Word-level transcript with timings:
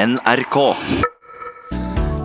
NRK. 0.00 0.56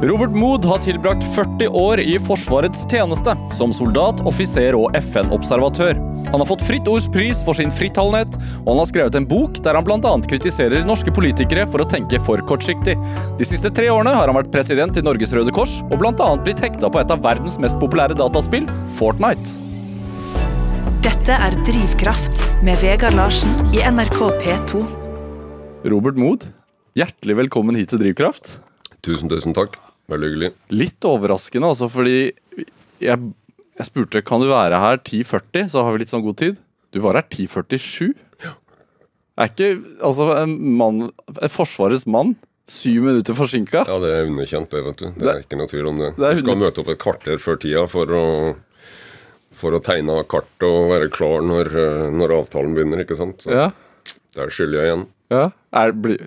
Robert 0.01 0.35
Mood 0.35 0.65
har 0.65 0.77
tilbrakt 0.77 1.23
40 1.35 1.67
år 1.67 1.99
i 1.99 2.19
Forsvarets 2.19 2.85
tjeneste, 2.91 3.33
som 3.51 3.73
soldat, 3.75 4.21
offiser 4.23 4.77
og 4.79 4.95
FN-observatør. 4.95 5.99
Han 6.29 6.39
har 6.39 6.47
fått 6.47 6.63
Fritt 6.63 6.87
Ords 6.87 7.09
pris 7.11 7.41
for 7.43 7.57
sin 7.57 7.73
frittalenhet, 7.73 8.37
og 8.61 8.69
han 8.69 8.79
har 8.79 8.89
skrevet 8.93 9.19
en 9.19 9.27
bok 9.27 9.59
der 9.65 9.75
han 9.75 9.83
bl.a. 9.87 10.13
kritiserer 10.31 10.87
norske 10.87 11.11
politikere 11.11 11.67
for 11.67 11.83
å 11.83 11.89
tenke 11.91 12.21
for 12.23 12.39
kortsiktig. 12.47 12.95
De 13.41 13.47
siste 13.49 13.73
tre 13.75 13.91
årene 13.91 14.15
har 14.15 14.31
han 14.31 14.39
vært 14.39 14.55
president 14.55 14.95
i 14.95 15.03
Norges 15.03 15.35
Røde 15.35 15.51
Kors, 15.55 15.81
og 15.89 15.99
bl.a. 15.99 16.31
blitt 16.47 16.63
hekta 16.63 16.87
på 16.87 17.03
et 17.03 17.11
av 17.11 17.23
verdens 17.27 17.59
mest 17.59 17.79
populære 17.83 18.15
dataspill, 18.15 18.71
Fortnite. 18.95 19.59
Dette 21.03 21.43
er 21.49 21.59
Drivkraft 21.67 22.39
med 22.63 22.79
Vegard 22.79 23.19
Larsen 23.19 23.51
i 23.75 23.83
NRK 23.83 24.21
P2. 24.45 24.85
Robert 25.91 26.15
Mood, 26.15 26.47
hjertelig 26.95 27.35
velkommen 27.43 27.75
hit 27.79 27.91
til 27.91 28.01
Drivkraft. 28.01 28.57
Tusen, 29.05 29.29
tusen 29.31 29.55
takk. 29.55 29.77
Veldig 30.11 30.29
hyggelig. 30.29 30.51
Litt 30.73 31.05
overraskende, 31.09 31.71
altså, 31.73 31.87
fordi 31.89 32.17
jeg, 33.01 33.31
jeg 33.79 33.87
spurte 33.87 34.21
kan 34.25 34.43
du 34.43 34.49
være 34.51 34.79
her 34.81 34.99
10.40, 35.01 35.69
så 35.73 35.83
har 35.85 35.95
vi 35.95 36.03
litt 36.03 36.13
sånn 36.13 36.25
god 36.25 36.37
tid. 36.41 36.59
Du 36.93 37.01
var 37.03 37.17
her 37.19 37.25
10.47. 37.27 38.13
Ja. 38.45 38.53
Er 39.41 39.49
ikke 39.51 39.71
altså 40.05 40.29
en 40.39 40.53
mann, 40.79 41.07
en 41.35 41.51
Forsvarets 41.51 42.05
mann, 42.07 42.35
syv 42.71 43.03
minutter 43.09 43.35
forsinka? 43.37 43.83
Ja, 43.89 43.97
det 44.01 44.13
er 44.13 44.29
underkjent, 44.29 44.71
det, 44.73 44.85
vet 44.87 45.01
du. 45.01 45.09
Det 45.19 45.31
er 45.33 45.41
ikke 45.43 45.59
noe 45.59 45.69
tvil 45.69 45.89
om 45.91 45.99
det. 46.01 46.13
Det 46.17 46.31
Du 46.37 46.43
skal 46.45 46.61
møte 46.61 46.81
opp 46.85 46.93
et 46.95 47.01
kvarter 47.01 47.41
før 47.41 47.59
tida 47.61 47.83
for 47.91 48.13
å, 48.15 48.23
for 49.57 49.75
å 49.77 49.81
tegne 49.85 50.15
av 50.21 50.29
kart 50.31 50.65
og 50.65 50.79
være 50.93 51.11
klar 51.13 51.43
når, 51.45 51.69
eh, 51.81 52.07
når 52.15 52.37
avtalen 52.39 52.73
begynner, 52.77 53.03
ikke 53.03 53.17
sant. 53.19 53.43
Så 53.45 53.53
Ja. 53.53 53.67
der 54.37 54.49
skylder 54.53 54.81
jeg 54.81 54.89
igjen. 54.93 55.05
ja. 55.33 55.45
Er, 55.75 55.91
blir, 55.91 56.21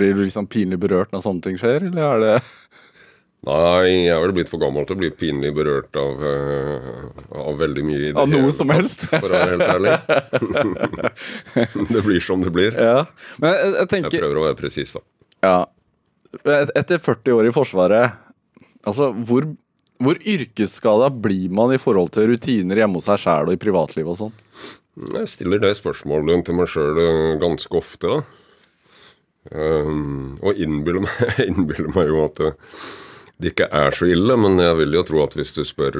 blir 0.00 0.16
du 0.16 0.24
liksom 0.24 0.48
pinlig 0.50 0.80
berørt 0.82 1.12
når 1.14 1.22
sånne 1.28 1.44
ting 1.44 1.60
skjer, 1.60 1.86
eller 1.92 2.08
er 2.16 2.24
det 2.26 2.34
Nei, 3.40 3.86
jeg 4.04 4.10
er 4.12 4.18
vel 4.20 4.34
blitt 4.36 4.50
for 4.52 4.60
gammel 4.60 4.84
til 4.84 4.98
å 4.98 5.00
bli 5.00 5.08
pinlig 5.16 5.54
berørt 5.56 5.94
av, 5.96 6.18
uh, 6.20 7.36
av 7.40 7.54
veldig 7.56 7.84
mye 7.88 8.10
Av 8.20 8.28
noe 8.28 8.50
som 8.52 8.68
tatt, 8.68 8.82
helst. 8.82 9.06
For 9.14 9.24
å 9.24 9.30
være 9.32 9.54
helt 9.54 9.70
ærlig. 9.78 9.94
det 11.94 12.02
blir 12.04 12.20
som 12.20 12.42
det 12.44 12.52
blir. 12.52 12.76
Ja. 12.76 13.06
Men 13.40 13.54
jeg, 13.56 13.70
jeg 13.78 14.02
Jeg 14.04 14.12
prøver 14.20 14.40
å 14.42 14.44
være 14.44 14.58
presis, 14.60 14.92
da. 14.92 15.00
Ja. 15.46 15.54
Et- 16.44 16.74
Etter 16.82 17.00
40 17.00 17.38
år 17.38 17.48
i 17.48 17.54
Forsvaret, 17.56 18.18
altså 18.84 19.08
hvor, 19.24 19.48
hvor 20.04 20.20
yrkesskada 20.20 21.08
blir 21.08 21.48
man 21.48 21.72
i 21.72 21.80
forhold 21.80 22.12
til 22.18 22.28
rutiner 22.34 22.82
hjemme 22.82 23.00
hos 23.00 23.08
seg 23.08 23.24
sjæl 23.24 23.48
og 23.48 23.56
i 23.56 23.62
privatlivet 23.64 24.12
og 24.12 24.20
sånn? 24.20 24.36
Jeg 25.16 25.32
stiller 25.32 25.64
det 25.64 25.72
spørsmålet 25.80 26.44
til 26.44 26.60
meg 26.60 26.68
sjøl 26.68 27.00
ganske 27.40 27.72
ofte, 27.80 28.18
da. 28.18 28.20
Um, 29.48 30.36
og 30.44 30.58
innbiller 30.60 31.06
meg, 31.06 31.20
innbiller 31.48 31.92
meg 31.96 32.10
jo 32.12 32.24
at 32.26 32.40
det, 32.42 32.50
det 33.40 33.52
ikke 33.54 33.70
er 33.72 33.96
så 33.96 34.08
ille, 34.12 34.36
men 34.36 34.60
jeg 34.60 34.76
vil 34.82 34.98
jo 34.98 35.04
tro 35.08 35.22
at 35.24 35.36
hvis 35.38 35.54
du 35.56 35.62
spør, 35.64 35.96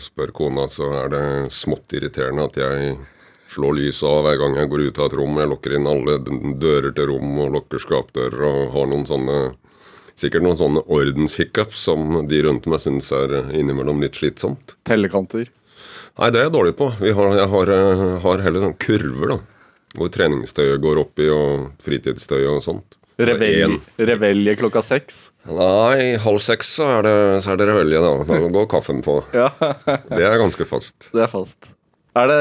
spør 0.00 0.32
kona, 0.36 0.66
så 0.68 0.90
er 1.00 1.12
det 1.14 1.26
smått 1.56 1.96
irriterende 1.96 2.50
at 2.50 2.58
jeg 2.60 2.96
slår 3.56 3.78
lyset 3.78 4.08
av 4.08 4.26
hver 4.26 4.40
gang 4.42 4.58
jeg 4.58 4.70
går 4.72 4.84
ut 4.88 4.98
av 5.00 5.08
et 5.08 5.16
rom. 5.16 5.38
Jeg 5.40 5.52
lukker 5.52 5.76
inn 5.76 5.88
alle 5.88 6.18
dører 6.60 6.92
til 6.92 7.08
rom 7.12 7.38
og 7.46 7.54
lukker 7.56 7.80
skapdører 7.80 8.44
og 8.50 8.74
har 8.76 8.92
noen 8.92 9.08
sånne 9.08 9.38
Sikkert 10.16 10.46
noen 10.46 10.56
sånne 10.56 10.80
ordenshiccups 10.96 11.82
som 11.90 12.22
de 12.24 12.38
rundt 12.46 12.64
meg 12.72 12.80
syns 12.80 13.10
er 13.12 13.34
innimellom 13.52 13.98
litt 14.00 14.16
slitsomt. 14.16 14.72
Tellekanter. 14.88 15.50
Nei, 16.16 16.30
det 16.32 16.40
er 16.40 16.46
jeg 16.46 16.54
dårlig 16.54 16.72
på. 16.78 16.88
Vi 17.02 17.12
har, 17.18 17.34
jeg 17.36 17.50
har, 17.52 17.72
eh, 17.74 18.04
har 18.22 18.44
heller 18.46 18.64
sånn 18.64 18.78
kurver, 18.80 19.34
da. 19.34 19.36
Hvor 19.96 20.10
treningstøyet 20.12 20.80
går 20.84 21.00
opp 21.06 21.18
i, 21.24 21.28
og 21.32 21.70
fritidsstøyet 21.84 22.50
og 22.52 22.62
sånt. 22.64 22.98
Revelje, 23.16 23.78
revelje 23.96 24.52
klokka 24.60 24.82
seks. 24.84 25.30
Nei, 25.48 26.18
halv 26.20 26.40
seks 26.44 26.74
så 26.76 26.84
er 26.98 27.06
det, 27.06 27.14
så 27.46 27.54
er 27.54 27.60
det 27.62 27.68
revelje, 27.70 28.02
da. 28.04 28.10
Da 28.28 28.40
går 28.52 28.66
kaffen 28.68 29.00
på. 29.06 29.14
Ja, 29.40 29.48
Det 30.10 30.20
er 30.20 30.36
ganske 30.42 30.66
fast. 30.68 31.08
det 31.14 31.24
er 31.24 31.30
fast. 31.32 31.70
Er 32.16 32.28
det 32.28 32.40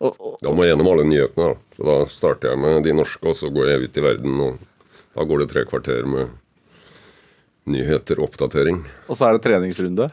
og, 0.00 0.16
og, 0.18 0.34
Da 0.42 0.50
må 0.50 0.64
jeg 0.64 0.72
gjennom 0.72 0.90
alle 0.94 1.04
nyhetene, 1.06 1.52
da. 1.52 1.76
Så 1.76 1.86
da 1.86 1.96
starter 2.10 2.50
jeg 2.50 2.62
med 2.64 2.82
de 2.88 2.96
norske, 2.98 3.22
og 3.30 3.38
så 3.38 3.52
går 3.54 3.70
jeg 3.70 3.86
ut 3.86 4.00
i 4.00 4.04
verden, 4.08 4.40
og 4.48 4.58
da 5.14 5.26
går 5.30 5.44
det 5.44 5.48
tre 5.52 5.64
kvarter 5.68 6.08
med 6.10 6.34
nyheter 7.70 8.18
og 8.18 8.30
oppdatering. 8.32 8.82
og 9.06 9.14
så 9.18 9.28
er 9.28 9.36
det 9.36 9.44
treningsrunde? 9.46 10.10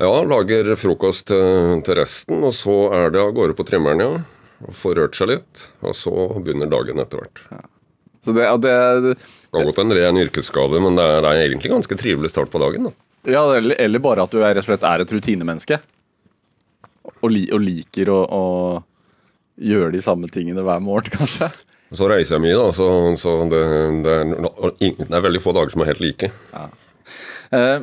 Ja, 0.00 0.10
lager 0.24 0.72
frokost 0.80 1.26
til, 1.30 1.82
til 1.86 1.98
resten, 2.00 2.42
og 2.46 2.54
så 2.56 2.76
er 2.96 3.10
det 3.14 3.20
av 3.22 3.30
gårde 3.36 3.54
på 3.58 3.66
trimmeren, 3.68 4.00
ja. 4.02 4.39
Og 4.66 4.74
får 4.76 4.98
rørt 4.98 5.16
seg 5.16 5.30
litt, 5.30 5.62
og 5.80 5.94
så 5.96 6.12
begynner 6.44 6.68
dagen 6.68 6.98
etter 7.00 7.22
hvert. 7.22 7.38
Så 8.20 8.34
det, 8.36 8.42
ja, 8.44 8.56
det, 8.60 8.72
Det 9.16 9.56
har 9.56 9.64
gått 9.70 9.78
en 9.80 9.94
ren 9.96 10.18
yrkesskade, 10.20 10.80
men 10.84 10.98
det 10.98 11.06
er, 11.08 11.22
det 11.24 11.30
er 11.32 11.44
egentlig 11.46 11.70
ganske 11.72 11.96
trivelig 11.96 12.28
start 12.34 12.50
på 12.52 12.60
dagen. 12.60 12.90
da. 12.90 12.92
ja, 13.32 13.44
eller, 13.56 13.78
eller 13.80 14.02
bare 14.04 14.26
at 14.26 14.34
du 14.34 14.42
er, 14.42 14.52
rett 14.52 14.66
og 14.66 14.68
slett 14.68 14.84
er 14.84 15.00
et 15.06 15.14
rutinemenneske. 15.16 15.78
Og, 17.22 17.30
li, 17.32 17.46
og 17.52 17.64
liker 17.64 18.10
å, 18.12 18.18
å 18.28 18.44
gjøre 19.60 19.94
de 19.96 20.02
samme 20.04 20.28
tingene 20.32 20.60
hver 20.66 20.84
morgen, 20.84 21.08
kanskje. 21.20 21.48
Så 21.96 22.06
reiser 22.12 22.36
jeg 22.36 22.44
mye, 22.44 22.58
da, 22.60 22.68
så, 22.76 22.90
så 23.18 23.32
det, 23.50 23.62
det, 24.04 24.12
er, 24.20 24.76
det 25.00 25.08
er 25.16 25.24
veldig 25.24 25.40
få 25.42 25.56
dager 25.56 25.72
som 25.74 25.82
er 25.82 25.90
helt 25.94 26.04
like. 26.04 26.28
Eh, 27.50 27.80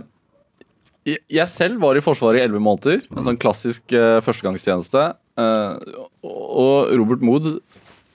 jeg- 1.09 1.23
jeg 1.39 1.47
selv 1.51 1.81
var 1.81 1.97
i 1.97 2.03
Forsvaret 2.05 2.39
i 2.39 2.45
elleve 2.45 2.61
måneder. 2.63 3.01
En 3.17 3.25
sånn 3.25 3.39
klassisk 3.41 3.91
eh, 3.97 4.19
førstegangstjeneste. 4.23 5.09
Eh, 5.37 5.95
og 6.25 6.93
Robert 6.97 7.23
Mood 7.25 7.49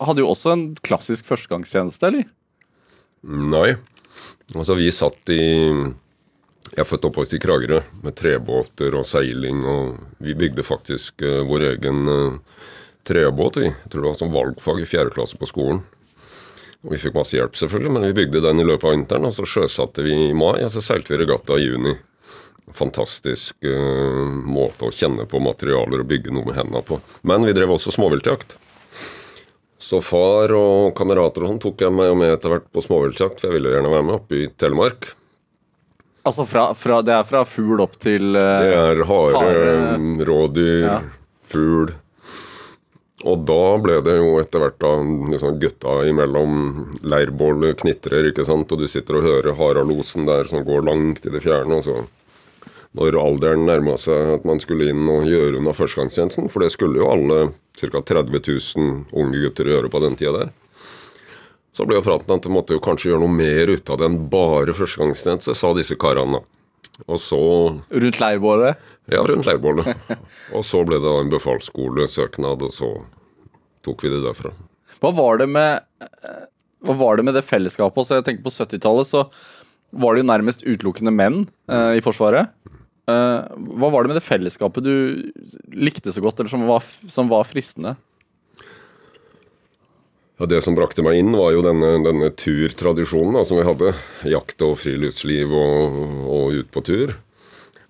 hadde 0.02 0.24
jo 0.24 0.30
også 0.32 0.54
en 0.54 0.64
klassisk 0.82 1.26
førstegangstjeneste, 1.28 2.10
eller? 2.10 2.28
Nei. 3.22 3.76
Altså, 4.56 4.74
vi 4.76 4.90
satt 4.92 5.30
i 5.32 5.42
Jeg 6.72 6.80
er 6.80 6.88
født 6.88 7.04
og 7.04 7.10
oppvokst 7.12 7.34
i 7.36 7.40
Kragerø, 7.42 7.82
med 8.02 8.14
trebåter 8.16 8.94
og 8.96 9.04
seiling, 9.04 9.60
og 9.68 9.98
vi 10.24 10.32
bygde 10.38 10.64
faktisk 10.64 11.20
uh, 11.20 11.42
vår 11.44 11.66
egen 11.74 12.06
uh, 12.08 12.38
trebåt, 13.04 13.58
vi. 13.60 13.68
Jeg 13.68 13.90
tror 13.92 14.00
det 14.00 14.08
var 14.08 14.16
som 14.16 14.32
valgfag 14.32 14.80
i 14.80 14.86
fjerde 14.88 15.12
klasse 15.12 15.36
på 15.36 15.50
skolen. 15.50 15.82
Og 16.82 16.94
Vi 16.94 17.02
fikk 17.02 17.18
masse 17.18 17.36
hjelp, 17.36 17.58
selvfølgelig, 17.60 17.92
men 17.92 18.06
vi 18.08 18.16
bygde 18.22 18.40
den 18.46 18.62
i 18.62 18.66
løpet 18.66 18.88
av 18.88 18.96
vinteren. 18.96 19.28
Og 19.28 19.36
så 19.36 19.44
sjøsatte 19.46 20.02
vi 20.06 20.16
i 20.30 20.32
mai, 20.32 20.64
og 20.64 20.72
så 20.72 20.80
seilte 20.82 21.12
vi 21.12 21.20
regatta 21.20 21.60
i 21.60 21.68
juni. 21.68 21.92
Fantastisk 22.70 23.56
uh, 23.66 24.28
måte 24.46 24.86
å 24.86 24.92
kjenne 24.94 25.26
på 25.28 25.40
materialer 25.42 26.04
og 26.04 26.08
bygge 26.12 26.30
noe 26.32 26.46
med 26.46 26.56
hendene 26.60 26.82
på. 26.86 27.00
Men 27.26 27.42
vi 27.48 27.54
drev 27.56 27.74
også 27.74 27.90
småviltjakt. 27.96 28.54
Så 29.82 29.98
far 30.04 30.52
og 30.54 30.92
kamerater 30.94 31.42
og 31.42 31.50
sånn 31.50 31.62
tok 31.64 31.82
jeg 31.82 31.90
meg 31.92 32.12
med 32.16 32.30
etter 32.36 32.52
hvert 32.54 32.68
på 32.70 32.84
småviltjakt, 32.84 33.40
for 33.42 33.50
jeg 33.50 33.56
ville 33.58 33.72
gjerne 33.74 33.90
være 33.90 34.06
med 34.06 34.14
oppe 34.20 34.38
i 34.38 34.46
Telemark. 34.54 35.10
Altså 36.22 36.44
fra, 36.46 36.68
fra, 36.78 37.00
det 37.02 37.16
er 37.16 37.26
fra 37.26 37.42
fugl 37.50 37.82
opp 37.82 37.96
til 37.98 38.36
uh, 38.38 38.62
Det 38.62 38.76
er 38.78 39.02
hare, 39.10 39.42
hare- 39.42 40.28
rådyr, 40.30 40.86
Ja. 40.86 41.00
fugl. 41.50 41.90
Og 43.26 43.42
da 43.46 43.58
ble 43.82 44.00
det 44.02 44.16
jo 44.18 44.30
etter 44.40 44.62
hvert 44.62 44.78
da 44.82 44.94
liksom 45.34 45.58
gutta 45.62 45.92
imellom 46.10 46.54
leirbålet 47.06 47.78
knitrer, 47.82 48.30
ikke 48.30 48.46
sant, 48.46 48.70
og 48.74 48.80
du 48.82 48.88
sitter 48.90 49.18
og 49.18 49.26
hører 49.28 49.54
haralosen 49.58 50.26
der 50.26 50.46
som 50.50 50.64
går 50.66 50.82
langt 50.88 51.26
i 51.26 51.30
det 51.34 51.42
fjerne, 51.44 51.78
og 51.78 51.84
så 51.86 52.00
når 52.98 53.16
alderen 53.16 53.66
nærma 53.66 53.96
seg 54.00 54.34
at 54.36 54.48
man 54.48 54.60
skulle 54.60 54.90
inn 54.92 55.06
og 55.08 55.28
gjøre 55.28 55.58
unna 55.60 55.72
førstegangstjenesten, 55.76 56.50
for 56.52 56.64
det 56.64 56.72
skulle 56.74 57.00
jo 57.00 57.08
alle 57.08 57.38
ca. 57.78 58.02
30 58.02 58.34
000 58.36 58.98
unge 59.16 59.44
gutter 59.46 59.70
gjøre 59.72 59.90
på 59.92 60.02
den 60.04 60.18
tida 60.20 60.34
der, 60.36 60.50
så 61.72 61.86
ble 61.88 61.96
jo 61.96 62.04
praten 62.04 62.34
at 62.34 62.44
det 62.44 62.52
måtte 62.52 62.76
jo 62.76 62.82
kanskje 62.84 63.12
gjøre 63.12 63.22
noe 63.24 63.32
mer 63.32 63.72
ut 63.72 63.88
av 63.88 64.00
det 64.00 64.10
enn 64.10 64.18
bare 64.32 64.74
førstegangstjeneste, 64.76 65.54
sa 65.56 65.72
disse 65.78 65.96
karene. 65.96 66.42
Og 67.08 67.16
så 67.18 67.38
rundt 67.88 68.18
leirbålet. 68.20 68.76
ja, 69.08 69.22
rundt 69.24 69.48
leirbålet. 69.48 69.88
Og 70.56 70.60
så 70.68 70.82
ble 70.84 70.98
det 71.00 71.08
da 71.08 71.22
en 71.22 71.32
befalsskolesøknad, 71.32 72.60
og 72.62 72.74
så 72.74 72.90
tok 73.82 74.04
vi 74.04 74.12
det 74.12 74.20
derfra. 74.26 74.52
Hva 75.00 75.10
var 75.16 75.40
det 75.40 75.48
med 75.50 75.80
eh, 76.04 76.44
Hva 76.84 76.94
var 77.00 77.16
det 77.18 77.24
med 77.26 77.34
det 77.34 77.42
fellesskapet? 77.48 77.98
Altså, 77.98 78.20
jeg 78.20 78.26
tenker 78.28 78.44
På 78.44 78.52
70-tallet 78.52 79.08
så 79.08 79.24
var 80.04 80.14
det 80.14 80.22
jo 80.22 80.28
nærmest 80.28 80.62
utelukkende 80.62 81.12
menn 81.16 81.40
eh, 81.72 81.96
i 81.98 82.04
Forsvaret. 82.04 82.52
Eh, 83.10 83.40
hva 83.78 83.90
var 83.90 84.04
det 84.04 84.12
med 84.12 84.18
det 84.20 84.26
fellesskapet 84.26 84.84
du 84.86 84.94
likte 85.74 86.12
så 86.14 86.22
godt, 86.22 86.38
eller 86.40 86.52
som 86.52 86.66
var, 86.68 86.84
som 87.10 87.30
var 87.32 87.48
fristende? 87.48 87.96
Ja, 90.38 90.46
Det 90.46 90.62
som 90.64 90.74
brakte 90.74 91.04
meg 91.06 91.18
inn, 91.20 91.34
var 91.38 91.52
jo 91.54 91.64
denne, 91.66 91.96
denne 92.02 92.30
turtradisjonen 92.34 93.36
da, 93.38 93.44
som 93.46 93.58
vi 93.60 93.66
hadde. 93.66 93.92
Jakt 94.30 94.62
og 94.66 94.78
friluftsliv 94.80 95.52
og, 95.54 95.98
og 96.26 96.60
ut 96.62 96.70
på 96.74 96.82
tur. 96.86 97.16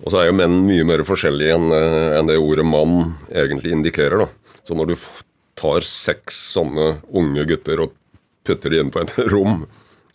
Og 0.02 0.10
så 0.10 0.20
er 0.20 0.30
jo 0.30 0.36
menn 0.36 0.64
mye 0.66 0.84
mer 0.84 1.04
forskjellige 1.06 1.54
enn 1.54 1.68
en 1.72 2.28
det 2.28 2.40
ordet 2.40 2.64
mann 2.66 3.14
egentlig 3.30 3.72
indikerer. 3.76 4.24
da. 4.24 4.58
Så 4.66 4.74
når 4.74 4.92
du 4.92 4.96
tar 5.58 5.86
seks 5.86 6.40
sånne 6.56 6.96
unge 7.14 7.46
gutter 7.46 7.84
og 7.84 7.94
putter 8.42 8.72
de 8.74 8.82
inn 8.82 8.90
på 8.92 9.02
et 9.04 9.14
rom, 9.32 9.62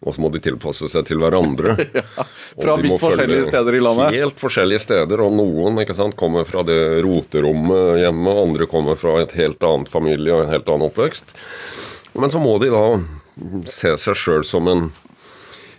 og 0.06 0.14
så 0.14 0.22
må 0.22 0.30
de 0.34 0.42
tilpasse 0.44 0.90
seg 0.92 1.08
til 1.08 1.22
hverandre. 1.22 1.74
ja, 1.98 2.26
Fra 2.62 2.76
vidt 2.82 3.00
forskjellige 3.02 3.48
steder 3.50 3.78
i 3.78 3.82
landet. 3.82 4.14
Helt 4.18 4.38
forskjellige 4.42 4.84
steder, 4.86 5.24
og 5.26 5.34
noen 5.38 5.82
sant, 5.98 6.18
kommer 6.20 6.46
fra 6.48 6.64
det 6.68 7.02
roterommet 7.06 8.04
hjemme, 8.04 8.38
andre 8.46 8.70
kommer 8.70 9.00
fra 9.00 9.18
et 9.24 9.34
helt 9.40 9.64
annet 9.66 9.90
familie 9.90 10.36
og 10.36 10.46
en 10.46 10.54
helt 10.54 10.70
annen 10.70 10.90
oppvekst. 10.92 11.34
Men 12.18 12.34
så 12.34 12.42
må 12.42 12.56
de 12.62 12.72
da 12.74 12.86
se 13.70 13.94
seg 14.02 14.18
sjøl 14.18 14.48
som 14.48 14.70
en 14.72 14.90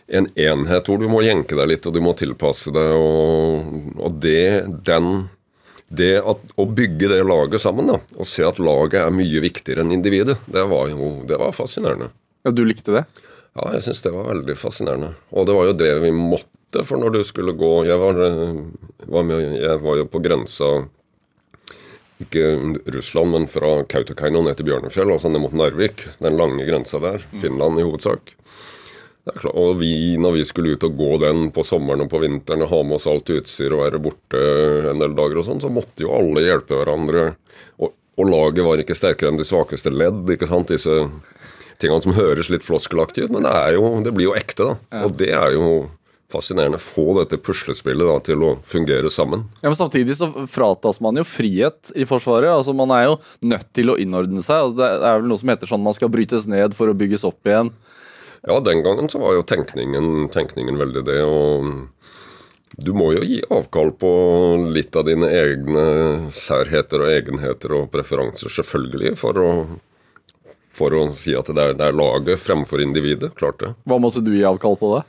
en 0.08 0.24
enhet 0.40 0.86
hvor 0.88 0.96
du 0.96 1.04
må 1.12 1.20
jenke 1.20 1.56
deg 1.58 1.66
litt, 1.68 1.84
og 1.84 1.92
du 1.92 2.00
må 2.00 2.14
tilpasse 2.16 2.72
deg, 2.72 2.94
og, 2.96 3.98
og 4.00 4.14
det, 4.22 4.64
den 4.88 5.28
det 5.88 6.18
at, 6.20 6.40
Å 6.60 6.64
bygge 6.68 7.08
det 7.12 7.22
laget 7.24 7.62
sammen, 7.62 7.88
da, 7.88 7.98
og 8.16 8.28
se 8.28 8.44
at 8.44 8.60
laget 8.60 9.00
er 9.00 9.14
mye 9.14 9.40
viktigere 9.44 9.84
enn 9.84 9.94
individet, 9.94 10.36
det 10.48 10.64
var 10.68 10.90
jo 10.92 11.14
det 11.28 11.38
var 11.40 11.54
fascinerende. 11.56 12.10
Ja, 12.44 12.52
Du 12.52 12.64
likte 12.64 12.94
det? 12.96 13.04
Ja, 13.56 13.72
jeg 13.74 13.86
syns 13.86 14.04
det 14.04 14.12
var 14.14 14.28
veldig 14.30 14.56
fascinerende. 14.58 15.14
Og 15.32 15.48
det 15.48 15.56
var 15.56 15.70
jo 15.70 15.78
det 15.80 15.90
vi 16.04 16.12
måtte, 16.14 16.84
for 16.84 17.00
når 17.00 17.14
du 17.16 17.22
skulle 17.24 17.54
gå 17.56 17.70
Jeg 17.88 17.96
var, 17.96 18.18
var, 19.08 19.22
med, 19.24 19.56
jeg 19.56 19.80
var 19.80 19.96
jo 20.02 20.08
på 20.12 20.20
grensa 20.20 20.68
ikke 22.18 22.42
Russland, 22.90 23.30
men 23.30 23.46
fra 23.50 23.84
Kautokeino 23.86 24.42
ned 24.42 24.58
til 24.58 24.66
Bjørnefjell, 24.66 25.12
altså 25.14 25.30
ned 25.30 25.42
mot 25.44 25.54
Narvik. 25.54 26.02
Den 26.18 26.38
lange 26.38 26.66
grensa 26.66 26.98
der. 27.02 27.22
Finland 27.38 27.78
i 27.78 27.86
hovedsak. 27.86 28.34
Og 29.52 29.76
vi, 29.78 30.16
når 30.20 30.38
vi 30.38 30.44
skulle 30.48 30.74
ut 30.74 30.86
og 30.88 30.96
gå 30.98 31.10
den 31.22 31.50
på 31.54 31.62
sommeren 31.66 32.06
og 32.06 32.10
på 32.10 32.20
vinteren 32.22 32.64
og 32.64 32.72
ha 32.72 32.80
med 32.86 32.96
oss 32.96 33.08
alt 33.10 33.30
utstyr 33.34 33.74
og 33.76 33.84
være 33.84 34.00
borte 34.02 34.40
en 34.90 35.02
del 35.02 35.14
dager 35.18 35.42
og 35.42 35.46
sånn, 35.46 35.60
så 35.62 35.70
måtte 35.72 36.06
jo 36.06 36.14
alle 36.16 36.46
hjelpe 36.46 36.78
hverandre. 36.78 37.26
Og, 37.78 37.92
og, 38.16 38.24
laget 38.30 38.66
var 38.66 38.82
ikke 38.82 38.96
sterkere 38.98 39.32
enn 39.32 39.40
de 39.40 39.46
svakeste 39.46 39.92
ledd. 39.92 40.24
ikke 40.32 40.48
sant, 40.48 40.72
Disse 40.72 40.96
tingene 41.82 42.02
som 42.04 42.16
høres 42.16 42.50
litt 42.52 42.66
floskelaktig 42.66 43.28
ut, 43.28 43.36
men 43.36 43.46
det, 43.46 43.54
jo, 43.76 43.92
det 44.04 44.12
blir 44.16 44.30
jo 44.30 44.36
ekte. 44.38 44.72
da. 44.72 45.04
Og 45.06 45.16
det 45.18 45.30
er 45.36 45.54
jo 45.56 45.70
fascinerende. 46.32 46.80
Få 46.82 47.14
dette 47.18 47.38
puslespillet 47.40 48.04
da, 48.04 48.18
til 48.24 48.42
å 48.44 48.54
fungere 48.68 49.10
sammen. 49.12 49.46
Ja, 49.62 49.70
men 49.70 49.78
Samtidig 49.78 50.18
så 50.18 50.30
fratas 50.50 51.00
man 51.04 51.16
jo 51.16 51.24
frihet 51.26 51.92
i 51.96 52.06
Forsvaret. 52.08 52.50
altså 52.52 52.74
Man 52.76 52.92
er 52.94 53.06
jo 53.08 53.18
nødt 53.48 53.70
til 53.76 53.92
å 53.92 53.98
innordne 54.00 54.44
seg. 54.44 54.68
Altså, 54.68 54.76
det 54.82 54.90
er 54.98 55.22
vel 55.22 55.30
noe 55.30 55.40
som 55.40 55.54
heter 55.54 55.70
sånn 55.70 55.86
man 55.86 55.96
skal 55.96 56.12
brytes 56.12 56.48
ned 56.50 56.76
for 56.76 56.90
å 56.90 56.96
bygges 56.98 57.24
opp 57.28 57.48
igjen. 57.48 57.72
Ja, 58.46 58.60
den 58.62 58.84
gangen 58.84 59.08
så 59.10 59.20
var 59.22 59.34
jo 59.34 59.46
tenkningen, 59.46 60.28
tenkningen 60.34 60.78
veldig 60.78 61.06
det. 61.08 61.22
og 61.26 61.86
du 62.78 62.92
må 62.94 63.08
jo 63.16 63.24
gi 63.26 63.40
avkall 63.50 63.90
på 63.98 64.10
litt 64.70 64.94
av 64.94 65.08
dine 65.08 65.26
egne 65.34 65.84
særheter 66.30 67.02
og 67.02 67.10
egenheter 67.10 67.72
og 67.74 67.88
preferanser, 67.90 68.52
selvfølgelig, 68.54 69.16
for 69.18 69.40
å, 69.42 69.48
for 70.78 70.94
å 70.94 71.04
si 71.18 71.34
at 71.36 71.50
det 71.50 71.64
er, 71.64 71.76
det 71.78 71.90
er, 71.90 71.96
laget 71.98 72.40
fremfor 72.42 72.82
individet. 72.84 73.34
Klart 73.38 73.60
det. 73.62 73.74
Hva 73.88 73.98
måtte 74.02 74.22
du 74.24 74.32
gi 74.36 74.44
avkall 74.46 74.78
på, 74.80 74.94
da? 74.96 75.02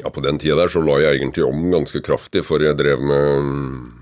Ja, 0.00 0.10
På 0.10 0.22
den 0.24 0.38
tida 0.40 0.56
der 0.56 0.72
så 0.72 0.80
la 0.84 0.96
jeg 1.02 1.18
egentlig 1.20 1.44
om 1.44 1.66
ganske 1.72 2.00
kraftig, 2.04 2.46
for 2.48 2.62
jeg 2.64 2.78
drev 2.78 3.02
med 3.04 3.98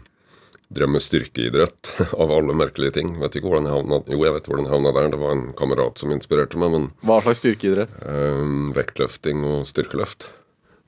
drev 0.71 0.89
med 0.89 1.03
styrkeidrett, 1.03 1.91
av 2.23 2.31
alle 2.31 2.55
merkelige 2.55 2.95
ting. 3.01 3.17
Vet 3.19 3.37
ikke 3.37 3.51
hvordan 3.51 3.67
jeg 3.67 3.75
havna 3.75 4.03
Jo, 4.07 4.21
jeg 4.23 4.37
vet 4.37 4.51
hvordan 4.51 4.69
jeg 4.69 4.75
havna 4.77 4.93
der. 4.95 5.09
Det 5.15 5.23
var 5.23 5.33
en 5.35 5.49
kamerat 5.59 5.99
som 5.99 6.13
inspirerte 6.15 6.61
meg. 6.63 6.75
Men 6.77 6.91
Hva 7.07 7.19
slags 7.25 7.43
styrkeidrett? 7.43 7.97
Eh, 8.07 8.45
vektløfting 8.77 9.43
og 9.51 9.67
styrkeløft 9.71 10.31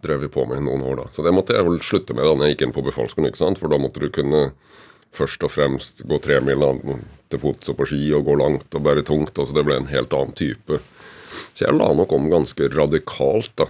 drev 0.03 0.23
vi 0.25 0.31
på 0.35 0.45
med 0.51 0.63
i 0.63 0.67
noen 0.67 0.83
år 0.87 1.03
da. 1.03 1.09
Så 1.15 1.23
det 1.27 1.35
måtte 1.35 1.55
jeg 1.55 1.67
vel 1.67 1.83
slutte 1.83 2.15
med 2.15 2.27
da 2.27 2.35
når 2.35 2.49
jeg 2.49 2.57
gikk 2.57 2.65
inn 2.67 2.77
på 2.79 2.87
befalsskolen, 2.87 3.31
ikke 3.31 3.43
sant. 3.43 3.59
For 3.63 3.71
da 3.71 3.79
måtte 3.83 4.03
du 4.03 4.09
kunne 4.15 4.49
først 5.13 5.45
og 5.45 5.53
fremst 5.53 6.03
gå 6.09 6.19
tremila 6.25 6.73
til 7.33 7.43
fots 7.43 7.73
og 7.73 7.79
på 7.81 7.89
ski 7.91 8.01
og 8.17 8.27
gå 8.29 8.37
langt 8.41 8.75
og 8.77 8.85
bære 8.85 9.05
tungt. 9.09 9.39
Og 9.39 9.49
så 9.49 9.57
det 9.57 9.67
ble 9.69 9.79
en 9.81 9.93
helt 9.93 10.15
annen 10.17 10.35
type. 10.39 10.81
Så 11.53 11.67
jeg 11.67 11.77
la 11.77 11.91
nok 11.97 12.13
om 12.13 12.31
ganske 12.33 12.69
radikalt, 12.73 13.53
da. 13.61 13.69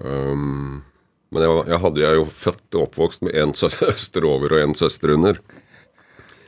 Um, 0.00 0.82
men 1.30 1.44
jeg, 1.44 1.64
jeg 1.70 1.80
hadde 1.84 2.02
jeg 2.02 2.18
jo 2.18 2.28
født 2.32 2.76
og 2.76 2.84
oppvokst 2.86 3.24
med 3.26 3.36
én 3.36 3.52
søster 3.62 4.26
over 4.28 4.56
og 4.56 4.62
én 4.64 4.76
søster 4.78 5.14
under. 5.16 5.40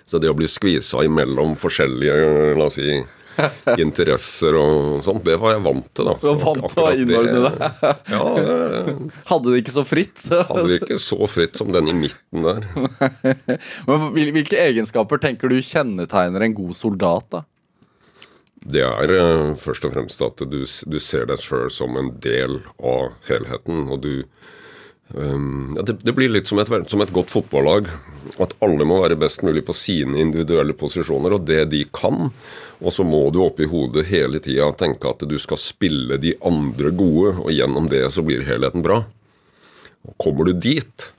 Så 0.08 0.20
det 0.20 0.30
å 0.32 0.36
bli 0.36 0.48
skvisa 0.50 1.04
imellom 1.06 1.54
forskjellige 1.56 2.56
la 2.58 2.66
oss 2.66 2.76
si, 2.80 3.00
interesser 3.84 4.56
og 4.58 5.02
sånt, 5.04 5.24
det 5.26 5.38
var 5.40 5.56
jeg 5.56 5.64
vant 5.64 5.88
til. 5.94 6.08
da. 6.08 6.16
Du 6.20 6.26
var 6.28 6.40
vant 6.42 6.66
til 6.72 6.82
å 6.82 6.90
innordne 6.96 7.44
deg? 7.46 7.86
Ja, 8.12 8.24
det, 8.36 8.96
hadde 9.30 9.54
det 9.54 9.62
ikke 9.62 9.76
så 9.76 9.86
fritt? 9.88 10.26
hadde 10.32 10.66
det 10.68 10.80
ikke 10.82 11.00
så 11.02 11.20
fritt 11.30 11.60
som 11.60 11.72
den 11.74 11.90
i 11.92 11.96
midten 11.96 12.46
der. 12.46 12.68
Men 13.88 14.08
Hvilke 14.12 14.60
egenskaper 14.60 15.22
tenker 15.22 15.52
du 15.52 15.58
kjennetegner 15.62 16.46
en 16.46 16.56
god 16.56 16.76
soldat? 16.78 17.28
da? 17.32 17.44
Det 18.62 18.84
er 18.86 19.10
uh, 19.10 19.54
først 19.58 19.88
og 19.88 19.96
fremst 19.96 20.22
at 20.22 20.42
du, 20.46 20.62
du 20.62 20.98
ser 21.02 21.26
deg 21.30 21.40
sjøl 21.42 21.70
som 21.72 21.96
en 21.98 22.12
del 22.22 22.60
av 22.78 23.16
helheten. 23.26 23.88
og 23.88 24.04
du 24.04 24.14
Um, 25.14 25.74
ja, 25.76 25.82
det, 25.82 25.92
det, 25.92 26.12
blir 26.16 26.30
litt 26.32 26.48
som 26.48 26.60
et, 26.62 26.70
som 26.88 27.02
et, 27.04 27.12
godt 27.12 27.32
fotballag. 27.32 27.90
At 28.40 28.54
alle 28.64 28.86
må 28.88 29.00
være 29.02 29.18
best 29.20 29.42
mulig 29.44 29.64
på 29.66 29.74
sine 29.76 30.20
individuelle 30.22 30.76
posisjoner 30.78 31.36
og 31.36 31.44
det 31.48 31.66
de 31.72 31.82
kan. 31.92 32.30
Og 32.80 32.94
så 32.94 33.04
må 33.06 33.26
du 33.30 33.42
oppi 33.44 33.68
hodet 33.68 34.06
hele 34.08 34.40
tida 34.42 34.70
tenke 34.78 35.10
at 35.10 35.26
du 35.28 35.36
skal 35.42 35.60
spille 35.60 36.18
de 36.22 36.34
andre 36.46 36.94
gode, 36.96 37.36
og 37.44 37.52
gjennom 37.52 37.90
det 37.92 38.06
så 38.14 38.24
blir 38.26 38.46
helheten 38.48 38.84
bra. 38.84 39.02
Og 40.08 40.16
kommer 40.22 40.48
du 40.48 40.56
dit, 40.58 41.10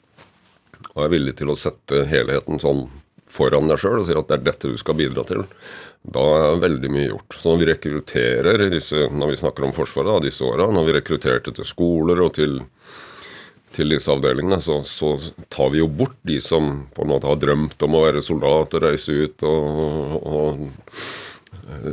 og 0.94 1.06
er 1.06 1.14
villig 1.14 1.38
til 1.40 1.54
å 1.54 1.58
sette 1.60 2.04
helheten 2.10 2.60
sånn 2.62 2.88
foran 3.34 3.70
deg 3.70 3.80
sjøl 3.82 4.02
og 4.02 4.06
sier 4.08 4.20
at 4.20 4.30
det 4.30 4.36
er 4.36 4.46
dette 4.50 4.70
du 4.70 4.78
skal 4.78 4.98
bidra 5.00 5.24
til, 5.26 5.46
da 6.04 6.24
er 6.50 6.60
veldig 6.62 6.92
mye 6.92 7.08
gjort. 7.08 7.38
Så 7.40 7.50
når 7.50 7.62
vi 7.62 7.70
rekrutterer 7.72 8.66
disse, 8.74 9.08
når 9.10 9.32
vi 9.32 9.40
snakker 9.40 9.66
om 9.66 9.74
Forsvaret 9.76 10.12
da, 10.12 10.26
disse 10.28 10.46
åra, 10.46 10.68
når 10.74 10.90
vi 10.90 10.96
rekrutterte 10.98 11.54
til 11.56 11.68
skoler 11.68 12.20
og 12.26 12.36
til 12.38 12.60
til 13.74 13.94
disse 13.94 14.12
avdelingene, 14.14 14.60
så, 14.62 14.80
så, 14.86 15.16
tar 15.54 15.74
vi 15.74 15.82
jo 15.82 15.90
bort 15.90 16.16
de 16.28 16.40
som 16.44 16.86
på 16.94 17.04
en 17.04 17.14
måte 17.14 17.30
har 17.30 17.40
drømt 17.42 17.86
om 17.86 17.98
å 17.98 18.04
være 18.06 18.24
soldat 18.24 18.78
og 18.78 18.86
reise 18.86 19.16
ut 19.26 19.46
og, 19.50 20.18
og 20.24 20.66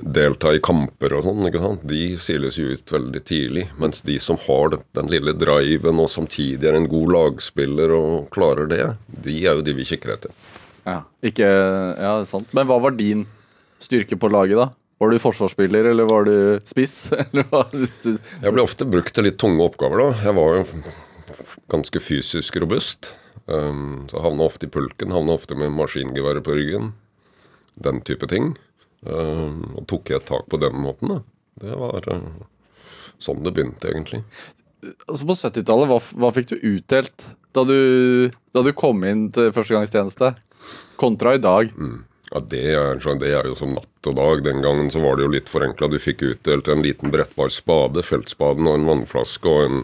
delta 0.03 0.53
i 0.55 0.61
kamper 0.63 1.15
og 1.17 1.27
sånn. 1.27 1.45
ikke 1.49 1.63
sant? 1.63 1.85
De 1.89 2.03
siles 2.21 2.59
jo 2.59 2.73
ut 2.75 2.95
veldig 2.95 3.23
tidlig. 3.27 3.67
Mens 3.81 4.03
de 4.07 4.19
som 4.23 4.39
har 4.47 4.77
den 4.97 5.11
lille 5.13 5.35
driven 5.39 6.03
og 6.03 6.11
samtidig 6.13 6.69
er 6.69 6.79
en 6.79 6.89
god 6.91 7.15
lagspiller 7.15 7.95
og 7.97 8.31
klarer 8.35 8.71
det, 8.71 8.83
de 9.25 9.37
er 9.45 9.59
jo 9.59 9.67
de 9.67 9.77
vi 9.79 9.87
kikker 9.93 10.17
etter. 10.17 10.35
Ja, 10.89 11.03
ikke, 11.23 11.49
ja, 12.01 12.15
sant. 12.29 12.51
Men 12.57 12.69
hva 12.71 12.81
var 12.83 12.97
din 12.97 13.27
styrke 13.81 14.19
på 14.21 14.31
laget, 14.33 14.59
da? 14.59 14.71
Var 15.01 15.13
du 15.13 15.23
forsvarsspiller, 15.23 15.87
eller 15.93 16.09
var 16.09 16.27
du 16.29 16.35
spiss? 16.69 17.07
jeg 18.45 18.53
ble 18.53 18.65
ofte 18.65 18.89
brukt 18.89 19.15
til 19.17 19.29
litt 19.29 19.39
tunge 19.41 19.65
oppgaver, 19.65 20.03
da. 20.03 20.27
Jeg 20.27 20.37
var 20.37 20.59
jo 20.59 20.65
ganske 21.73 22.03
fysisk 22.03 22.57
robust. 22.63 23.13
Um, 23.47 24.07
så 24.11 24.23
havna 24.23 24.47
ofte 24.47 24.69
i 24.69 24.73
pulken, 24.73 25.15
havna 25.15 25.35
ofte 25.35 25.57
med 25.59 25.73
maskingeværet 25.75 26.45
på 26.47 26.55
ryggen. 26.59 26.93
Den 27.81 28.01
type 28.07 28.29
ting. 28.31 28.55
Um, 29.03 29.65
og 29.79 29.87
tok 29.91 30.13
jeg 30.13 30.27
tak 30.29 30.47
på 30.53 30.61
den 30.61 30.77
måten, 30.83 31.15
da. 31.15 31.21
Det 31.61 31.77
var 31.81 32.07
uh, 32.13 32.45
sånn 33.21 33.43
det 33.45 33.55
begynte, 33.57 33.91
egentlig. 33.91 34.23
Altså 35.09 35.27
På 35.29 35.37
70-tallet, 35.37 35.91
hva, 35.91 35.99
hva, 36.23 36.31
fikk 36.37 36.53
du 36.53 36.61
utdelt 36.77 37.27
da 37.57 37.65
du, 37.69 38.31
da 38.55 38.63
du 38.65 38.71
kom 38.77 39.03
inn 39.05 39.27
til 39.35 39.51
førstegangstjeneste, 39.53 40.35
kontra 41.01 41.35
i 41.37 41.43
dag? 41.43 41.73
Mm. 41.75 42.07
Ja, 42.31 42.41
det 42.47 42.63
er, 42.71 43.01
det 43.19 43.33
er, 43.33 43.49
jo 43.51 43.57
som 43.59 43.73
natt 43.75 44.07
og 44.07 44.15
dag. 44.15 44.45
Den 44.47 44.63
gangen 44.63 44.91
så 44.95 45.03
var 45.03 45.19
det 45.19 45.27
jo 45.27 45.33
litt 45.35 45.51
forenkla. 45.51 45.89
Du 45.91 45.99
fikk 45.99 46.23
utdelt 46.29 46.71
en 46.71 46.85
liten 46.85 47.11
brettbar 47.11 47.51
spade, 47.51 48.05
feltspaden 48.07 48.69
og 48.71 48.79
en 48.79 48.87
vannflaske 48.87 49.51
og 49.51 49.65
en 49.67 49.81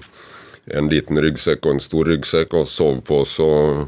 en 0.75 0.89
liten 0.91 1.19
ryggsekk 1.23 1.67
og 1.67 1.77
en 1.77 1.83
stor 1.83 2.09
ryggsekk 2.11 2.55
og 2.59 2.67
sovepose 2.67 3.45
og 3.45 3.85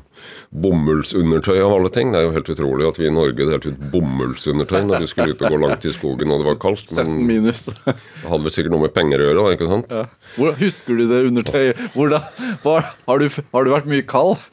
bomullsundertøy 0.54 1.56
av 1.56 1.74
alle 1.74 1.90
ting. 1.94 2.12
Det 2.12 2.20
er 2.20 2.28
jo 2.28 2.34
helt 2.36 2.50
utrolig 2.54 2.86
at 2.86 3.00
vi 3.00 3.08
i 3.08 3.14
Norge 3.14 3.48
delte 3.50 3.72
ut 3.72 3.84
bomullsundertøy 3.92 4.84
når 4.86 5.02
vi 5.02 5.10
skulle 5.10 5.34
ut 5.34 5.42
og 5.42 5.54
gå 5.56 5.60
langt 5.64 5.88
i 5.88 5.94
skogen 5.94 6.34
og 6.34 6.42
det 6.42 6.48
var 6.52 6.60
kaldt. 6.62 6.94
Men 7.00 7.20
minus. 7.26 7.66
det 7.72 7.96
hadde 8.30 8.42
vel 8.46 8.54
sikkert 8.54 8.76
noe 8.76 8.86
med 8.86 8.94
penger 8.94 9.24
å 9.24 9.28
gjøre, 9.28 9.42
da, 9.42 9.58
ikke 9.58 9.70
sant? 9.72 9.94
Ja. 9.98 10.06
Hvordan, 10.36 10.58
husker 10.62 10.98
du 10.98 11.06
det 11.10 11.22
undertøyet? 11.32 11.86
Hvordan, 11.98 12.32
har, 12.64 13.24
du, 13.24 13.42
har 13.54 13.66
du 13.66 13.74
vært 13.74 13.90
mye 13.90 14.06
kald? 14.06 14.46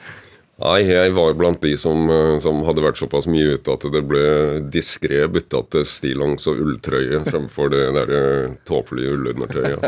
Nei, 0.56 0.86
jeg 0.88 1.12
var 1.12 1.34
blant 1.36 1.60
de 1.60 1.74
som, 1.76 2.06
eh, 2.08 2.38
som, 2.40 2.62
hadde 2.64 2.84
vært 2.86 3.00
såpass 3.00 3.26
mye 3.28 3.58
ute 3.58 3.74
at 3.74 3.84
det 3.92 4.02
ble 4.08 4.26
diskré 4.72 5.26
bytta 5.28 5.60
til 5.76 5.84
stillongs 5.90 6.48
og 6.48 6.62
ulltrøye 6.64 7.20
fremfor 7.26 7.74
det 7.74 7.82
der 7.98 8.14
eh, 8.16 8.54
tåpelige 8.68 9.18
ullundertøyet. 9.18 9.84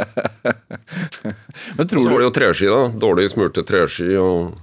Men 1.78 1.88
tror 1.88 2.04
så 2.04 2.12
var 2.12 2.20
det 2.20 2.28
jo 2.28 2.36
treski, 2.36 2.68
da. 2.74 2.82
Dårlig 3.00 3.30
smurte 3.32 3.64
treski 3.68 4.10
og 4.20 4.58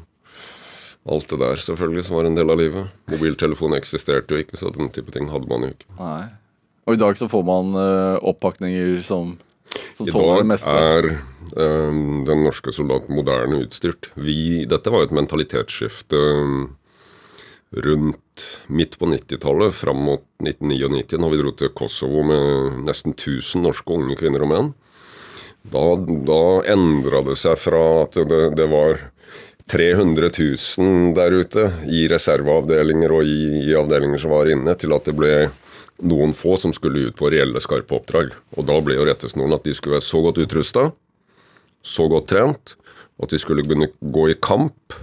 alt 1.08 1.32
det 1.32 1.40
der 1.40 1.64
selvfølgelig 1.72 2.04
som 2.04 2.18
var 2.18 2.28
en 2.28 2.36
del 2.36 2.52
av 2.52 2.60
livet. 2.60 2.92
Mobiltelefon 3.12 3.76
eksisterte 3.76 4.36
jo 4.36 4.44
ikke, 4.44 4.60
så 4.60 4.72
den 4.76 4.92
type 4.92 5.12
ting 5.14 5.32
hadde 5.32 5.48
man 5.48 5.64
jo 5.64 5.72
ikke. 5.72 5.88
Nei. 6.00 6.22
Og 6.84 6.98
i 6.98 7.00
dag 7.00 7.16
så 7.16 7.30
får 7.32 7.44
man 7.48 7.72
uh, 7.76 8.20
oppakninger 8.28 8.98
som 9.04 9.38
i 10.04 10.10
dag 10.14 10.54
er 10.70 11.10
um, 11.56 12.22
den 12.26 12.44
norske 12.46 12.72
soldaten 12.74 13.14
moderne 13.16 13.62
utstyrt. 13.64 14.10
Vi, 14.14 14.64
dette 14.70 14.92
var 14.92 15.06
et 15.06 15.14
mentalitetsskifte 15.14 16.18
um, 16.18 16.64
rundt 17.74 18.46
midt 18.66 18.98
på 18.98 19.06
90-tallet, 19.06 19.74
fram 19.74 20.04
mot 20.06 20.24
1999, 20.42 21.18
når 21.18 21.32
vi 21.32 21.40
dro 21.42 21.52
til 21.58 21.72
Kosovo 21.74 22.22
med 22.26 22.84
nesten 22.86 23.14
1000 23.16 23.64
norske 23.66 23.96
unge 23.96 24.18
kvinner 24.18 24.44
og 24.46 24.50
menn. 24.50 24.70
Da, 25.64 25.84
da 26.28 26.44
endra 26.74 27.22
det 27.24 27.38
seg 27.40 27.56
fra 27.58 27.82
at 28.02 28.18
det, 28.28 28.40
det, 28.58 28.66
var 28.68 29.00
300 29.72 30.30
000 30.36 31.14
der 31.16 31.38
ute 31.40 31.70
i 31.88 32.04
reserveavdelinger 32.10 33.14
og 33.16 33.24
i, 33.24 33.70
i 33.70 33.76
avdelinger 33.78 34.20
som 34.20 34.34
var 34.34 34.50
inne, 34.52 34.76
til 34.76 34.92
at 34.92 35.08
det 35.08 35.16
ble 35.16 35.34
noen 36.02 36.34
få 36.34 36.56
som 36.56 36.74
skulle 36.74 37.08
ut 37.08 37.16
på 37.18 37.30
reelle, 37.30 37.60
skarpe 37.62 37.96
oppdrag. 37.96 38.34
Og 38.58 38.66
da 38.68 38.78
ble 38.82 38.98
jo 38.98 39.06
rettesnoren 39.08 39.54
at 39.56 39.66
de 39.66 39.74
skulle 39.76 39.98
være 39.98 40.08
så 40.08 40.22
godt 40.24 40.40
utrusta, 40.42 40.90
så 41.84 42.08
godt 42.10 42.30
trent, 42.32 42.76
at 43.22 43.30
de 43.30 43.38
skulle 43.38 43.64
kunne 43.66 43.90
gå 44.00 44.28
i 44.32 44.38
kamp, 44.42 44.96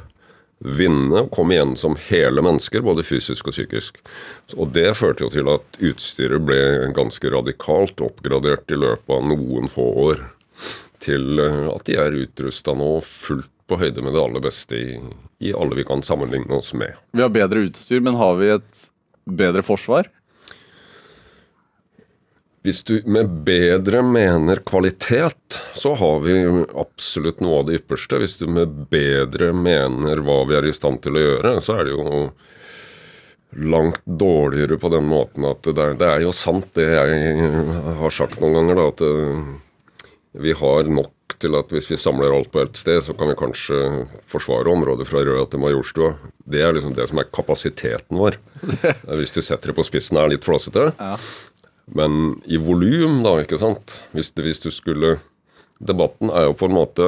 vinne 0.61 1.23
og 1.23 1.31
komme 1.33 1.55
igjen 1.55 1.73
som 1.79 1.95
hele 2.09 2.43
mennesker, 2.45 2.83
både 2.85 3.05
fysisk 3.05 3.49
og 3.49 3.55
psykisk. 3.55 3.97
Og 4.57 4.69
det 4.75 4.91
førte 4.97 5.25
jo 5.25 5.31
til 5.33 5.49
at 5.49 5.79
utstyret 5.81 6.43
ble 6.45 6.59
ganske 6.97 7.31
radikalt 7.33 8.03
oppgradert 8.05 8.69
i 8.69 8.77
løpet 8.77 9.15
av 9.15 9.25
noen 9.31 9.71
få 9.71 9.87
år. 10.05 10.21
Til 11.01 11.41
eh, 11.41 11.65
at 11.71 11.87
de 11.87 11.97
er 11.97 12.19
utrusta 12.19 12.75
nå 12.77 12.99
fullt 13.01 13.49
på 13.71 13.79
høyde 13.81 14.03
med 14.05 14.13
det 14.13 14.21
aller 14.21 14.43
beste 14.43 14.77
i, 14.77 14.99
i 15.41 15.53
alle 15.57 15.79
vi 15.79 15.87
kan 15.87 16.03
sammenligne 16.05 16.59
oss 16.59 16.75
med. 16.77 16.93
Vi 17.15 17.23
har 17.23 17.33
bedre 17.33 17.65
utstyr, 17.65 18.03
men 18.03 18.19
har 18.19 18.35
vi 18.37 18.51
et 18.53 18.83
bedre 19.25 19.63
forsvar? 19.65 20.11
Hvis 22.61 22.83
du 22.85 22.99
med 23.09 23.29
bedre 23.45 24.03
mener 24.05 24.61
kvalitet, 24.61 25.57
så 25.73 25.95
har 25.97 26.19
vi 26.21 26.35
absolutt 26.77 27.41
noe 27.41 27.61
av 27.61 27.69
det 27.69 27.79
ypperste. 27.79 28.19
Hvis 28.21 28.37
du 28.37 28.45
med 28.45 28.83
bedre 28.91 29.49
mener 29.57 30.21
hva 30.21 30.43
vi 30.45 30.59
er 30.59 30.67
i 30.69 30.75
stand 30.75 31.01
til 31.01 31.17
å 31.17 31.23
gjøre, 31.23 31.55
så 31.65 31.79
er 31.79 31.89
det 31.89 31.95
jo 31.95 32.19
langt 33.51 34.05
dårligere 34.05 34.77
på 34.79 34.91
den 34.93 35.09
måten 35.09 35.43
at 35.49 35.65
det 35.65 35.81
er, 35.81 35.97
det 35.99 36.07
er 36.07 36.21
jo 36.23 36.35
sant 36.35 36.69
det 36.77 36.85
jeg 36.87 37.49
har 37.99 38.13
sagt 38.15 38.39
noen 38.39 38.55
ganger, 38.61 38.77
da, 38.77 38.85
at 38.93 39.01
eh, 39.03 39.41
vi 40.45 40.53
har 40.55 40.87
nok 40.87 41.35
til 41.41 41.57
at 41.57 41.71
hvis 41.73 41.89
vi 41.89 41.97
samler 41.99 42.31
alt 42.35 42.51
på 42.53 42.61
ett 42.61 42.77
sted, 42.77 43.01
så 43.03 43.15
kan 43.17 43.31
vi 43.31 43.39
kanskje 43.39 43.79
forsvare 44.29 44.71
området 44.71 45.07
fra 45.09 45.23
Røa 45.25 45.47
til 45.49 45.63
Majorstua. 45.63 46.13
Det 46.45 46.61
er 46.61 46.75
liksom 46.75 46.93
det 46.95 47.07
som 47.09 47.21
er 47.21 47.31
kapasiteten 47.33 48.19
vår. 48.19 48.37
Hvis 49.17 49.33
du 49.33 49.41
setter 49.41 49.71
det 49.71 49.77
på 49.79 49.85
spissen 49.87 50.19
er 50.21 50.29
litt 50.31 50.45
flåsete. 50.45 50.91
Ja. 50.99 51.15
Men 51.95 52.41
i 52.45 52.59
volum, 52.61 53.21
da, 53.25 53.35
ikke 53.43 53.59
sant. 53.59 53.99
Hvis, 54.15 54.31
det, 54.35 54.45
hvis 54.47 54.63
du 54.63 54.71
skulle 54.73 55.17
Debatten 55.81 56.29
er 56.29 56.45
jo 56.45 56.53
på 56.53 56.67
en 56.69 56.75
måte 56.77 57.07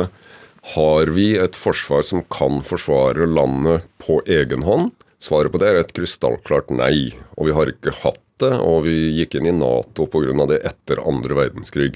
Har 0.73 1.11
vi 1.13 1.33
et 1.37 1.55
forsvar 1.55 2.01
som 2.07 2.23
kan 2.33 2.63
forsvare 2.65 3.27
landet 3.29 3.85
på 4.01 4.19
egen 4.25 4.65
hånd? 4.67 4.91
Svaret 5.23 5.53
på 5.53 5.61
det 5.61 5.69
er 5.71 5.79
et 5.79 5.93
krystallklart 5.95 6.73
nei. 6.75 7.13
Og 7.37 7.47
vi 7.47 7.55
har 7.55 7.71
ikke 7.71 7.95
hatt 8.01 8.19
det, 8.43 8.51
og 8.59 8.83
vi 8.87 8.95
gikk 9.19 9.37
inn 9.39 9.47
i 9.51 9.55
Nato 9.55 10.07
pga. 10.11 10.47
det 10.49 10.63
etter 10.67 10.99
andre 11.03 11.37
verdenskrig 11.37 11.93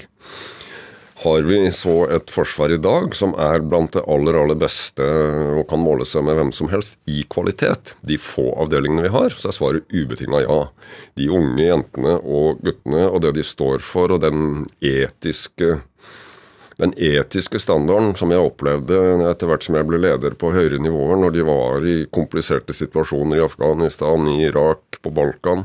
har 1.18 1.42
vi 1.42 1.70
så 1.74 1.94
et 2.14 2.30
forsvar 2.30 2.70
i 2.70 2.78
dag 2.78 3.14
som 3.16 3.32
er 3.42 3.64
blant 3.66 3.90
det 3.96 4.04
aller, 4.06 4.36
aller 4.38 4.58
beste 4.58 5.02
og 5.58 5.64
kan 5.70 5.82
måle 5.82 6.06
seg 6.06 6.22
med 6.28 6.38
hvem 6.38 6.52
som 6.54 6.70
helst 6.70 6.94
i 7.10 7.24
kvalitet. 7.26 7.96
De 8.06 8.20
få 8.22 8.52
avdelingene 8.62 9.02
vi 9.08 9.10
har, 9.10 9.34
så 9.34 9.50
er 9.50 9.56
svaret 9.56 9.90
ubetinga 9.90 10.44
ja. 10.44 10.60
De 11.18 11.26
unge 11.34 11.64
jentene 11.64 12.14
og 12.22 12.62
guttene 12.62 13.08
og 13.08 13.24
det 13.24 13.34
de 13.38 13.46
står 13.46 13.82
for, 13.82 14.14
og 14.14 14.22
den 14.22 14.68
etiske 14.78 15.80
den 16.78 16.92
etiske 16.94 17.58
standarden 17.58 18.12
som 18.14 18.30
jeg 18.30 18.38
opplevde 18.38 18.98
etter 19.26 19.50
hvert 19.50 19.64
som 19.66 19.74
jeg 19.74 19.88
ble 19.88 19.98
leder 19.98 20.36
på 20.38 20.52
høyere 20.54 20.78
nivåer, 20.78 21.18
når 21.18 21.32
de 21.34 21.46
var 21.48 21.82
i 21.82 21.96
kompliserte 22.14 22.76
situasjoner 22.76 23.40
i 23.40 23.42
Afghanistan, 23.42 24.28
i 24.30 24.44
Irak, 24.46 25.00
på 25.02 25.10
Balkan, 25.14 25.64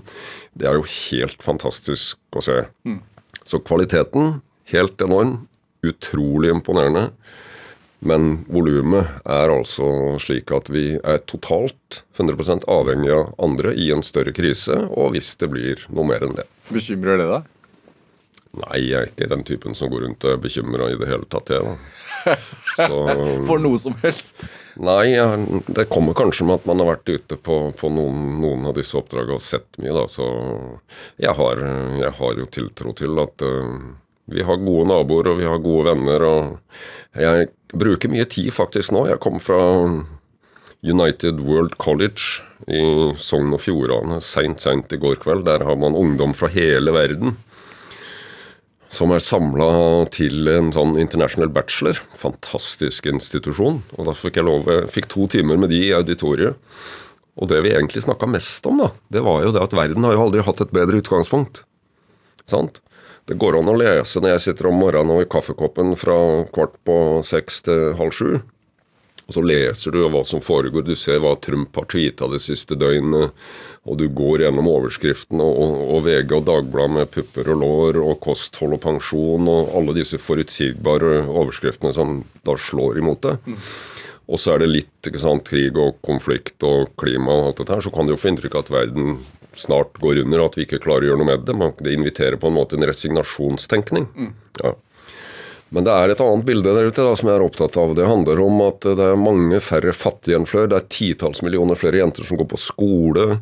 det 0.57 0.65
er 0.69 0.79
jo 0.79 0.87
helt 0.89 1.37
fantastisk 1.45 2.17
å 2.33 2.41
se. 2.41 2.63
Mm. 2.89 3.03
Så 3.45 3.61
kvaliteten 3.61 4.39
Helt 4.71 5.01
enorm. 5.01 5.47
Utrolig 5.83 6.53
imponerende. 6.53 7.09
Men 8.03 8.43
volumet 8.51 9.23
er 9.23 9.51
altså 9.51 10.17
slik 10.19 10.51
at 10.51 10.67
vi 10.71 10.97
er 10.99 11.21
totalt 11.29 12.01
100 12.19 12.65
avhengig 12.67 13.13
av 13.15 13.31
andre 13.39 13.71
i 13.79 13.89
en 13.95 14.03
større 14.03 14.33
krise, 14.35 14.75
og 14.91 15.15
hvis 15.15 15.33
det 15.39 15.47
blir 15.53 15.85
noe 15.87 16.07
mer 16.09 16.25
enn 16.27 16.35
det. 16.35 16.47
Bekymrer 16.71 17.21
det 17.21 17.29
deg? 17.31 17.51
Nei, 18.53 18.83
jeg 18.85 18.97
er 18.99 19.07
ikke 19.09 19.29
den 19.31 19.45
typen 19.47 19.73
som 19.73 19.89
går 19.89 20.03
rundt 20.05 20.25
og 20.27 20.35
er 20.35 20.41
bekymra 20.43 20.91
i 20.93 20.97
det 20.99 21.07
hele 21.09 21.25
tatt, 21.31 21.49
jeg. 21.55 21.63
da. 21.63 22.35
Så, 22.77 22.99
For 23.47 23.61
noe 23.61 23.79
som 23.81 23.95
helst? 24.03 24.45
Nei, 24.77 25.15
det 25.73 25.87
kommer 25.89 26.13
kanskje 26.17 26.45
med 26.45 26.59
at 26.59 26.67
man 26.69 26.83
har 26.83 26.91
vært 26.91 27.09
ute 27.09 27.39
på, 27.39 27.57
på 27.79 27.89
noen, 27.93 28.21
noen, 28.43 28.67
av 28.69 28.77
disse 28.77 28.97
oppdragene 28.99 29.39
og 29.39 29.43
sett 29.43 29.79
mye, 29.81 29.95
da. 29.95 30.05
Så 30.11 30.27
jeg 31.23 31.33
har, 31.39 31.63
jeg 32.03 32.13
har 32.19 32.43
jo 32.43 32.47
tiltro 32.53 32.93
til 32.99 33.23
at 33.23 33.45
uh, 33.47 33.89
vi 34.31 34.43
har 34.47 34.61
gode 34.61 34.87
naboer, 34.91 35.31
og 35.33 35.39
vi 35.41 35.47
har 35.47 35.63
gode 35.63 35.91
venner. 35.91 36.23
og 36.23 37.19
Jeg 37.19 37.49
bruker 37.73 38.11
mye 38.11 38.25
tid 38.29 38.51
faktisk 38.55 38.93
nå. 38.95 39.07
Jeg 39.09 39.19
kom 39.23 39.39
fra 39.43 39.59
United 40.83 41.41
World 41.43 41.75
College 41.77 42.43
i 42.67 42.83
Sogn 43.19 43.55
og 43.55 43.61
Fjordane 43.63 44.21
seint, 44.23 44.63
seint 44.63 44.91
i 44.95 44.99
går 44.99 45.19
kveld. 45.23 45.45
Der 45.47 45.65
har 45.67 45.75
man 45.79 45.97
ungdom 45.97 46.35
fra 46.35 46.51
hele 46.51 46.95
verden 46.95 47.37
som 48.93 49.09
er 49.09 49.23
samla 49.25 50.05
til 50.13 50.45
en 50.51 50.69
sånn 50.73 50.93
international 51.01 51.49
bachelor. 51.53 51.97
Fantastisk 52.19 53.07
institusjon. 53.09 53.81
Og 53.97 54.05
da 54.05 54.13
fikk 54.13 54.37
jeg 54.37 54.45
lov, 54.45 54.69
fikk 54.93 55.09
to 55.09 55.25
timer 55.33 55.57
med 55.57 55.73
de 55.73 55.79
i 55.87 55.95
auditoriet. 55.97 56.59
Og 57.33 57.49
det 57.49 57.63
vi 57.65 57.73
egentlig 57.73 58.03
snakka 58.05 58.29
mest 58.29 58.67
om, 58.69 58.83
da, 58.83 58.91
det 59.09 59.23
var 59.25 59.41
jo 59.41 59.53
det 59.55 59.63
at 59.65 59.73
verden 59.73 60.05
har 60.05 60.13
jo 60.13 60.27
aldri 60.27 60.45
hatt 60.45 60.61
et 60.61 60.75
bedre 60.75 60.99
utgangspunkt. 61.01 61.63
Sant? 62.45 62.83
Det 63.25 63.37
går 63.39 63.59
an 63.59 63.71
å 63.71 63.77
lese 63.79 64.19
når 64.19 64.35
jeg 64.35 64.43
sitter 64.49 64.67
om 64.67 64.81
morgenen 64.83 65.15
og 65.15 65.23
i 65.23 65.29
kaffekoppen 65.31 65.93
fra 65.99 66.17
kvart 66.51 66.75
på 66.83 66.97
seks 67.23 67.61
til 67.67 67.93
halv 67.99 68.15
sju. 68.15 68.33
Og 69.23 69.35
så 69.37 69.43
leser 69.45 69.95
du 69.95 70.01
hva 70.11 70.23
som 70.27 70.41
foregår. 70.43 70.83
Du 70.83 70.97
ser 70.99 71.21
hva 71.23 71.31
Trump 71.39 71.75
har 71.79 71.87
tweeta 71.87 72.27
det 72.27 72.41
siste 72.43 72.75
døgnet. 72.75 73.31
Og 73.87 73.97
du 73.99 74.09
går 74.11 74.43
gjennom 74.43 74.67
overskriftene 74.71 75.43
og, 75.43 75.77
og 75.95 76.03
VG 76.07 76.35
og 76.35 76.45
Dagbladet 76.49 76.95
med 76.97 77.11
pupper 77.13 77.53
og 77.53 77.63
lår 77.63 78.01
og 78.03 78.19
kosthold 78.23 78.75
og 78.75 78.83
pensjon 78.83 79.47
og 79.51 79.71
alle 79.79 79.95
disse 79.95 80.19
forutsigbare 80.19 81.21
overskriftene 81.23 81.95
som 81.95 82.21
da 82.43 82.57
slår 82.59 82.99
imot 82.99 83.23
det. 83.23 83.37
Mm. 83.47 83.61
Og 84.33 84.39
så 84.39 84.53
er 84.53 84.63
det 84.63 84.71
litt 84.71 85.07
ikke 85.07 85.23
sant, 85.23 85.47
krig 85.47 85.79
og 85.79 85.99
konflikt 86.03 86.63
og 86.67 86.91
klima 86.99 87.31
og 87.31 87.47
alt 87.49 87.63
dette 87.63 87.75
her, 87.75 87.83
så 87.83 87.91
kan 87.91 88.07
du 88.07 88.13
jo 88.13 88.19
få 88.19 88.31
inntrykk 88.31 88.55
av 88.55 88.63
at 88.63 88.75
verden 88.75 89.17
snart 89.59 89.99
går 90.03 90.23
under, 90.23 90.41
og 90.41 90.51
at 90.51 90.57
vi 90.59 90.67
ikke 90.67 90.81
klarer 90.83 91.07
å 91.07 91.11
gjøre 91.11 91.21
noe 91.21 91.31
med 91.33 91.45
det. 91.47 91.57
Man, 91.57 91.75
det 91.79 91.93
inviterer 91.95 92.39
på 92.41 92.49
en 92.49 92.57
måte 92.57 92.79
en 92.79 92.87
resignasjonstenkning. 92.89 94.09
Mm. 94.15 94.33
Ja. 94.63 94.75
Men 95.73 95.87
det 95.87 95.93
er 95.93 96.11
et 96.13 96.21
annet 96.21 96.45
bilde 96.45 96.73
der 96.75 96.85
ute 96.85 97.01
da, 97.01 97.15
som 97.17 97.29
jeg 97.31 97.39
er 97.39 97.43
opptatt 97.43 97.75
av. 97.81 97.95
Det 97.97 98.05
handler 98.05 98.41
om 98.43 98.59
at 98.61 98.85
det 98.85 99.07
er 99.07 99.17
mange 99.17 99.57
færre 99.63 99.93
fattige 99.97 100.37
enn 100.37 100.45
før. 100.45 100.67
Det 100.69 100.77
er 100.77 100.91
titalls 100.93 101.41
millioner 101.41 101.79
flere 101.79 101.97
jenter 101.97 102.27
som 102.27 102.37
går 102.37 102.45
på 102.51 102.59
skole. 102.61 103.39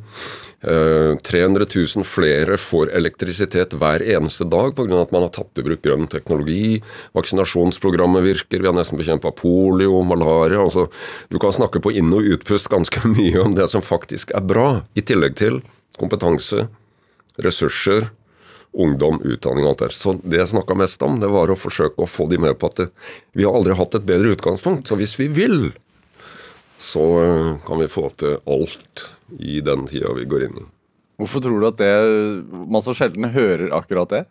300 0.61 1.65
eh, 1.65 1.75
000 1.75 2.05
flere 2.07 2.55
får 2.61 2.93
elektrisitet 2.95 3.75
hver 3.81 4.05
eneste 4.15 4.47
dag 4.47 4.71
pga. 4.77 5.01
at 5.01 5.11
man 5.11 5.25
har 5.25 5.33
tatt 5.35 5.59
i 5.59 5.65
bruk 5.65 5.83
grønn 5.83 6.07
teknologi. 6.07 6.79
Vaksinasjonsprogrammet 7.17 8.23
virker. 8.23 8.63
Vi 8.63 8.69
har 8.69 8.79
nesten 8.79 9.01
bekjempa 9.01 9.33
polio, 9.35 9.99
malaria. 10.07 10.61
Altså, 10.63 10.87
du 11.27 11.39
kan 11.41 11.51
snakke 11.51 11.83
på 11.83 11.91
inn- 11.91 12.15
og 12.15 12.31
utpust 12.37 12.71
ganske 12.71 13.03
mye 13.17 13.43
om 13.43 13.59
det 13.59 13.67
som 13.67 13.83
faktisk 13.83 14.31
er 14.31 14.47
bra, 14.47 14.85
i 14.95 15.03
tillegg 15.03 15.35
til 15.35 15.59
kompetanse, 16.00 16.67
ressurser, 17.41 18.10
ungdom, 18.71 19.19
utdanning 19.27 19.65
og 19.65 19.74
alt 19.74 19.83
det 19.83 19.91
Så 19.98 20.15
det 20.24 20.39
jeg 20.39 20.51
snakka 20.53 20.75
mest 20.79 21.01
om, 21.03 21.19
det 21.19 21.29
var 21.31 21.51
å 21.51 21.60
forsøke 21.60 22.03
å 22.03 22.10
få 22.10 22.27
de 22.31 22.39
med 22.39 22.57
på 22.60 22.71
at 22.71 22.83
det, 22.83 22.89
vi 23.36 23.48
har 23.48 23.55
aldri 23.55 23.75
hatt 23.75 23.95
et 23.98 24.07
bedre 24.07 24.36
utgangspunkt. 24.36 24.88
Så 24.88 24.95
hvis 25.00 25.17
vi 25.19 25.27
vil, 25.27 25.74
så 26.81 27.07
eh, 27.21 27.50
kan 27.67 27.81
vi 27.81 27.89
få 27.91 28.07
til 28.17 28.39
alt 28.50 29.10
i 29.39 29.60
den 29.65 29.88
tida 29.91 30.13
vi 30.15 30.27
går 30.29 30.48
inn 30.48 30.62
i. 30.63 30.67
Hvorfor 31.21 31.43
tror 31.43 31.62
du 31.62 31.67
at 31.67 31.81
det 31.81 31.91
man 32.71 32.81
så 32.81 32.95
sjelden 32.98 33.29
hører 33.36 33.69
akkurat 33.77 34.10
det? 34.13 34.24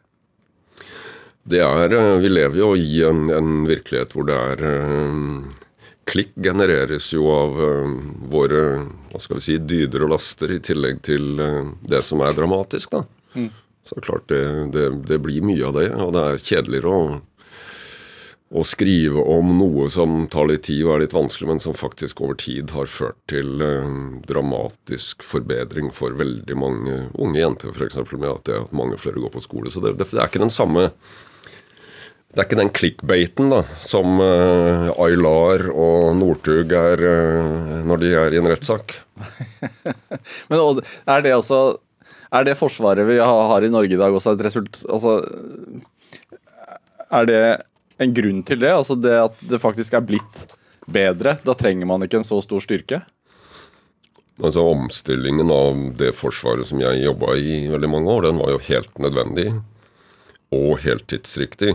Det 1.51 1.61
er 1.65 1.95
eh, 1.95 2.17
Vi 2.21 2.33
lever 2.33 2.59
jo 2.59 2.73
i 2.77 3.03
en, 3.07 3.29
en 3.33 3.53
virkelighet 3.69 4.17
hvor 4.17 4.27
det 4.29 4.37
er 4.37 4.65
eh, 4.67 5.69
klikk 6.09 6.35
genereres 6.35 7.13
jo 7.15 7.27
av 7.33 7.57
uh, 7.61 7.97
våre 8.31 8.63
hva 9.11 9.23
skal 9.23 9.41
vi 9.41 9.47
si, 9.47 9.57
dyder 9.59 10.07
og 10.07 10.15
laster, 10.15 10.53
i 10.55 10.61
tillegg 10.63 11.03
til 11.07 11.41
uh, 11.41 11.73
det 11.91 12.03
som 12.07 12.23
er 12.25 12.37
dramatisk. 12.37 12.95
da. 12.95 13.05
Mm. 13.35 13.51
Så 13.87 14.01
klart 14.05 14.29
det, 14.31 14.45
det, 14.75 14.87
det, 15.09 15.19
blir 15.19 15.43
mye 15.43 15.67
av 15.67 15.77
det, 15.79 15.89
og 15.99 16.15
det 16.15 16.23
er 16.23 16.45
kjedeligere 16.45 16.91
å, 16.95 17.05
å, 18.51 18.65
skrive 18.67 19.23
om 19.23 19.55
noe 19.59 19.89
som 19.91 20.27
tar 20.31 20.51
litt 20.51 20.67
tid 20.69 20.85
og 20.85 20.95
er 20.95 21.05
litt 21.07 21.17
vanskelig, 21.17 21.49
men 21.51 21.63
som 21.63 21.79
faktisk 21.79 22.23
over 22.23 22.39
tid 22.39 22.75
har 22.77 22.91
ført 22.91 23.19
til 23.31 23.63
uh, 23.63 23.89
dramatisk 24.29 25.27
forbedring 25.27 25.91
for 25.95 26.19
veldig 26.19 26.59
mange 26.59 27.01
unge 27.19 27.43
jenter, 27.43 27.75
f.eks. 27.75 27.99
med 28.17 28.31
at, 28.31 28.47
det, 28.51 28.63
at 28.67 28.77
mange 28.77 29.01
flere 29.01 29.23
går 29.23 29.35
på 29.35 29.47
skole. 29.47 29.73
Så 29.73 29.83
det, 29.85 29.97
det 29.99 30.11
er 30.15 30.29
ikke 30.29 30.43
den 30.43 30.55
samme 30.55 30.91
det 32.31 32.39
er 32.39 32.47
ikke 32.47 32.59
den 32.61 32.71
clickbaiten 32.71 33.49
da, 33.51 33.65
som 33.83 34.21
uh, 34.23 34.93
Aylar 35.03 35.65
og 35.73 36.13
Northug 36.15 36.71
er 36.79 37.01
uh, 37.03 37.81
når 37.89 38.03
de 38.05 38.13
er 38.15 38.37
i 38.37 38.39
en 38.39 38.47
rettssak. 38.47 38.95
Men 40.51 40.79
er 41.11 41.25
det 41.27 41.33
altså 41.35 41.81
Er 42.31 42.47
det 42.47 42.55
forsvaret 42.57 43.05
vi 43.09 43.19
har 43.19 43.65
i 43.67 43.73
Norge 43.73 43.97
i 43.97 43.99
dag 43.99 44.15
også 44.15 44.33
et 44.37 44.45
resultat 44.47 44.87
altså, 44.89 45.19
Er 47.11 47.27
det 47.29 47.43
en 48.01 48.15
grunn 48.15 48.41
til 48.47 48.63
det? 48.63 48.71
Altså 48.73 48.95
det 48.95 49.17
at 49.27 49.43
det 49.51 49.61
faktisk 49.61 49.99
er 49.99 50.07
blitt 50.07 50.45
bedre? 50.87 51.35
Da 51.43 51.59
trenger 51.59 51.91
man 51.91 52.07
ikke 52.07 52.23
en 52.23 52.29
så 52.31 52.39
stor 52.47 52.63
styrke? 52.63 53.03
Altså 54.41 54.63
Omstillingen 54.71 55.51
av 55.53 55.83
det 55.99 56.15
forsvaret 56.17 56.71
som 56.71 56.81
jeg 56.81 57.03
jobba 57.03 57.35
i 57.37 57.67
veldig 57.69 57.91
mange 57.91 58.15
år, 58.15 58.31
den 58.31 58.41
var 58.41 58.55
jo 58.55 58.67
helt 58.71 59.03
nødvendig 59.03 59.51
og 60.55 60.79
helt 60.87 61.11
tidsriktig. 61.11 61.75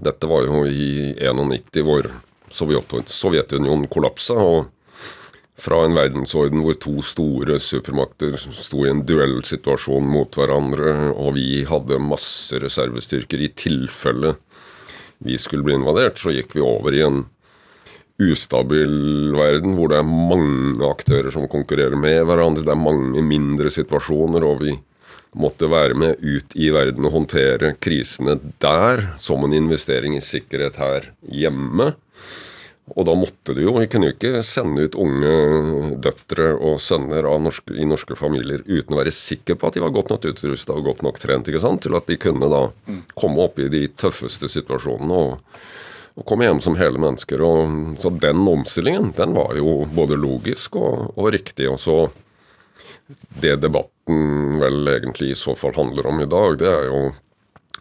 Dette 0.00 0.28
var 0.28 0.46
jo 0.46 0.64
i 0.66 1.14
91 1.20 1.82
hvor 1.86 2.10
Sovjetunionen 2.50 3.88
kollapsa. 3.92 4.34
og 4.34 4.70
fra 5.60 5.82
en 5.84 5.96
verdensorden 5.96 6.62
hvor 6.64 6.76
to 6.80 7.02
store 7.04 7.58
supermakter 7.60 8.38
sto 8.40 8.86
i 8.86 8.90
en 8.90 9.02
duellsituasjon 9.04 10.06
mot 10.08 10.38
hverandre, 10.38 11.12
og 11.12 11.34
vi 11.36 11.66
hadde 11.68 12.00
masse 12.00 12.56
reservestyrker 12.62 13.42
i 13.44 13.50
tilfelle 13.52 14.36
vi 15.20 15.36
skulle 15.36 15.66
bli 15.66 15.76
invadert, 15.76 16.16
så 16.16 16.32
gikk 16.32 16.56
vi 16.56 16.64
over 16.64 16.96
i 16.96 17.02
en 17.04 17.26
ustabil 18.20 19.32
verden 19.36 19.76
hvor 19.76 19.92
det 19.92 19.98
er 20.00 20.08
mange 20.08 20.84
aktører 20.88 21.32
som 21.32 21.48
konkurrerer 21.48 21.96
med 21.96 22.22
hverandre. 22.28 22.64
Det 22.64 22.72
er 22.72 22.80
mange 22.80 23.24
mindre 23.24 23.72
situasjoner, 23.72 24.44
og 24.44 24.64
vi 24.64 24.78
måtte 25.36 25.68
være 25.70 25.94
med 25.94 26.22
ut 26.22 26.54
i 26.58 26.70
verden 26.74 27.06
og 27.06 27.14
håndtere 27.14 27.74
krisene 27.82 28.38
der 28.62 29.12
som 29.20 29.44
en 29.46 29.54
investering 29.54 30.16
i 30.16 30.24
sikkerhet 30.24 30.80
her 30.80 31.10
hjemme. 31.22 31.92
Og 32.90 33.06
da 33.06 33.14
måtte 33.14 33.54
du 33.54 33.60
jo 33.62 33.76
Vi 33.76 33.86
kunne 33.86 34.08
jo 34.08 34.14
ikke 34.16 34.42
sende 34.42 34.88
ut 34.88 34.96
unge 34.98 35.34
døtre 36.02 36.48
og 36.58 36.80
sønner 36.82 37.28
norske, 37.38 37.76
i 37.78 37.86
norske 37.86 38.16
familier 38.18 38.64
uten 38.66 38.96
å 38.96 38.98
være 38.98 39.14
sikker 39.14 39.54
på 39.54 39.68
at 39.68 39.78
de 39.78 39.84
var 39.84 39.94
godt 39.94 40.10
nok 40.10 40.26
utrusta 40.32 40.74
og 40.74 40.88
godt 40.88 41.04
nok 41.06 41.20
trent 41.22 41.46
ikke 41.46 41.62
sant? 41.62 41.84
til 41.84 41.94
at 41.94 42.10
de 42.10 42.18
kunne 42.18 42.50
da 42.50 42.64
komme 43.14 43.46
opp 43.46 43.62
i 43.62 43.70
de 43.70 43.86
tøffeste 43.94 44.50
situasjonene. 44.50 45.14
og 45.14 45.38
og 46.18 46.26
komme 46.26 46.44
hjem 46.44 46.58
som 46.60 46.74
hele 46.76 47.00
mennesker. 47.00 47.40
Og, 47.40 48.00
så 48.02 48.10
den 48.12 48.42
omstillingen, 48.50 49.12
den 49.16 49.32
var 49.36 49.54
jo 49.56 49.84
både 49.94 50.18
logisk 50.20 50.76
og, 50.76 51.12
og 51.16 51.30
riktig. 51.32 51.70
Og 51.70 51.78
så 51.80 52.10
Det 53.40 53.56
debatten 54.10 54.58
vel 54.60 54.88
egentlig 54.88 55.30
i 55.30 55.34
så 55.34 55.54
fall 55.54 55.74
handler 55.74 56.06
om 56.06 56.20
i 56.20 56.26
dag, 56.26 56.58
det 56.58 56.68
er 56.68 56.86
jo 56.88 57.12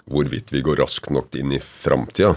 hvorvidt 0.09 0.51
vi 0.51 0.61
går 0.61 0.77
raskt 0.77 1.11
nok 1.11 1.35
inn 1.35 1.51
i 1.53 1.59
framtida. 1.59 2.35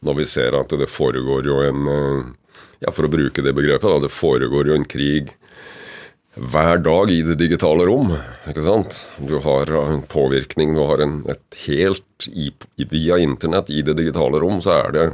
Når 0.00 0.14
vi 0.14 0.26
ser 0.26 0.54
at 0.54 0.68
det 0.70 0.88
foregår 0.88 1.46
jo 1.46 1.62
en 1.62 2.36
Ja, 2.78 2.90
for 2.92 3.06
å 3.06 3.08
bruke 3.08 3.40
det 3.40 3.54
begrepet, 3.56 3.88
da, 3.88 3.98
det 4.04 4.12
foregår 4.12 4.68
jo 4.68 4.74
en 4.76 4.84
krig 4.84 5.30
hver 6.36 6.76
dag 6.84 7.10
i 7.10 7.22
det 7.24 7.38
digitale 7.40 7.86
rom. 7.88 8.12
ikke 8.46 8.62
sant? 8.62 8.98
Du 9.16 9.38
har 9.40 9.64
en 9.64 10.02
påvirkning, 10.02 10.74
du 10.74 10.82
har 10.84 11.00
en, 11.00 11.24
et 11.26 11.56
helt 11.64 12.02
Via 12.76 13.16
internett 13.16 13.70
i 13.70 13.80
det 13.80 13.96
digitale 13.96 14.40
rom 14.40 14.60
så 14.60 14.74
er 14.76 14.92
det 14.92 15.06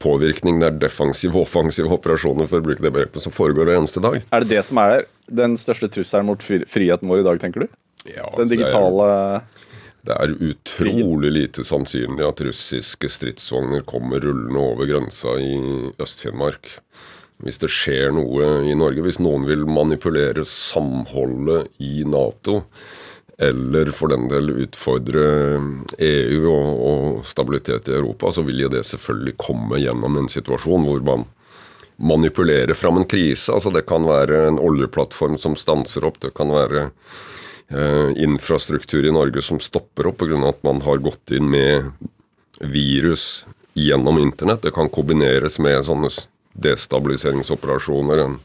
påvirkning, 0.00 0.60
det 0.62 0.68
er 0.70 0.80
defensive 0.86 1.36
og 1.36 1.46
offensive 1.46 1.92
operasjoner 1.92 2.48
for 2.50 2.60
å 2.60 2.66
bruke 2.66 2.82
det 2.82 2.92
begrepet, 2.92 3.24
som 3.24 3.34
foregår 3.34 3.68
hver 3.68 3.80
eneste 3.80 4.02
dag. 4.04 4.20
Er 4.32 4.44
det 4.44 4.54
det 4.54 4.64
som 4.66 4.80
er 4.82 5.06
den 5.30 5.56
største 5.60 5.90
trusselen 5.92 6.28
mot 6.30 6.42
friheten 6.42 7.10
vår 7.10 7.22
i 7.22 7.26
dag, 7.28 7.40
tenker 7.42 7.66
du? 7.66 7.80
Ja, 8.08 8.30
den 8.38 8.48
digitale 8.48 9.10
det 10.06 10.14
er, 10.16 10.32
er 10.32 10.52
utrolig 10.52 11.30
lite 11.34 11.64
sannsynlig 11.66 12.24
at 12.24 12.40
russiske 12.44 13.10
stridsvogner 13.12 13.84
kommer 13.88 14.22
rullende 14.24 14.62
over 14.72 14.88
grensa 14.88 15.36
i 15.36 15.52
Øst-Finnmark. 16.00 16.72
Hvis 17.44 17.60
det 17.60 17.70
skjer 17.72 18.12
noe 18.16 18.48
i 18.68 18.76
Norge, 18.76 19.04
hvis 19.04 19.20
noen 19.20 19.46
vil 19.48 19.66
manipulere 19.68 20.44
samholdet 20.48 21.70
i 21.84 22.02
Nato, 22.08 22.62
eller 23.40 23.88
for 23.96 24.12
den 24.12 24.26
del 24.28 24.50
utfordre 24.66 25.22
EU 25.96 26.40
og, 26.50 26.80
og, 26.90 27.20
stabilitet 27.24 27.88
i 27.88 27.94
Europa, 27.96 28.28
så 28.36 28.44
vil 28.44 28.66
jo 28.66 28.72
det 28.72 28.82
selvfølgelig 28.84 29.36
komme 29.40 29.80
gjennom 29.80 30.18
en 30.20 30.28
situasjon 30.28 30.84
hvor 30.84 31.00
man 31.06 31.24
manipulerer 32.00 32.76
fram 32.76 33.00
en 33.00 33.08
krise. 33.08 33.48
Altså 33.52 33.72
Det 33.72 33.86
kan 33.88 34.04
være 34.04 34.42
en 34.48 34.60
oljeplattform 34.60 35.38
som 35.40 35.56
stanser 35.56 36.04
opp, 36.04 36.20
det 36.20 36.34
kan 36.36 36.52
være 36.52 36.90
eh, 37.72 38.12
infrastruktur 38.20 39.08
i 39.08 39.14
Norge 39.14 39.40
som 39.44 39.60
stopper 39.60 40.10
opp 40.12 40.20
pga. 40.20 40.36
at 40.48 40.60
man 40.66 40.84
har 40.84 41.00
gått 41.00 41.32
inn 41.32 41.48
med 41.48 41.92
virus 42.60 43.46
gjennom 43.72 44.20
internett. 44.20 44.62
Det 44.62 44.76
kan 44.76 44.92
kombineres 44.92 45.56
med 45.58 45.80
sånne 45.84 46.12
destabiliseringsoperasjoner. 46.60 48.18
en 48.18 48.38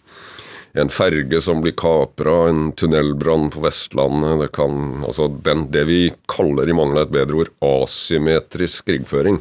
en 0.75 0.91
ferge 0.91 1.39
som 1.41 1.61
blir 1.63 1.75
kapra, 1.79 2.49
en 2.49 2.71
tunnelbrann 2.75 3.47
på 3.53 3.61
Vestlandet 3.63 4.41
Det 4.41 4.49
kan 4.55 5.03
Altså 5.07 5.27
den, 5.27 5.69
det 5.71 5.85
vi 5.87 5.99
kaller, 6.27 6.69
i 6.69 6.75
mangel 6.75 6.99
av 6.99 7.07
et 7.07 7.15
bedre 7.15 7.45
ord, 7.45 7.53
asymmetrisk 7.63 8.89
krigføring. 8.89 9.39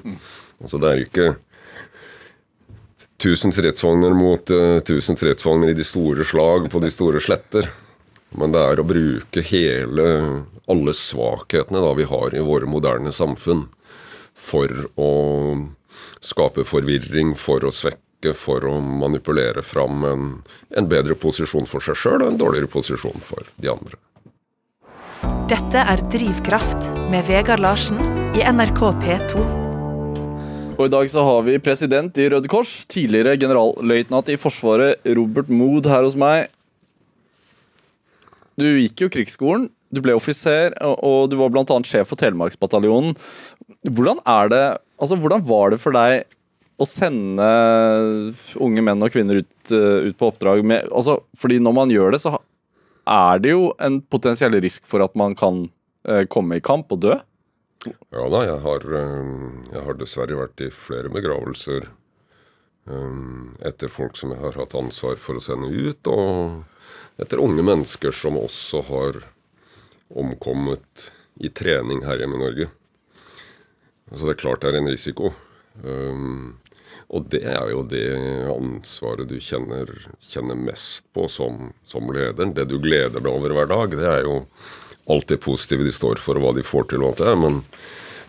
Altså 0.62 0.78
det 0.78 0.90
er 0.90 1.02
ikke 1.02 1.28
tusen 3.24 3.54
stridsvogner 3.54 4.14
mot 4.14 4.50
uh, 4.52 4.78
tusen 4.86 5.18
stridsvogner 5.18 5.72
i 5.72 5.78
de 5.78 5.86
store 5.86 6.26
slag 6.28 6.68
på 6.70 6.82
de 6.84 6.92
store 6.92 7.22
sletter. 7.24 7.70
Men 8.38 8.54
det 8.54 8.62
er 8.62 8.80
å 8.80 8.86
bruke 8.86 9.42
hele 9.46 10.06
alle 10.70 10.94
svakhetene 10.96 11.82
da 11.82 11.92
vi 11.98 12.06
har 12.08 12.34
i 12.34 12.42
våre 12.44 12.68
moderne 12.70 13.12
samfunn 13.14 13.66
for 14.34 14.70
å 15.00 15.12
skape 16.24 16.64
forvirring, 16.66 17.34
for 17.38 17.64
å 17.64 17.72
svekke 17.74 18.00
bruke 18.24 18.36
for 18.36 18.64
å 18.64 18.80
manipulere 18.80 19.62
fram 19.62 20.04
en, 20.04 20.42
en 20.76 20.88
bedre 20.88 21.14
posisjon 21.14 21.66
for 21.66 21.80
seg 21.80 21.96
sjøl 21.96 22.22
og 22.22 22.32
en 22.32 22.38
dårligere 22.38 22.70
posisjon 22.70 23.20
for 23.22 23.44
de 23.56 23.70
andre. 23.70 23.98
Dette 25.48 25.78
er 25.78 26.00
Drivkraft 26.10 26.80
med 27.10 27.24
Vegard 27.26 27.60
Larsen 27.60 27.98
i 28.34 28.44
NRK 28.44 28.80
P2. 29.02 29.44
Og 30.74 30.88
I 30.88 30.90
dag 30.90 31.08
så 31.08 31.22
har 31.22 31.44
vi 31.46 31.60
president 31.62 32.16
i 32.18 32.28
Røde 32.32 32.48
Kors, 32.50 32.84
tidligere 32.90 33.36
generalløytnant 33.38 34.28
i 34.32 34.36
Forsvaret, 34.36 34.98
Robert 35.06 35.48
Mood, 35.48 35.86
her 35.86 36.02
hos 36.02 36.16
meg. 36.18 36.50
Du 38.58 38.66
gikk 38.66 39.04
jo 39.04 39.10
krigsskolen, 39.12 39.68
du 39.94 40.00
ble 40.02 40.16
offiser, 40.18 40.74
og 40.82 41.30
du 41.30 41.38
var 41.38 41.52
bl.a. 41.54 41.78
sjef 41.86 42.10
for 42.10 42.18
Telemarksbataljonen. 42.18 43.14
Hvordan 43.86 44.18
er 44.26 44.50
det, 44.50 44.64
altså 44.98 45.18
hvordan 45.20 45.46
var 45.46 45.74
det 45.74 45.78
for 45.82 45.94
deg 45.94 46.24
å 46.74 46.86
sende 46.88 47.46
unge 48.62 48.82
menn 48.82 49.02
og 49.04 49.12
kvinner 49.14 49.42
ut, 49.42 49.52
uh, 49.70 50.08
ut 50.08 50.16
på 50.18 50.30
oppdrag 50.32 50.64
med 50.66 50.90
altså, 50.90 51.20
Fordi 51.38 51.60
når 51.62 51.76
man 51.76 51.92
gjør 51.94 52.14
det, 52.14 52.22
så 52.24 52.36
er 53.04 53.42
det 53.44 53.52
jo 53.52 53.68
en 53.84 54.00
potensiell 54.00 54.56
risk 54.64 54.86
for 54.88 55.04
at 55.04 55.14
man 55.18 55.36
kan 55.38 55.66
uh, 56.08 56.24
komme 56.26 56.58
i 56.58 56.64
kamp 56.64 56.92
og 56.94 57.04
dø. 57.04 57.18
Ja 57.84 58.28
da, 58.32 58.40
jeg 58.48 58.60
har, 58.64 58.86
uh, 58.88 59.60
jeg 59.70 59.84
har 59.86 60.00
dessverre 60.00 60.40
vært 60.40 60.64
i 60.66 60.72
flere 60.72 61.12
begravelser 61.12 61.92
etter 63.64 63.88
folk 63.88 64.18
som 64.20 64.34
jeg 64.34 64.42
har 64.42 64.58
hatt 64.60 64.74
ansvar 64.76 65.14
for 65.16 65.38
å 65.38 65.40
sende 65.40 65.70
ut, 65.72 66.04
og 66.04 67.16
etter 67.16 67.40
unge 67.40 67.64
mennesker 67.64 68.12
som 68.12 68.36
også 68.36 68.82
har 68.90 69.22
omkommet 70.12 71.06
i 71.40 71.48
trening 71.48 72.04
her 72.04 72.20
hjemme 72.20 72.36
i 72.36 72.42
Norge. 72.42 72.66
Altså 74.10 74.28
det 74.28 74.34
er 74.34 74.42
klart 74.42 74.60
det 74.60 74.74
er 74.74 74.82
en 74.82 74.90
risiko. 74.92 75.32
Um, 75.82 76.60
og 77.14 77.28
det 77.30 77.44
er 77.46 77.70
jo 77.70 77.84
det 77.86 78.06
ansvaret 78.50 79.28
du 79.30 79.36
kjenner, 79.38 79.90
kjenner 80.18 80.58
mest 80.58 81.06
på 81.14 81.28
som, 81.30 81.70
som 81.86 82.10
leder. 82.10 82.50
Det 82.56 82.66
du 82.70 82.80
gleder 82.82 83.22
deg 83.22 83.30
over 83.30 83.54
hver 83.54 83.70
dag, 83.70 83.94
det 83.94 84.08
er 84.10 84.24
jo 84.26 84.40
alt 85.10 85.28
det 85.30 85.42
positive 85.44 85.86
de 85.86 85.92
står 85.94 86.18
for, 86.22 86.40
og 86.40 86.46
hva 86.46 86.52
de 86.56 86.64
får 86.66 86.88
til. 86.90 87.04
og 87.04 87.12
alt 87.12 87.22
det, 87.22 87.36
Men 87.38 87.60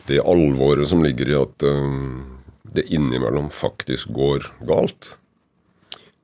det 0.06 0.22
alvoret 0.22 0.90
som 0.92 1.02
ligger 1.02 1.32
i 1.32 1.40
at 1.40 1.66
um, 1.66 2.38
det 2.76 2.86
innimellom 2.94 3.50
faktisk 3.50 4.12
går 4.14 4.52
galt 4.68 5.16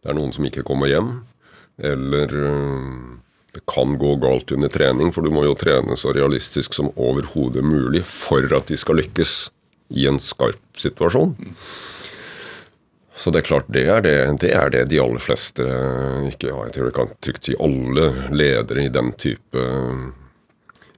Det 0.02 0.12
er 0.12 0.18
noen 0.18 0.34
som 0.34 0.46
ikke 0.46 0.66
kommer 0.66 0.90
hjem, 0.90 1.12
eller 1.78 2.32
um, 2.34 3.22
det 3.54 3.62
kan 3.70 3.98
gå 4.02 4.16
galt 4.22 4.52
under 4.54 4.72
trening, 4.72 5.12
for 5.14 5.26
du 5.26 5.34
må 5.34 5.44
jo 5.46 5.58
trene 5.58 5.98
så 6.00 6.14
realistisk 6.16 6.74
som 6.74 6.90
overhodet 6.96 7.62
mulig 7.66 8.02
for 8.08 8.46
at 8.58 8.70
de 8.70 8.78
skal 8.80 8.98
lykkes 9.02 9.52
i 9.94 10.08
en 10.10 10.18
skarp 10.24 10.62
situasjon. 10.80 11.36
Så 13.22 13.30
det 13.30 13.44
er 13.44 13.50
klart, 13.52 13.68
det 13.70 13.84
er 13.86 14.02
det, 14.02 14.16
det 14.42 14.50
er 14.58 14.72
det, 14.74 14.88
de 14.90 14.98
aller 14.98 15.22
fleste 15.22 15.62
ikke, 16.32 16.48
ja, 16.50 16.58
Jeg 16.66 16.74
tror 16.74 16.88
jeg 16.88 16.96
kan 16.96 17.12
trygt 17.22 17.46
si 17.46 17.54
alle 17.62 18.08
ledere 18.34 18.88
i 18.88 18.94
den 18.94 19.12
type 19.14 19.66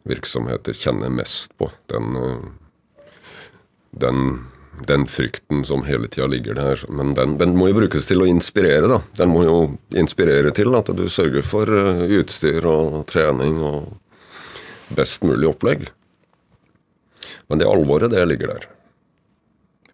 virksomheter 0.07 0.75
kjenner 0.77 1.11
mest 1.11 1.51
på. 1.59 1.67
Den, 1.91 2.15
den, 3.91 4.21
den 4.87 5.03
frykten 5.11 5.65
som 5.67 5.83
hele 5.83 6.07
tida 6.07 6.29
ligger 6.31 6.55
der. 6.55 6.85
Men 6.87 7.11
den, 7.17 7.35
den, 7.41 7.57
må 7.59 7.67
jo 7.69 7.81
brukes 7.81 8.07
til 8.07 8.23
å 8.23 8.29
inspirere, 8.29 8.87
da. 8.87 9.01
Den 9.19 9.33
må 9.33 9.43
jo 9.43 9.57
inspirere 9.91 10.55
til 10.55 10.71
at 10.79 10.93
du 10.95 11.03
sørger 11.11 11.43
for 11.43 11.67
eh, 11.67 12.05
utstyr 12.21 12.63
og 12.63 13.01
trening 13.11 13.59
og 13.59 13.97
best 14.95 15.27
mulig 15.27 15.51
opplegg. 15.51 15.89
Men 17.51 17.59
det 17.59 17.67
alvoret, 17.67 18.15
det 18.15 18.23
ligger 18.31 18.55
der. 18.55 18.71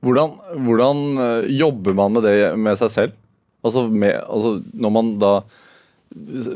Hvordan, 0.06 0.36
hvordan, 0.66 1.06
eh, 1.18 1.50
jobber 1.60 1.94
man 1.98 2.16
med 2.16 2.24
det 2.24 2.36
med 2.56 2.80
seg 2.80 2.92
selv? 2.94 3.18
Altså, 3.64 3.88
med, 3.92 4.16
altså 4.24 4.60
når 4.74 4.94
man 4.96 5.16
da 5.20 5.34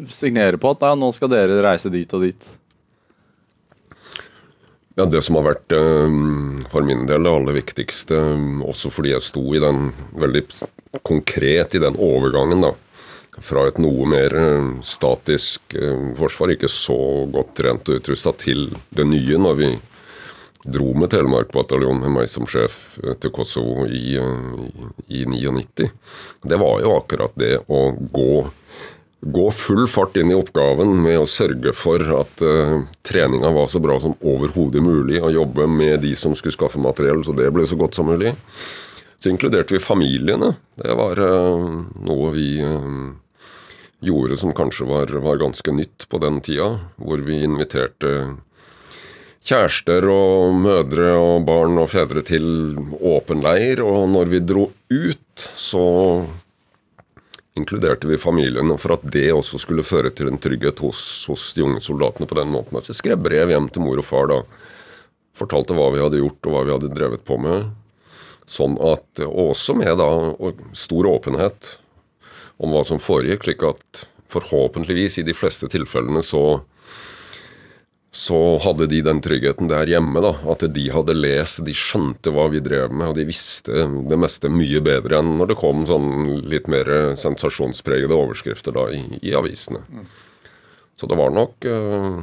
signerer 0.09 0.57
på 0.57 0.71
at 0.73 0.85
ja, 0.87 0.93
nå 0.97 1.11
skal 1.13 1.31
dere 1.33 1.61
reise 1.65 1.91
dit 1.93 2.13
og 2.15 2.23
dit. 2.23 2.47
Ja, 4.95 5.05
Det 5.05 5.23
som 5.25 5.39
har 5.39 5.47
vært 5.47 5.73
um, 5.73 6.61
for 6.69 6.85
min 6.85 7.07
del 7.09 7.25
det 7.25 7.33
aller 7.33 7.57
viktigste, 7.57 8.15
um, 8.37 8.61
også 8.61 8.91
fordi 8.93 9.15
jeg 9.15 9.25
sto 9.25 9.43
i 9.53 9.61
den 9.61 9.89
veldig 10.13 10.43
konkret 11.01 11.73
i 11.73 11.81
den 11.81 11.97
overgangen 11.97 12.61
da, 12.61 12.73
fra 13.41 13.65
et 13.67 13.79
noe 13.81 14.05
mer 14.05 14.35
eh, 14.37 14.67
statisk 14.85 15.73
eh, 15.73 16.11
forsvar, 16.13 16.53
ikke 16.53 16.69
så 16.69 17.25
godt 17.33 17.55
trent 17.57 17.89
og 17.89 17.97
utrusta, 17.97 18.35
til 18.37 18.67
det 18.93 19.07
nye 19.09 19.39
når 19.41 19.57
vi 19.57 19.71
dro 20.63 20.93
med 20.95 21.11
Telemark-bataljonen 21.11 22.05
med 22.05 22.15
meg 22.17 22.31
som 22.31 22.47
sjef 22.49 22.97
til 23.19 23.33
Kosovo 23.35 23.87
i, 23.87 24.15
i, 24.15 25.23
i 25.23 25.25
99. 25.27 25.89
Det 26.43 26.59
var 26.59 26.83
jo 26.83 26.97
akkurat 26.97 27.35
det 27.39 27.57
å 27.67 27.89
gå 27.93 28.33
gå 29.23 29.51
full 29.51 29.87
fart 29.87 30.17
inn 30.17 30.31
i 30.31 30.35
oppgaven 30.35 30.97
med 31.03 31.21
å 31.21 31.27
sørge 31.29 31.73
for 31.77 32.01
at 32.17 32.43
uh, 32.43 32.83
treninga 33.07 33.51
var 33.55 33.69
så 33.71 33.79
bra 33.83 33.95
som 34.03 34.17
overhodet 34.19 34.83
mulig, 34.83 35.21
og 35.23 35.33
jobbe 35.33 35.67
med 35.69 36.01
de 36.03 36.13
som 36.19 36.35
skulle 36.35 36.55
skaffe 36.55 36.81
materiell, 36.81 37.23
så 37.23 37.35
det 37.37 37.49
ble 37.55 37.65
så 37.67 37.79
godt 37.79 37.95
som 37.95 38.09
mulig. 38.11 38.33
Så 39.23 39.31
inkluderte 39.31 39.77
vi 39.77 39.83
familiene. 39.83 40.53
Det 40.75 40.95
var 40.99 41.19
uh, 41.23 41.83
noe 42.03 42.31
vi 42.35 42.47
uh, 42.59 43.13
gjorde 44.03 44.39
som 44.39 44.55
kanskje 44.55 44.89
var, 44.91 45.13
var, 45.23 45.39
ganske 45.39 45.71
nytt 45.71 46.09
på 46.11 46.19
den 46.19 46.41
tida, 46.43 46.73
hvor 46.99 47.23
vi 47.23 47.39
inviterte 47.47 48.33
kjærester 49.43 50.05
og 50.07 50.55
mødre 50.55 51.09
og 51.19 51.43
barn 51.47 51.75
og 51.81 51.91
fedre 51.91 52.23
til 52.25 52.45
åpen 53.03 53.43
leir, 53.43 53.83
og 53.83 54.07
når 54.13 54.31
vi 54.31 54.41
dro 54.43 54.69
ut, 54.71 55.45
så 55.59 55.83
inkluderte 57.59 58.09
vi 58.09 58.17
familiene 58.17 58.77
for 58.81 58.95
at 58.95 59.05
det 59.13 59.27
også 59.33 59.59
skulle 59.61 59.85
føre 59.85 60.13
til 60.15 60.31
en 60.31 60.39
trygghet 60.41 60.79
hos, 60.81 61.01
hos 61.29 61.51
de 61.57 61.65
unge 61.67 61.83
soldatene 61.85 62.27
på 62.29 62.39
den 62.39 62.49
måten. 62.53 62.79
At 62.79 62.89
jeg 62.89 62.97
skrev 62.97 63.21
brev 63.21 63.51
hjem 63.53 63.69
til 63.69 63.85
mor 63.85 64.01
og 64.01 64.07
far 64.07 64.31
da. 64.31 64.39
Fortalte 65.37 65.75
hva 65.77 65.91
vi 65.93 66.01
hadde 66.01 66.21
gjort 66.21 66.49
og 66.49 66.55
hva 66.55 66.65
vi 66.65 66.73
hadde 66.73 66.93
drevet 66.95 67.25
på 67.27 67.37
med. 67.41 67.71
Sånn 68.49 68.75
at, 68.81 69.05
Også 69.23 69.75
med 69.77 69.97
da 70.01 70.09
stor 70.77 71.07
åpenhet 71.09 71.77
om 72.61 72.73
hva 72.73 72.83
som 72.85 73.01
foregikk, 73.01 73.45
slik 73.45 73.63
at 73.65 74.05
forhåpentligvis 74.33 75.19
i 75.21 75.27
de 75.27 75.35
fleste 75.37 75.69
tilfellene 75.69 76.23
så 76.25 76.63
så 78.13 78.59
hadde 78.61 78.85
de 78.87 78.99
den 79.01 79.21
tryggheten 79.25 79.67
der 79.71 79.89
hjemme. 79.89 80.21
da, 80.21 80.35
At 80.51 80.61
de 80.75 80.83
hadde 80.93 81.15
lest, 81.17 81.63
de 81.65 81.73
skjønte 81.73 82.29
hva 82.29 82.45
vi 82.53 82.61
drev 82.61 82.93
med, 82.93 83.09
og 83.09 83.17
de 83.17 83.25
visste 83.25 83.87
det 84.09 84.19
meste 84.21 84.51
mye 84.53 84.83
bedre 84.85 85.17
enn 85.17 85.31
når 85.39 85.49
det 85.49 85.57
kom 85.57 85.81
sånn 85.89 86.43
litt 86.45 86.69
mer 86.69 87.15
sensasjonspregede 87.17 88.13
overskrifter 88.13 88.75
da 88.77 88.85
i, 88.93 89.01
i 89.25 89.33
avisene. 89.33 89.81
Så 90.93 91.09
det 91.09 91.17
var 91.17 91.33
nok 91.33 91.65
øh, 91.65 92.19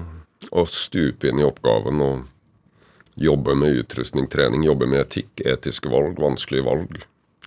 å 0.55 0.65
stupe 0.71 1.27
inn 1.27 1.43
i 1.43 1.49
oppgaven 1.49 2.05
og 2.07 3.19
jobbe 3.21 3.57
med 3.59 3.83
utrustning, 3.83 4.31
trening, 4.31 4.63
jobbe 4.65 4.87
med 4.87 5.03
etikk, 5.03 5.43
etiske 5.43 5.91
valg, 5.91 6.23
vanskelige 6.23 6.69
valg. 6.71 7.01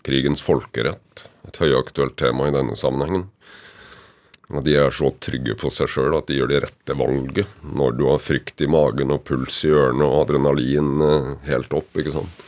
Krigens 0.04 0.44
folkerett, 0.44 1.30
et 1.48 1.62
høyaktuelt 1.64 2.20
tema 2.20 2.50
i 2.50 2.54
denne 2.54 2.76
sammenhengen. 2.76 3.30
Og 4.52 4.64
de 4.66 4.74
er 4.76 4.92
så 4.92 5.08
trygge 5.24 5.56
på 5.56 5.70
seg 5.72 5.88
sjøl 5.88 6.18
at 6.18 6.28
de 6.28 6.36
gjør 6.42 6.50
det 6.52 6.64
rette 6.66 6.96
valget 7.00 7.54
når 7.64 7.96
du 7.96 8.04
har 8.10 8.20
frykt 8.22 8.60
i 8.62 8.68
magen 8.68 9.14
og 9.16 9.24
puls 9.28 9.62
i 9.64 9.72
ørene 9.72 10.04
og 10.04 10.26
adrenalin 10.26 10.90
eh, 11.08 11.30
helt 11.48 11.72
opp. 11.78 11.88
ikke 11.96 12.12
sant? 12.18 12.44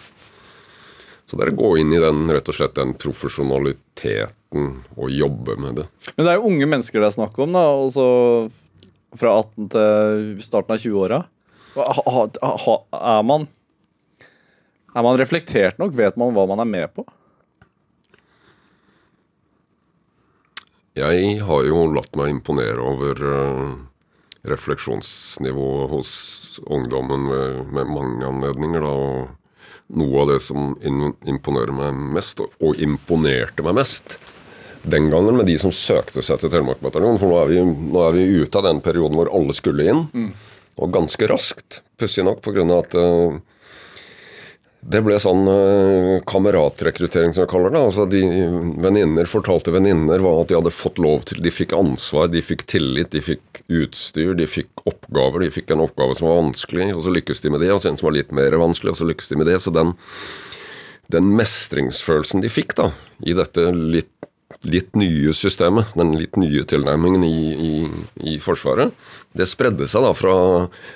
Så 1.25 1.39
det 1.39 1.47
er 1.47 1.53
å 1.55 1.57
gå 1.57 1.71
inn 1.81 1.93
i 1.95 2.01
den 2.03 2.27
rett 2.29 2.51
og 2.51 2.57
slett 2.57 2.75
den 2.77 2.91
profesjonaliteten 3.01 4.67
og 4.99 5.09
jobbe 5.09 5.55
med 5.57 5.79
det. 5.79 5.87
Men 6.13 6.27
det 6.27 6.33
er 6.33 6.37
jo 6.37 6.51
unge 6.51 6.67
mennesker 6.69 7.01
det 7.01 7.09
er 7.09 7.15
snakk 7.15 7.39
om, 7.41 7.55
da. 7.55 7.63
Altså 7.65 8.05
fra 9.15 9.31
18 9.39 9.71
til 9.73 10.43
starten 10.43 10.75
av 10.75 10.83
20-åra. 10.83 11.23
Er 11.75 13.23
man 13.27 13.47
Er 14.95 15.03
man 15.03 15.17
reflektert 15.19 15.79
nok? 15.81 15.95
Vet 15.97 16.15
man 16.19 16.35
hva 16.35 16.45
man 16.47 16.61
er 16.63 16.69
med 16.69 16.93
på? 16.95 17.03
Jeg 20.95 21.41
har 21.43 21.65
jo 21.67 21.85
latt 21.91 22.13
meg 22.15 22.31
imponere 22.31 22.79
over 22.79 23.19
uh, 23.19 23.71
refleksjonsnivået 24.47 25.89
hos 25.91 26.11
ungdommen 26.71 27.25
med, 27.27 27.65
med, 27.75 27.89
mange 27.91 28.29
anledninger. 28.29 28.85
da, 28.85 28.93
og 28.93 29.33
Noe 29.95 30.23
av 30.23 30.31
det 30.31 30.39
som 30.41 30.71
imponerer 31.29 31.69
meg 31.75 31.99
mest, 32.15 32.39
og 32.41 32.79
imponerte 32.81 33.61
meg 33.61 33.75
mest 33.77 34.15
den 34.81 35.11
gangen 35.11 35.37
med 35.37 35.45
de 35.49 35.57
som 35.61 35.73
søkte 35.73 36.23
seg 36.25 36.39
til 36.41 36.51
Telemark-bataljonen, 36.53 37.19
for 37.21 37.29
nå 37.29 37.37
er, 37.41 37.51
vi, 37.51 37.59
nå 37.93 38.01
er, 38.01 38.15
vi, 38.15 38.41
ute 38.41 38.59
av 38.61 38.65
den 38.65 38.81
perioden 38.85 39.17
hvor 39.17 39.29
alle 39.33 39.53
skulle 39.57 39.85
inn, 39.89 40.01
mm. 40.13 40.31
og 40.81 40.93
ganske 40.93 41.29
raskt, 41.29 41.79
pussig 42.01 42.25
nok, 42.25 42.41
pga. 42.45 42.65
at 42.79 42.97
uh, 42.97 43.37
det 44.85 45.01
ble 45.01 45.15
sånn 45.17 45.47
uh, 45.49 46.19
kameratrekruttering, 46.29 47.33
som 47.33 47.41
jeg 47.43 47.49
kaller 47.49 47.73
det. 47.73 47.81
Altså 47.81 48.05
de 48.09 48.21
Venninner 48.83 49.25
fortalte 49.29 49.73
venninner 49.73 50.21
at 50.29 50.51
de 50.51 50.57
hadde 50.59 50.73
fått 50.73 51.01
lov 51.01 51.23
til 51.25 51.41
De 51.41 51.53
fikk 51.53 51.73
ansvar, 51.73 52.27
de 52.29 52.43
fikk 52.45 52.67
tillit, 52.69 53.09
de 53.15 53.23
fikk 53.25 53.63
utstyr, 53.65 54.35
de 54.37 54.45
fikk 54.45 54.85
oppgaver. 54.85 55.41
De 55.41 55.53
fikk 55.55 55.73
en 55.73 55.81
oppgave 55.87 56.17
som 56.17 56.29
var 56.29 56.37
vanskelig, 56.43 56.91
og 56.93 57.01
så 57.05 57.15
lykkes 57.15 57.41
de 57.41 57.53
med 57.55 57.65
det. 57.65 57.71
Og 57.73 57.81
så 57.81 57.89
en 57.89 57.97
som 57.97 58.11
var 58.11 58.17
litt 58.19 58.35
mer 58.35 58.57
vanskelig, 58.61 58.93
og 58.93 59.01
så 59.01 59.09
lykkes 59.09 59.33
de 59.33 59.39
med 59.41 59.49
det. 59.49 59.57
Så 59.63 59.73
den, 59.73 59.95
den 61.15 61.33
mestringsfølelsen 61.39 62.45
de 62.45 62.53
fikk 62.53 62.77
da, 62.77 62.91
i 63.25 63.33
dette 63.37 63.71
litt 63.73 64.14
litt 64.65 64.95
nye 64.97 65.33
systemet, 65.33 65.93
den 65.97 66.13
litt 66.17 66.37
nye 66.37 66.63
tilnærmingen 66.67 67.23
i, 67.25 67.37
i, 67.53 67.73
i, 68.33 68.35
Forsvaret, 68.41 68.93
det 69.33 69.47
spredde 69.49 69.87
seg 69.89 70.05
da 70.05 70.13
fra 70.17 70.35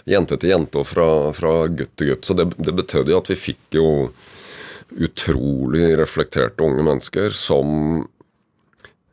jente 0.09 0.37
til 0.39 0.53
jente 0.53 0.81
og 0.81 0.87
fra, 0.89 1.07
fra 1.35 1.53
gutt 1.67 1.95
til 1.99 2.13
gutt. 2.13 2.27
Så 2.27 2.37
det, 2.37 2.51
det 2.61 2.75
betød 2.77 3.09
jo 3.09 3.19
at 3.19 3.31
vi 3.31 3.39
fikk 3.39 3.79
jo 3.79 3.89
utrolig 4.89 5.91
reflekterte 5.99 6.65
unge 6.65 6.85
mennesker 6.85 7.33
som 7.35 8.07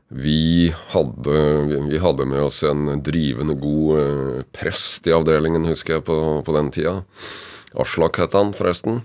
vi 0.08 0.70
hadde, 0.92 1.40
vi 1.90 1.98
hadde 1.98 2.28
med 2.30 2.44
oss 2.46 2.62
en 2.64 3.00
drivende 3.02 3.56
god 3.58 3.98
eh, 3.98 4.44
prest 4.54 5.08
i 5.10 5.14
avdelingen, 5.16 5.66
husker 5.66 5.96
jeg, 5.96 6.06
på, 6.06 6.16
på 6.46 6.54
den 6.54 6.70
tida. 6.72 7.00
Aslak 7.76 8.20
het 8.22 8.36
han, 8.38 8.54
forresten 8.56 9.02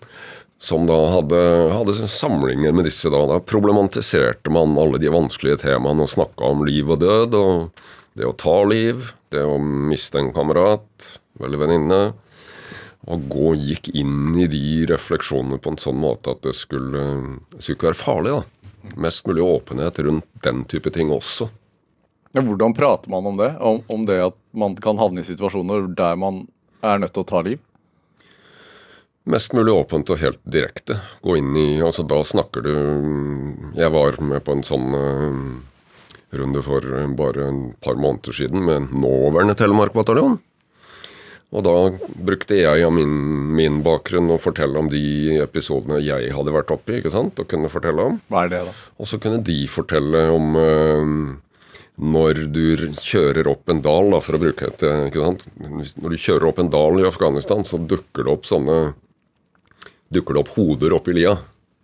som 0.62 0.86
da 0.86 1.08
hadde, 1.10 1.38
hadde, 1.74 1.93
samlinger 2.08 2.71
med 2.71 2.86
disse. 2.86 3.10
Da. 3.10 3.26
da 3.26 3.39
problematiserte 3.39 4.52
man 4.54 4.78
alle 4.78 5.00
de 5.02 5.10
vanskelige 5.10 5.63
temaene 5.63 6.06
og 6.06 6.12
snakka 6.12 6.52
om 6.54 6.62
liv 6.67 6.91
og 6.93 7.00
død. 7.02 7.34
og 7.34 7.82
Det 8.13 8.28
å 8.30 8.36
ta 8.38 8.60
liv, 8.69 9.08
det 9.34 9.41
å 9.41 9.56
miste 9.58 10.21
en 10.21 10.30
kamerat 10.36 11.08
eller 11.41 11.63
venninne. 11.63 12.00
Og 13.10 13.26
gå 13.34 13.56
gikk 13.58 13.89
inn 13.97 14.38
i 14.38 14.45
de 14.52 14.86
refleksjonene 14.91 15.58
på 15.58 15.74
en 15.74 15.82
sånn 15.82 15.97
måte 15.97 16.36
at 16.36 16.45
det 16.45 16.54
skulle, 16.54 17.08
det 17.50 17.63
skulle 17.63 17.80
ikke 17.80 17.89
være 17.89 18.02
farlig. 18.04 18.38
da. 18.38 18.93
Mest 19.02 19.26
mulig 19.26 19.41
åpenhet 19.41 19.97
rundt 20.06 20.30
den 20.45 20.62
type 20.69 20.93
ting 20.93 21.10
også. 21.10 21.50
Ja, 22.38 22.45
hvordan 22.45 22.78
prater 22.78 23.10
man 23.10 23.26
om 23.26 23.41
det? 23.41 23.50
Om, 23.58 23.82
om 23.89 24.06
det 24.06 24.21
at 24.30 24.38
man 24.54 24.78
kan 24.78 25.02
havne 25.02 25.26
i 25.26 25.28
situasjoner 25.28 25.89
der 25.97 26.21
man 26.21 26.43
er 26.86 27.02
nødt 27.02 27.17
til 27.17 27.26
å 27.26 27.32
ta 27.34 27.41
liv? 27.50 27.65
Mest 29.32 29.54
mulig 29.56 29.72
åpent 29.72 30.10
og 30.12 30.20
helt 30.20 30.39
direkte. 30.44 30.98
Gå 31.24 31.38
inn 31.39 31.56
i 31.56 31.80
Altså, 31.80 32.04
da 32.04 32.20
snakker 32.26 32.65
du 32.65 32.72
Jeg 33.78 33.91
var 33.94 34.17
med 34.20 34.44
på 34.44 34.58
en 34.58 34.63
sånn 34.67 34.88
uh, 34.91 35.36
runde 36.36 36.63
for 36.63 36.88
bare 37.20 37.46
en 37.48 37.62
par 37.84 38.00
måneder 38.00 38.36
siden 38.36 38.63
med 38.67 38.89
nåværende 38.91 39.56
Telemark-bataljon. 39.60 40.39
Og 41.52 41.63
da 41.67 41.76
brukte 42.24 42.56
jeg 42.56 42.84
av 42.88 42.94
min, 42.96 43.12
min, 43.56 43.82
bakgrunn 43.84 44.32
å 44.32 44.39
fortelle 44.39 44.80
om 44.80 44.88
de 44.91 45.41
episodene 45.44 46.00
jeg 46.00 46.32
hadde 46.32 46.56
vært 46.56 46.72
oppi. 46.72 47.00
ikke 47.00 47.12
sant? 47.12 47.39
Og 47.39 47.48
kunne 47.52 47.72
fortelle 47.72 48.08
om. 48.12 48.20
Hva 48.32 48.46
er 48.46 48.54
det 48.54 48.62
da? 48.67 48.76
Og 49.00 49.12
så 49.12 49.20
kunne 49.20 49.44
de 49.44 49.60
fortelle 49.72 50.26
om 50.32 50.60
uh, 50.60 51.15
når 52.00 52.44
du 52.56 52.65
kjører 53.00 53.48
opp 53.52 53.72
en 53.72 53.84
dal, 53.84 54.12
da, 54.12 54.20
for 54.24 54.36
å 54.36 54.44
bruke 54.44 54.72
et 54.72 54.84
ikke 55.12 55.24
sant? 55.24 55.48
Når 55.60 56.15
du 56.15 56.20
kjører 56.20 56.50
opp 56.52 56.60
en 56.63 56.72
dal 56.72 57.00
i 57.00 57.08
Afghanistan, 57.08 57.63
så 57.67 57.80
dukker 57.80 58.28
det 58.28 58.36
opp 58.36 58.48
sånne 58.50 58.80
dukker 60.12 60.36
det 60.36 60.43
opp 60.43 60.54
hoder 60.58 60.95
oppi 60.97 61.15
lia. 61.15 61.36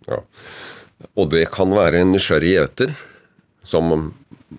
Ja. 0.08 0.22
Og 1.18 1.30
det 1.32 1.46
kan 1.54 1.72
være 1.74 2.02
en 2.02 2.12
nysgjerrig 2.14 2.54
gjeter 2.54 2.96
som 3.66 3.92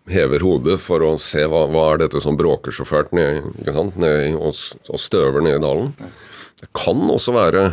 hever 0.10 0.43
hodet 0.45 0.77
for 0.82 1.03
å 1.05 1.15
se 1.21 1.43
hva, 1.49 1.65
hva 1.71 1.86
er 1.93 2.03
dette 2.03 2.21
som 2.21 2.38
bråker 2.38 2.73
så 2.75 2.86
fælt 2.88 3.13
ned, 3.15 3.47
ned 3.65 4.38
og, 4.38 4.53
og, 4.53 4.99
støver 5.01 5.41
nede 5.43 5.58
i 5.58 5.63
dalen. 5.63 5.93
Det 6.60 6.69
kan 6.77 7.01
også 7.10 7.34
være 7.36 7.63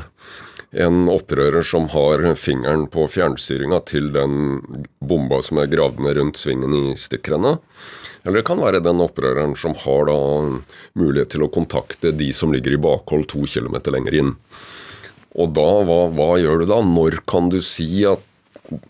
en 0.77 1.07
opprører 1.13 1.65
som 1.65 1.89
har 1.93 2.25
fingeren 2.41 2.87
på 2.93 3.07
fjernstyringa 3.09 3.81
til 3.89 4.11
den 4.15 4.61
bomba 5.01 5.41
som 5.45 5.61
er 5.63 5.71
gravd 5.73 6.03
ned 6.05 6.19
rundt 6.19 6.41
svingen 6.41 6.75
i 6.77 6.85
stikkrenna. 7.01 7.57
Eller 8.25 8.41
det 8.41 8.49
kan 8.49 8.61
være 8.61 8.83
den 8.83 9.01
opprøreren 9.05 9.55
som 9.59 9.77
har 9.85 10.11
mulighet 10.99 11.31
til 11.37 11.47
å 11.47 11.53
kontakte 11.53 12.11
de 12.17 12.33
som 12.35 12.53
ligger 12.53 12.75
i 12.75 12.81
bakhold 12.83 13.29
to 13.31 13.45
kilometer 13.47 13.95
lenger 13.95 14.19
inn. 14.19 14.33
Og 15.37 15.53
da, 15.57 15.67
hva, 15.85 15.99
hva, 16.17 16.31
gjør 16.41 16.63
du 16.63 16.71
da? 16.71 16.81
Når 16.85 17.21
kan 17.29 17.51
du 17.53 17.59
si 17.65 18.05
at 18.09 18.25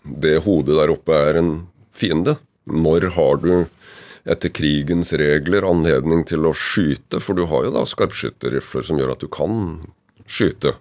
det 0.03 0.39
hodet 0.45 0.77
der 0.79 0.93
oppe 0.93 1.17
er 1.27 1.41
en 1.41 1.51
fiende? 1.95 2.37
Når 2.67 3.11
har 3.17 3.43
du 3.43 3.51
etter 4.27 4.51
krigens 4.51 5.13
regler 5.19 5.67
anledning 5.67 6.23
til 6.27 6.47
å 6.47 6.55
skyte? 6.55 7.21
For 7.23 7.37
du 7.37 7.45
har 7.51 7.67
jo 7.67 7.75
da 7.75 7.83
skarpskytterrifler 7.87 8.87
som 8.87 8.99
gjør 8.99 9.15
at 9.15 9.23
du 9.23 9.29
kan 9.31 9.61
skyte. 10.27 10.75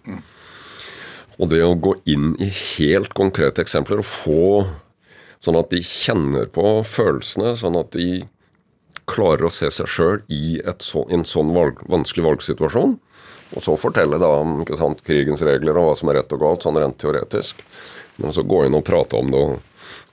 Og 1.37 1.51
det 1.53 1.61
å 1.67 1.77
gå 1.77 1.97
inn 2.09 2.33
i 2.43 2.49
helt 2.49 3.13
konkrete 3.19 3.63
eksempler 3.67 4.03
og 4.03 4.09
få 4.09 4.43
Sånn 5.47 5.59
at 5.61 5.71
de 5.71 5.83
kjenner 5.85 6.49
på 6.51 6.65
følelsene, 6.89 7.53
sånn 7.61 7.77
at 7.79 7.93
de 7.95 8.25
klarer 9.07 9.47
å 9.47 9.53
se 9.53 9.69
seg 9.71 9.91
sjøl 9.91 10.23
i 10.33 10.57
så, 10.83 11.05
en 11.13 11.23
sånn 11.29 11.53
valg, 11.55 11.83
vanskelig 11.93 12.25
valgsituasjon. 12.27 12.97
Og 13.55 13.63
så 13.63 13.77
fortelle 13.79 14.19
da 14.19 14.33
om 14.41 14.59
sant, 14.79 15.05
krigens 15.07 15.45
regler 15.47 15.79
og 15.79 15.91
hva 15.91 15.95
som 15.99 16.11
er 16.11 16.21
rett 16.21 16.35
og 16.35 16.43
galt, 16.43 16.67
sånn 16.67 16.81
rent 16.81 16.99
teoretisk. 17.03 17.63
Men 18.17 18.35
så 18.35 18.43
gå 18.43 18.65
inn 18.67 18.77
og 18.77 18.85
prate 18.87 19.19
om 19.21 19.31
det. 19.31 19.45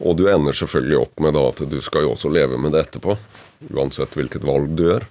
Og 0.03 0.17
du 0.19 0.27
ender 0.29 0.55
selvfølgelig 0.55 0.99
opp 0.99 1.23
med 1.23 1.35
da 1.37 1.47
at 1.49 1.63
du 1.69 1.79
skal 1.81 2.05
jo 2.05 2.13
også 2.13 2.31
leve 2.33 2.59
med 2.61 2.75
det 2.75 2.85
etterpå. 2.87 3.17
Uansett 3.71 4.17
hvilket 4.17 4.45
valg 4.45 4.73
du 4.77 4.87
gjør. 4.89 5.07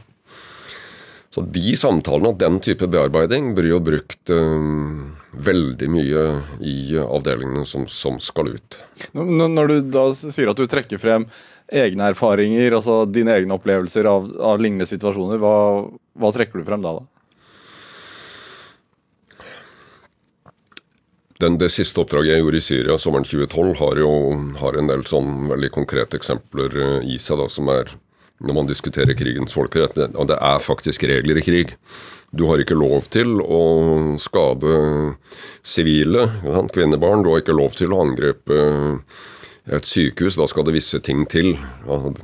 Så 1.33 1.41
de 1.49 1.73
samtalene 1.81 2.29
og 2.29 2.41
den 2.43 2.59
type 2.61 2.85
bearbeiding 2.93 3.55
blir 3.57 3.71
jo 3.71 3.79
brukt 3.81 4.29
um, 4.29 5.15
veldig 5.33 5.89
mye 5.89 6.25
i 6.61 6.99
avdelingene 7.01 7.65
som, 7.69 7.87
som, 7.89 8.19
skal 8.21 8.51
ut. 8.53 8.77
Når 9.17 9.71
du 9.71 9.77
da 9.95 10.05
sier 10.13 10.53
at 10.53 10.61
du 10.61 10.69
trekker 10.69 11.01
frem 11.01 11.25
egne 11.73 12.11
erfaringer, 12.13 12.77
altså 12.77 13.07
dine 13.09 13.33
egne 13.39 13.57
opplevelser 13.57 14.11
av, 14.11 14.29
av 14.45 14.61
lignende 14.61 14.85
situasjoner, 14.91 15.41
hva, 15.41 15.57
hva, 16.21 16.33
trekker 16.37 16.61
du 16.61 16.69
frem 16.69 16.85
da? 16.85 16.99
da? 17.01 17.12
Den, 21.43 21.59
det 21.59 21.73
siste 21.75 21.99
oppdraget 22.03 22.37
jeg 22.37 22.45
gjorde 22.45 22.61
i 22.61 22.65
Syria 22.65 22.97
sommeren 23.01 23.27
2012, 23.27 23.75
har 23.81 23.99
jo 23.99 24.13
har 24.61 24.79
en 24.79 24.91
del 24.93 25.05
sånn 25.09 25.49
veldig 25.51 25.73
konkrete 25.75 26.19
eksempler 26.21 26.77
eh, 26.79 27.13
i 27.15 27.19
seg 27.23 27.41
da, 27.43 27.49
som 27.51 27.71
er 27.73 27.91
når 28.43 28.57
man 28.57 28.69
diskuterer 28.69 29.15
krigens 29.19 29.55
folkerett. 29.55 29.99
Og 30.19 30.27
det 30.31 30.39
er 30.39 30.63
faktisk 30.63 31.05
regler 31.07 31.39
i 31.39 31.45
krig. 31.47 31.77
Du 32.35 32.47
har 32.49 32.63
ikke 32.63 32.79
lov 32.79 33.07
til 33.13 33.43
å 33.43 33.63
skade 34.23 34.73
sivile, 35.63 36.27
kvinnebarn. 36.73 37.23
Du 37.23 37.31
har 37.33 37.43
ikke 37.43 37.57
lov 37.57 37.77
til 37.79 37.93
å 37.93 38.01
angripe 38.03 38.57
et 39.71 39.87
sykehus, 39.87 40.35
da 40.35 40.49
skal 40.51 40.65
det 40.67 40.75
visse 40.75 40.99
ting 41.07 41.23
til. 41.31 41.55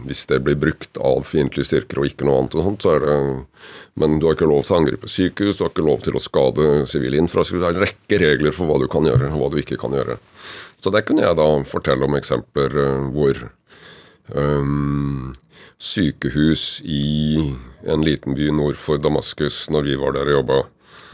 hvis 0.07 0.27
det 0.27 0.43
blir 0.43 0.57
brukt 0.57 0.99
av 0.99 1.23
fiendtlige 1.23 1.67
styrker 1.67 2.01
og 2.01 2.07
ikke 2.07 2.27
noe 2.27 2.41
annet, 2.41 2.55
og 2.55 2.65
sånt, 2.65 2.83
så 2.83 2.97
er 2.97 3.01
det 3.01 3.47
Men 3.95 4.19
du 4.19 4.27
har 4.27 4.35
ikke 4.35 4.47
lov 4.47 4.65
til 4.65 4.75
å 4.75 4.79
angripe 4.79 5.09
sykehus, 5.09 5.57
du 5.57 5.65
har 5.65 5.71
ikke 5.71 5.87
lov 5.87 6.03
til 6.03 6.15
å 6.15 6.23
skade 6.23 6.87
sivil 6.87 7.15
infrastruktur. 7.15 7.63
Det 7.63 7.69
er 7.69 7.79
en 7.79 7.87
rekke 7.87 8.19
regler 8.19 8.53
for 8.53 8.67
hva 8.67 8.79
du 8.79 8.87
kan 8.87 9.05
gjøre, 9.05 9.33
og 9.33 9.39
hva 9.39 9.51
du 9.51 9.59
ikke 9.59 9.79
kan 9.79 9.91
gjøre. 9.91 10.19
Så 10.81 10.91
det 10.91 11.05
kunne 11.07 11.23
jeg 11.27 11.35
da 11.35 11.49
fortelle 11.67 12.07
om 12.07 12.15
eksempler 12.15 12.79
eh, 12.79 13.09
hvor 13.11 13.51
um, 14.35 15.33
sykehus 15.79 16.81
i 16.85 17.55
en 17.87 18.03
liten 18.07 18.35
by 18.35 18.51
nord 18.55 18.79
for 18.79 18.99
Damaskus 18.99 19.69
når 19.71 19.83
vi 19.83 19.99
var 19.99 20.15
der 20.15 20.31
og 20.31 20.39
jobba 20.39 20.63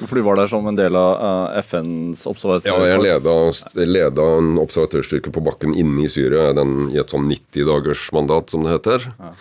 for 0.08 0.18
du 0.18 0.24
var 0.26 0.38
der 0.40 0.50
som 0.50 0.66
en 0.70 0.78
del 0.78 0.96
av 0.98 1.12
uh, 1.20 1.58
FNs 1.60 2.24
observatørstyrke. 2.30 2.88
Ja, 2.88 2.94
jeg 2.94 3.04
leda, 3.04 3.84
leda, 3.84 4.26
en 4.40 4.58
observatørstyrke 4.62 5.32
på 5.34 5.44
bakken 5.44 5.76
inne 5.78 6.06
i 6.06 6.10
Syria 6.12 6.50
den, 6.56 6.88
i 6.94 6.98
et 7.02 7.14
sånn 7.14 7.28
90-dagersmandat, 7.30 8.52
som 8.54 8.66
det 8.66 8.76
heter. 8.76 9.08
Ja. 9.18 9.32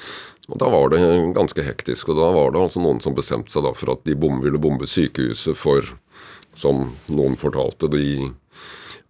Og 0.51 0.59
Da 0.59 0.69
var 0.69 0.89
det 0.91 1.01
ganske 1.37 1.63
hektisk. 1.63 2.09
og 2.11 2.19
Da 2.19 2.31
var 2.35 2.51
det 2.51 2.61
altså 2.61 2.83
noen 2.83 2.99
som 3.03 3.15
bestemte 3.15 3.53
seg 3.53 3.67
for 3.79 3.93
at 3.95 4.03
de 4.03 4.15
bom, 4.15 4.41
ville 4.43 4.59
bombe 4.59 4.87
sykehuset 4.89 5.57
for, 5.57 5.93
som 6.53 6.89
noen 7.07 7.37
fortalte, 7.39 7.87
de 7.89 8.33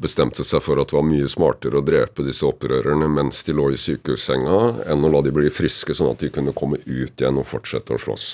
bestemte 0.04 0.44
seg 0.46 0.62
for 0.64 0.80
at 0.82 0.92
det 0.92 0.98
var 0.98 1.06
mye 1.08 1.28
smartere 1.30 1.80
å 1.80 1.86
drepe 1.86 2.26
disse 2.26 2.46
opprørerne 2.48 3.08
mens 3.12 3.44
de 3.48 3.56
lå 3.56 3.70
i 3.72 3.80
sykehussenga, 3.80 4.88
enn 4.92 5.06
å 5.06 5.12
la 5.14 5.22
de 5.26 5.34
bli 5.36 5.52
friske, 5.54 5.96
sånn 5.96 6.12
at 6.12 6.24
de 6.24 6.32
kunne 6.34 6.56
komme 6.56 6.82
ut 6.86 7.22
igjen 7.22 7.40
og 7.40 7.48
fortsette 7.48 7.96
å 7.96 8.02
slåss. 8.02 8.28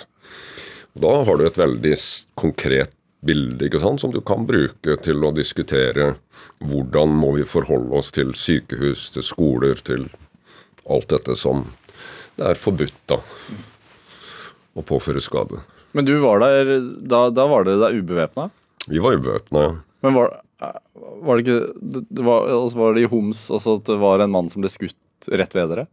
Da 0.99 1.11
har 1.23 1.37
du 1.37 1.45
et 1.45 1.59
veldig 1.59 1.95
konkret 2.39 2.93
bilde 3.25 3.67
ikke 3.67 3.81
sant, 3.83 4.01
som 4.01 4.13
du 4.13 4.21
kan 4.25 4.45
bruke 4.47 4.95
til 5.03 5.25
å 5.25 5.33
diskutere 5.35 6.13
hvordan 6.63 7.15
må 7.19 7.33
vi 7.37 7.47
forholde 7.47 7.99
oss 7.99 8.13
til 8.15 8.31
sykehus, 8.37 9.09
til 9.15 9.25
skoler, 9.25 9.81
til 9.83 10.07
alt 10.89 11.09
dette 11.11 11.35
som 11.39 11.67
det 12.39 12.53
er 12.53 12.59
forbudt 12.59 12.95
da, 13.11 13.19
å 14.79 14.85
påføre 14.85 15.21
skade. 15.23 15.59
Men 15.91 16.07
du 16.07 16.15
var 16.23 16.39
der, 16.43 16.77
da, 17.01 17.27
da 17.33 17.47
var 17.49 17.65
dere 17.67 17.81
der 17.81 17.97
ubevæpna? 17.99 18.47
Vi 18.87 19.01
var 19.03 19.17
ubevæpna, 19.19 19.63
ja. 19.65 19.73
Men 20.05 20.15
var, 20.15 20.37
var, 20.61 21.35
det 21.35 21.43
ikke 21.43 22.03
det 22.07 22.23
var, 22.23 22.47
altså 22.47 22.79
var 22.79 22.95
det 22.95 23.03
i 23.03 23.09
Homs 23.11 23.49
også 23.51 23.79
at 23.81 23.89
det 23.89 23.97
var 23.99 24.23
en 24.23 24.31
mann 24.31 24.47
som 24.51 24.63
ble 24.63 24.71
skutt 24.71 25.27
rett 25.27 25.55
ved 25.57 25.73
dere? 25.73 25.89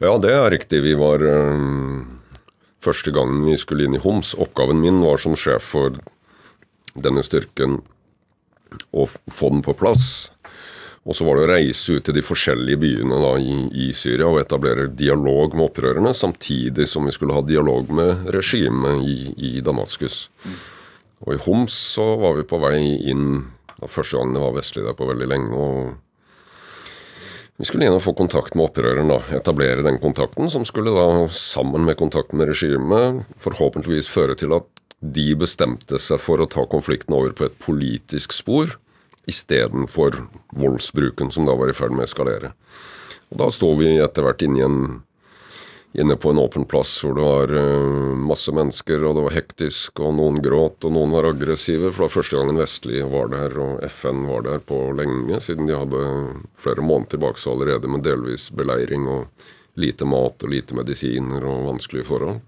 Ja, 0.00 0.14
det 0.20 0.32
er 0.32 0.48
riktig. 0.52 0.80
Vi 0.84 0.94
var 0.96 1.20
um, 1.24 2.15
første 2.86 3.12
gangen 3.14 3.44
vi 3.46 3.58
skulle 3.60 3.86
inn 3.86 3.98
i 3.98 4.02
Homs. 4.02 4.34
Oppgaven 4.38 4.80
min 4.80 5.02
var 5.02 5.20
som 5.22 5.36
sjef 5.38 5.74
for 5.74 5.98
denne 6.96 7.24
styrken 7.26 7.80
å 8.96 9.06
få 9.08 9.52
den 9.52 9.62
på 9.66 9.76
plass. 9.78 10.30
Og 11.06 11.14
så 11.14 11.26
var 11.26 11.38
det 11.38 11.44
å 11.44 11.50
reise 11.52 11.98
ut 11.98 12.06
til 12.08 12.16
de 12.16 12.22
forskjellige 12.24 12.80
byene 12.82 13.18
da, 13.22 13.34
i, 13.38 13.58
i, 13.86 13.90
Syria 13.94 14.26
og 14.26 14.40
etablere 14.40 14.88
dialog 14.90 15.54
med 15.54 15.68
opprørerne, 15.68 16.10
samtidig 16.10 16.88
som 16.90 17.06
vi 17.06 17.14
skulle 17.14 17.36
ha 17.36 17.44
dialog 17.46 17.92
med 17.94 18.26
regimet 18.34 19.04
i, 19.06 19.18
i, 19.36 19.52
Damaskus. 19.62 20.24
Og 21.22 21.36
i 21.36 21.38
Homs 21.44 21.76
så 21.94 22.08
var 22.18 22.34
vi 22.40 22.48
på 22.48 22.58
vei 22.62 22.80
inn 23.12 23.44
da 23.76 23.90
Første 23.92 24.16
gangen 24.16 24.32
det 24.32 24.40
var 24.40 24.54
vestlig 24.56 24.82
der 24.86 24.94
på 24.96 25.04
veldig 25.04 25.26
lenge. 25.28 25.52
og 25.52 26.05
Vi 27.56 27.64
skulle 27.64 27.86
igjen 27.86 28.00
få 28.04 28.12
kontakt 28.12 28.54
med 28.54 28.66
opprøreren, 28.68 29.10
etablere 29.32 29.84
den 29.84 29.96
kontakten, 30.02 30.50
som 30.52 30.66
skulle 30.68 30.92
da, 30.92 31.24
sammen 31.32 31.86
med 31.88 31.96
kontakten 31.96 32.36
med 32.36 32.50
regimet, 32.50 33.22
forhåpentligvis 33.40 34.10
føre 34.12 34.36
til 34.36 34.52
at 34.58 34.66
de 35.00 35.30
bestemte 35.38 35.96
seg 36.00 36.20
for 36.20 36.40
å 36.40 36.48
ta 36.52 36.66
konflikten 36.68 37.16
over 37.16 37.32
på 37.36 37.48
et 37.48 37.56
politisk 37.62 38.34
spor 38.36 38.76
istedenfor 39.26 40.20
voldsbruken 40.56 41.32
som 41.34 41.48
da 41.48 41.56
var 41.58 41.72
i 41.72 41.76
ferd 41.76 41.96
med 41.96 42.04
å 42.04 42.10
eskalere. 42.10 42.52
Og 43.32 43.40
Da 43.40 43.48
står 43.50 43.74
vi 43.80 43.88
etter 44.04 44.26
hvert 44.26 44.44
inne, 44.44 44.68
en, 44.68 44.78
inne 45.96 46.16
på 46.20 46.30
en 46.30 46.40
åpen 46.42 46.66
plass 46.68 46.92
hvor 47.04 47.16
det 47.16 47.24
var 47.24 47.52
uh, 47.56 48.12
masse 48.20 48.52
mennesker, 48.52 49.04
og 49.04 49.16
det 49.16 49.24
var 49.26 49.36
hektisk, 49.36 50.00
og 50.04 50.16
noen 50.18 50.40
gråt, 50.44 50.84
og 50.84 50.92
noen 50.92 51.14
var 51.16 51.30
aggressive. 51.30 51.88
For 51.90 52.04
det 52.04 52.06
var 52.06 52.14
første 52.18 52.40
gangen 52.40 52.60
vestlige 52.60 53.08
var 53.10 53.32
der, 53.32 53.56
og 53.64 53.84
FN 53.88 54.24
var 54.28 54.46
der 54.46 54.64
på 54.64 54.80
lenge, 54.98 55.40
siden 55.44 55.68
de 55.70 55.78
hadde 55.78 56.02
flere 56.60 56.84
måneder 56.84 57.16
tilbake 57.16 57.40
så 57.40 57.54
allerede 57.56 57.90
med 57.90 58.04
delvis 58.04 58.50
beleiring 58.54 59.08
og 59.08 59.48
lite 59.80 60.08
mat 60.08 60.44
og 60.44 60.52
lite 60.52 60.76
medisiner 60.76 61.44
og 61.44 61.66
vanskelige 61.70 62.08
forhold. 62.08 62.40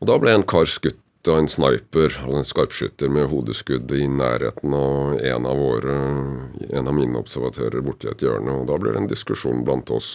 Og 0.00 0.08
Da 0.08 0.16
ble 0.18 0.32
en 0.34 0.46
kar 0.48 0.68
skutt 0.70 1.28
av 1.28 1.36
en 1.42 1.50
sniper, 1.50 2.14
og 2.24 2.38
en 2.38 2.46
skarpskytter 2.46 3.10
med 3.12 3.28
hodeskudd 3.28 3.90
i 3.92 4.06
nærheten 4.08 4.72
av 4.74 5.18
en 5.18 5.48
av 5.50 5.58
våre, 5.60 5.96
en 6.70 6.88
av 6.88 6.96
mine 6.96 7.20
observatører 7.20 7.84
borti 7.84 8.08
et 8.08 8.24
hjørne. 8.24 8.54
Og 8.62 8.70
da 8.70 8.78
ble 8.80 8.94
det 8.94 9.02
en 9.02 9.10
diskusjon 9.10 9.60
blant 9.66 9.92
oss 9.92 10.10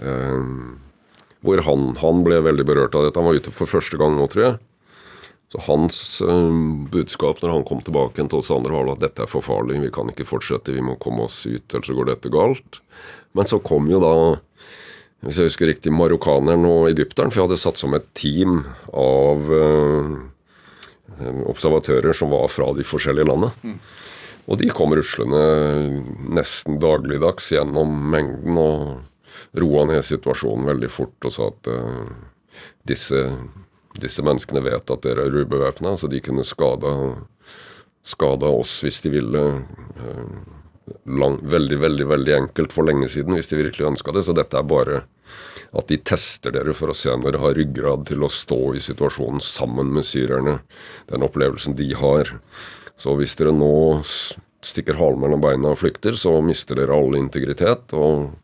eh, 0.00 0.40
hvor 1.42 1.62
han, 1.66 1.88
han, 1.98 2.22
ble 2.26 2.40
veldig 2.44 2.66
berørt 2.66 2.94
av 2.94 3.06
dette. 3.06 3.18
Han 3.18 3.30
var 3.30 3.40
ute 3.40 3.54
for 3.54 3.70
første 3.70 3.98
gang 4.00 4.14
nå, 4.16 4.28
tror 4.30 4.44
jeg. 4.46 4.58
Så 5.52 5.60
hans 5.66 5.96
eh, 6.24 6.60
budskap 6.92 7.42
når 7.42 7.56
han 7.58 7.66
kom 7.68 7.82
tilbake 7.84 8.24
til 8.24 8.38
oss 8.38 8.52
andre, 8.54 8.72
var 8.72 8.94
at 8.94 9.02
dette 9.02 9.26
er 9.26 9.30
for 9.30 9.44
farlig, 9.44 9.82
vi 9.82 9.92
kan 9.92 10.08
ikke 10.08 10.28
fortsette, 10.28 10.72
vi 10.72 10.84
må 10.84 10.96
komme 11.02 11.26
oss 11.26 11.42
ut, 11.44 11.66
ellers 11.74 11.90
så 11.90 11.96
går 11.98 12.08
dette 12.08 12.32
galt. 12.32 12.80
Men 13.36 13.50
så 13.50 13.60
kom 13.64 13.90
jo 13.90 14.00
da 14.02 14.14
hvis 15.22 15.38
jeg 15.38 15.50
husker 15.52 15.68
riktig, 15.70 15.92
marokkaneren 15.94 16.66
og 16.66 16.88
egypteren. 16.88 17.30
For 17.30 17.42
jeg 17.42 17.46
hadde 17.46 17.62
satt 17.62 17.78
som 17.78 17.94
et 17.94 18.08
team 18.18 18.64
av 18.90 19.52
uh, 19.54 20.16
observatører 21.46 22.16
som 22.16 22.32
var 22.34 22.48
fra 22.50 22.72
de 22.74 22.86
forskjellige 22.86 23.28
landene. 23.28 23.52
Mm. 23.62 23.76
Og 24.50 24.58
de 24.58 24.72
kom 24.74 24.94
ruslende 24.98 25.42
nesten 26.34 26.80
dagligdags 26.82 27.52
gjennom 27.54 27.94
mengden 28.10 28.58
og 28.58 28.80
roa 29.58 29.84
ned 29.88 30.04
situasjonen 30.06 30.70
veldig 30.70 30.90
fort 30.92 31.28
og 31.28 31.34
sa 31.34 31.50
at 31.50 31.68
uh, 31.72 32.08
disse, 32.88 33.20
disse, 34.00 34.24
menneskene 34.24 34.64
vet 34.64 34.92
at 34.94 35.04
dere 35.04 35.28
er 35.28 35.38
ubevæpna, 35.42 35.96
så 35.96 36.08
de 36.08 36.22
kunne 36.24 36.44
skada, 36.46 36.94
skada 38.02 38.50
oss 38.52 38.78
hvis 38.84 39.02
de 39.04 39.16
ville. 39.18 39.46
Uh, 40.00 40.58
lang, 41.04 41.38
veldig, 41.42 41.78
veldig 41.78 42.06
veldig 42.06 42.34
enkelt 42.34 42.72
for 42.74 42.86
lenge 42.86 43.08
siden 43.10 43.36
hvis 43.36 43.50
de 43.52 43.60
virkelig 43.60 43.86
ønska 43.92 44.14
det. 44.14 44.24
Så 44.26 44.34
dette 44.36 44.58
er 44.58 44.66
bare 44.66 45.02
at 45.72 45.88
de 45.88 45.98
tester 46.02 46.54
dere 46.54 46.74
for 46.76 46.92
å 46.92 46.96
se 46.96 47.12
om 47.12 47.22
dere 47.24 47.40
har 47.42 47.56
ryggrad 47.56 48.06
til 48.10 48.24
å 48.24 48.32
stå 48.32 48.60
i 48.76 48.82
situasjonen 48.82 49.42
sammen 49.44 49.92
med 49.94 50.06
syrerne. 50.08 50.58
Den 51.10 51.24
opplevelsen 51.26 51.76
de 51.78 51.92
har. 51.98 52.34
Så 53.00 53.16
hvis 53.18 53.36
dere 53.38 53.54
nå 53.56 53.72
stikker 54.62 54.98
halen 54.98 55.22
mellom 55.22 55.42
beina 55.42 55.72
og 55.72 55.80
flykter, 55.80 56.16
så 56.18 56.36
mister 56.44 56.78
dere 56.78 56.94
all 56.94 57.16
integritet, 57.18 57.94
og 57.98 58.34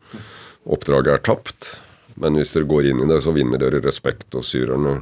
oppdraget 0.69 1.13
er 1.15 1.23
tapt. 1.25 1.73
Men 2.19 2.35
hvis 2.37 2.53
dere 2.55 2.67
går 2.69 2.89
inn 2.91 3.03
i 3.03 3.09
det, 3.09 3.21
så 3.23 3.33
vinner 3.35 3.61
dere 3.61 3.81
respekt, 3.83 4.33
og 4.35 4.45
syrerne 4.45 4.99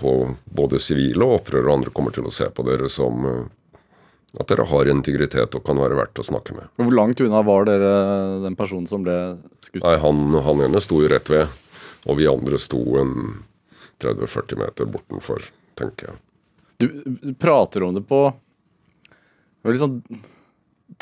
på 0.00 0.12
både 0.44 0.80
sivile 0.82 1.24
og 1.26 1.40
opprørere 1.40 1.68
og 1.68 1.76
andre 1.78 1.92
kommer 1.94 2.14
til 2.14 2.26
å 2.26 2.32
se 2.34 2.48
på 2.50 2.64
dere 2.66 2.88
som 2.90 3.26
eh, 3.28 3.42
at 4.40 4.48
dere 4.48 4.64
har 4.66 4.88
integritet 4.90 5.54
og 5.54 5.64
kan 5.66 5.78
være 5.78 5.98
verdt 5.98 6.22
å 6.22 6.26
snakke 6.26 6.56
med. 6.56 6.70
Hvor 6.80 6.94
langt 6.96 7.20
unna 7.20 7.42
var 7.46 7.68
dere 7.68 7.92
den 8.42 8.56
personen 8.58 8.88
som 8.90 9.04
ble 9.04 9.16
skutt? 9.60 9.82
Nei, 9.84 9.96
Han, 10.02 10.32
han 10.46 10.64
ene 10.66 10.82
sto 10.82 11.02
jo 11.04 11.10
rett 11.12 11.28
ved, 11.30 11.52
og 12.08 12.18
vi 12.18 12.28
andre 12.30 12.60
sto 12.60 12.80
en 13.00 13.42
30-40 14.02 14.62
meter 14.64 14.88
bortenfor, 14.90 15.44
tenker 15.78 16.10
jeg. 16.10 16.22
Du 16.82 17.34
prater 17.38 17.84
om 17.86 17.94
det 17.94 18.02
på 18.08 18.24
veldig 19.62 19.82
sånn 19.84 20.00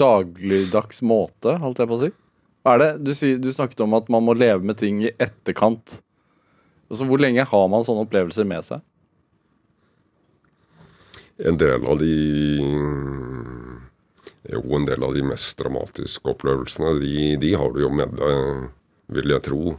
dagligdags 0.00 1.00
måte, 1.06 1.56
holdt 1.62 1.80
jeg 1.80 1.88
på 1.88 1.96
å 1.96 2.02
si? 2.02 2.10
Er 2.68 2.80
det, 2.80 2.90
du, 3.06 3.12
du 3.40 3.50
snakket 3.52 3.80
om 3.80 3.96
at 3.96 4.10
man 4.12 4.24
må 4.26 4.34
leve 4.36 4.64
med 4.66 4.76
ting 4.80 5.00
i 5.04 5.12
etterkant. 5.16 6.00
Altså, 6.90 7.06
hvor 7.08 7.22
lenge 7.22 7.46
har 7.46 7.68
man 7.72 7.86
sånne 7.86 8.04
opplevelser 8.04 8.48
med 8.48 8.66
seg? 8.66 8.82
En 11.40 11.56
del 11.56 11.86
av 11.88 12.00
de 12.02 12.14
Jo, 14.50 14.60
en 14.76 14.84
del 14.88 15.04
av 15.06 15.14
de 15.14 15.22
mest 15.24 15.56
dramatiske 15.60 16.26
opplevelsene, 16.34 16.98
de, 17.00 17.14
de 17.40 17.54
har 17.56 17.72
du 17.72 17.84
jo 17.84 17.92
med 17.94 18.12
deg, 18.18 18.66
vil 19.14 19.32
jeg 19.32 19.44
tro, 19.46 19.76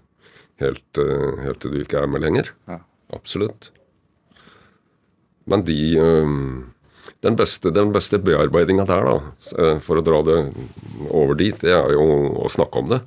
helt, 0.63 1.01
eh, 1.01 1.41
helt 1.45 1.61
til 1.61 1.75
du 1.75 1.81
ikke 1.81 2.01
er 2.01 2.09
med 2.09 2.23
lenger. 2.23 2.53
Ja. 2.69 2.79
Absolutt. 3.11 3.71
Men 5.49 5.65
de 5.67 5.77
eh, 5.99 6.37
Den 7.21 7.37
beste, 7.37 7.71
den 7.73 7.91
beste 7.93 8.19
bearbeidinga 8.21 8.85
der, 8.89 9.07
da, 9.07 9.15
eh, 9.57 9.79
for 9.83 9.99
å 9.99 10.05
dra 10.05 10.21
det 10.25 10.37
over 11.09 11.37
dit, 11.37 11.57
det 11.61 11.73
er 11.73 11.93
jo 11.93 12.05
å 12.41 12.49
snakke 12.49 12.81
om 12.81 12.93
det. 12.93 13.01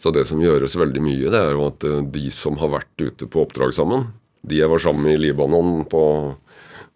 Så 0.00 0.12
det 0.16 0.24
som 0.30 0.40
gjøres 0.40 0.78
veldig 0.80 1.02
mye, 1.04 1.32
det 1.32 1.40
er 1.40 1.56
jo 1.56 1.66
at 1.68 1.84
eh, 1.84 2.00
de 2.00 2.30
som 2.32 2.56
har 2.60 2.72
vært 2.72 3.04
ute 3.04 3.28
på 3.28 3.44
oppdrag 3.44 3.74
sammen, 3.76 4.08
de 4.40 4.62
jeg 4.62 4.72
var 4.72 4.80
sammen 4.80 5.04
med 5.04 5.18
i 5.18 5.24
Libanon 5.26 5.84
på 5.90 6.04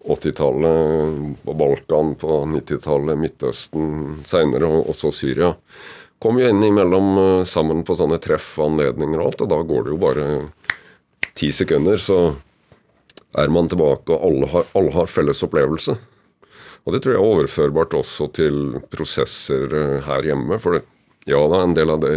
80-tallet, 0.09 1.45
på 1.45 1.57
Balkan 1.57 2.15
på 2.21 2.39
90-tallet, 2.55 3.21
Midtøsten 3.21 4.25
seinere, 4.29 4.69
og 4.69 4.89
også 4.95 5.13
Syria. 5.13 5.53
Kom 6.21 6.41
jo 6.41 6.49
innimellom 6.49 7.13
eh, 7.21 7.45
sammen 7.49 7.85
på 7.85 7.97
sånne 8.01 8.21
treff 8.25 8.55
og 8.57 8.73
anledninger 8.73 9.21
og 9.21 9.29
alt, 9.29 9.45
og 9.45 9.53
da 9.53 9.61
går 9.69 9.85
det 9.85 9.95
jo 9.95 10.01
bare 10.01 10.27
ti 11.37 11.53
sekunder, 11.53 12.01
så 12.01 12.19
er 13.39 13.53
man 13.53 13.69
tilbake, 13.71 14.15
og 14.15 14.27
alle 14.29 14.51
har, 14.53 14.67
alle 14.79 14.95
har 14.95 15.11
felles 15.11 15.43
opplevelse. 15.47 15.97
Og 16.85 16.93
det 16.93 17.01
tror 17.03 17.15
jeg 17.15 17.21
er 17.21 17.31
overførbart 17.35 17.97
også 17.97 18.29
til 18.37 18.59
prosesser 18.93 19.73
eh, 19.73 20.01
her 20.05 20.27
hjemme. 20.29 20.59
For 20.61 20.79
det, 20.79 20.85
ja 21.31 21.41
da, 21.51 21.63
en 21.65 21.77
del 21.77 21.95
av 21.95 22.03
det 22.05 22.15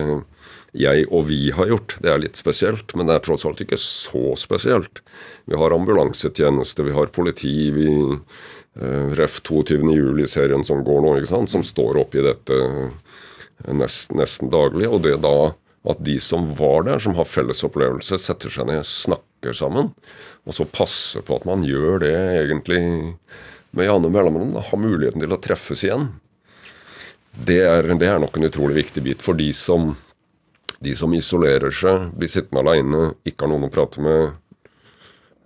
jeg 0.77 1.07
og 1.15 1.29
vi 1.29 1.47
har 1.55 1.69
gjort, 1.71 1.95
det 2.03 2.11
er 2.11 2.19
litt 2.21 2.37
spesielt, 2.37 2.91
men 2.93 3.07
det 3.07 3.15
er 3.15 3.23
tross 3.25 3.45
alt 3.47 3.61
ikke 3.63 3.79
så 3.81 4.35
spesielt. 4.37 5.01
Vi 5.47 5.57
har 5.57 5.73
ambulansetjeneste, 5.73 6.85
vi 6.85 6.93
har 6.93 7.13
politi, 7.15 7.71
vi 7.73 7.87
eh, 7.95 9.13
Ref 9.17 9.39
22. 9.47 9.79
juli-serien 9.95 10.65
som 10.67 10.83
går 10.85 11.01
nå, 11.03 11.15
ikke 11.21 11.31
sant, 11.31 11.53
som 11.53 11.65
står 11.65 12.01
oppi 12.03 12.25
dette 12.25 12.59
eh, 12.67 13.71
nest, 13.73 14.13
nesten 14.13 14.51
daglig. 14.53 14.89
Og 14.91 15.01
det 15.07 15.17
da 15.23 15.53
at 15.87 16.03
de 16.03 16.17
som 16.19 16.49
var 16.57 16.83
der, 16.83 16.99
som 16.99 17.15
har 17.15 17.29
felles 17.29 17.63
opplevelse, 17.63 18.19
setter 18.19 18.51
seg 18.51 18.67
ned, 18.67 18.83
snakker 18.83 19.55
sammen. 19.55 19.93
Og 20.47 20.55
så 20.55 20.67
passe 20.71 21.21
på 21.27 21.35
at 21.35 21.45
man 21.47 21.65
gjør 21.67 22.01
det 22.05 22.15
egentlig 22.15 22.81
med 23.75 23.87
jevne 23.87 24.11
mellomrom. 24.13 24.55
Har 24.63 24.79
muligheten 24.79 25.21
til 25.23 25.35
å 25.35 25.41
treffes 25.43 25.83
igjen. 25.83 26.09
Det 27.37 27.59
er, 27.67 27.91
det 27.99 28.07
er 28.07 28.21
nok 28.23 28.39
en 28.39 28.47
utrolig 28.47 28.79
viktig 28.79 29.03
bit 29.05 29.21
for 29.21 29.37
de 29.37 29.51
som 29.53 29.91
de 30.79 30.93
som 30.95 31.13
isolerer 31.13 31.73
seg, 31.73 32.11
blir 32.17 32.29
sittende 32.29 32.61
aleine, 32.61 33.11
ikke 33.25 33.45
har 33.45 33.53
noen 33.53 33.67
å 33.67 33.73
prate 33.73 34.03
med. 34.03 34.35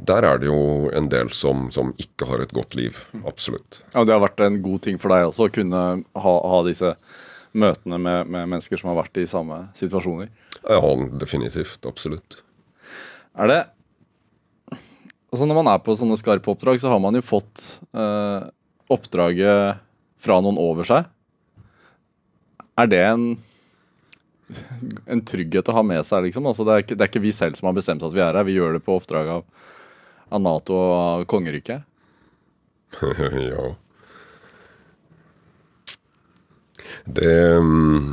Der 0.02 0.26
er 0.26 0.40
det 0.42 0.50
jo 0.50 0.90
en 0.98 1.08
del 1.12 1.30
som, 1.36 1.68
som 1.72 1.94
ikke 2.02 2.28
har 2.28 2.42
et 2.44 2.54
godt 2.56 2.76
liv. 2.76 2.98
Absolutt. 3.28 3.84
Ja, 3.94 4.04
Det 4.04 4.16
har 4.16 4.24
vært 4.24 4.42
en 4.44 4.62
god 4.64 4.82
ting 4.88 4.98
for 5.00 5.14
deg 5.14 5.30
også 5.30 5.48
å 5.48 5.54
kunne 5.54 5.84
ha, 6.02 6.34
ha 6.54 6.62
disse 6.68 6.96
møtene 7.52 8.00
med, 8.02 8.32
med, 8.32 8.48
mennesker 8.56 8.82
som 8.82 8.92
har 8.92 9.04
vært 9.04 9.22
i 9.22 9.28
samme 9.30 9.68
situasjoner. 9.78 10.32
Ja, 10.64 10.82
definitivt. 11.22 11.86
Absolutt. 11.88 12.42
Er 13.38 13.52
det 13.52 13.62
Altså 15.32 15.48
Når 15.48 15.62
man 15.62 15.72
er 15.72 15.80
på 15.80 15.96
sånne 15.96 16.18
skarpe 16.20 16.52
oppdrag, 16.52 16.82
så 16.84 16.92
har 16.92 17.00
man 17.00 17.16
jo 17.16 17.24
fått 17.24 17.64
eh, 17.96 18.50
oppdraget 18.92 19.80
fra 20.22 20.42
noen 20.44 20.60
over 20.60 20.88
seg. 20.88 21.08
Er 22.80 22.92
det 22.92 23.00
en 23.08 23.32
en 25.06 25.22
trygghet 25.26 25.70
å 25.70 25.76
ha 25.76 25.84
med 25.86 26.04
seg, 26.08 26.28
liksom. 26.28 26.48
Altså, 26.50 26.66
det, 26.68 26.74
er 26.74 26.86
ikke, 26.86 26.98
det, 26.98 27.06
er 27.06 27.12
ikke, 27.12 27.24
vi 27.24 27.34
selv 27.36 27.60
som 27.60 27.70
har 27.70 27.78
bestemt 27.78 28.04
at 28.06 28.16
vi 28.16 28.24
er 28.24 28.36
her. 28.36 28.48
Vi 28.48 28.58
gjør 28.58 28.76
det 28.78 28.84
på 28.86 28.98
oppdrag 28.98 29.30
av, 29.38 29.70
av 30.32 30.44
Nato 30.44 30.76
og 30.78 30.92
av 30.98 31.24
kongeriket. 31.32 31.88
ja. 33.52 33.70
Det 37.06 37.38
mm, 37.64 38.10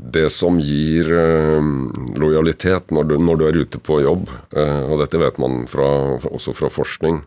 Det 0.00 0.30
som 0.32 0.56
gir 0.62 1.10
mm, 1.12 2.16
lojalitet 2.16 2.92
når 2.94 3.04
du, 3.10 3.16
når 3.20 3.36
du, 3.36 3.44
er 3.46 3.58
ute 3.60 3.80
på 3.84 3.98
jobb, 4.00 4.30
eh, 4.56 4.84
og 4.86 5.02
dette 5.02 5.20
vet 5.20 5.40
man 5.42 5.66
fra, 5.68 5.88
også 6.30 6.54
fra 6.56 6.70
forskning, 6.72 7.20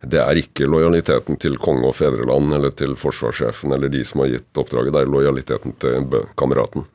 det 0.00 0.20
er 0.22 0.40
ikke 0.40 0.68
lojaliteten 0.70 1.36
til 1.42 1.58
konge 1.60 1.90
og 1.90 1.96
fedreland 1.98 2.54
eller 2.56 2.72
til 2.76 2.94
forsvarssjefen 2.96 3.74
eller 3.76 3.92
de 3.92 4.04
som 4.06 4.22
har 4.24 4.32
gitt 4.32 4.60
oppdraget, 4.62 4.94
det 4.94 5.02
er 5.02 5.12
lojaliteten 5.12 5.76
til 5.82 6.06
kameraten. 6.40 6.86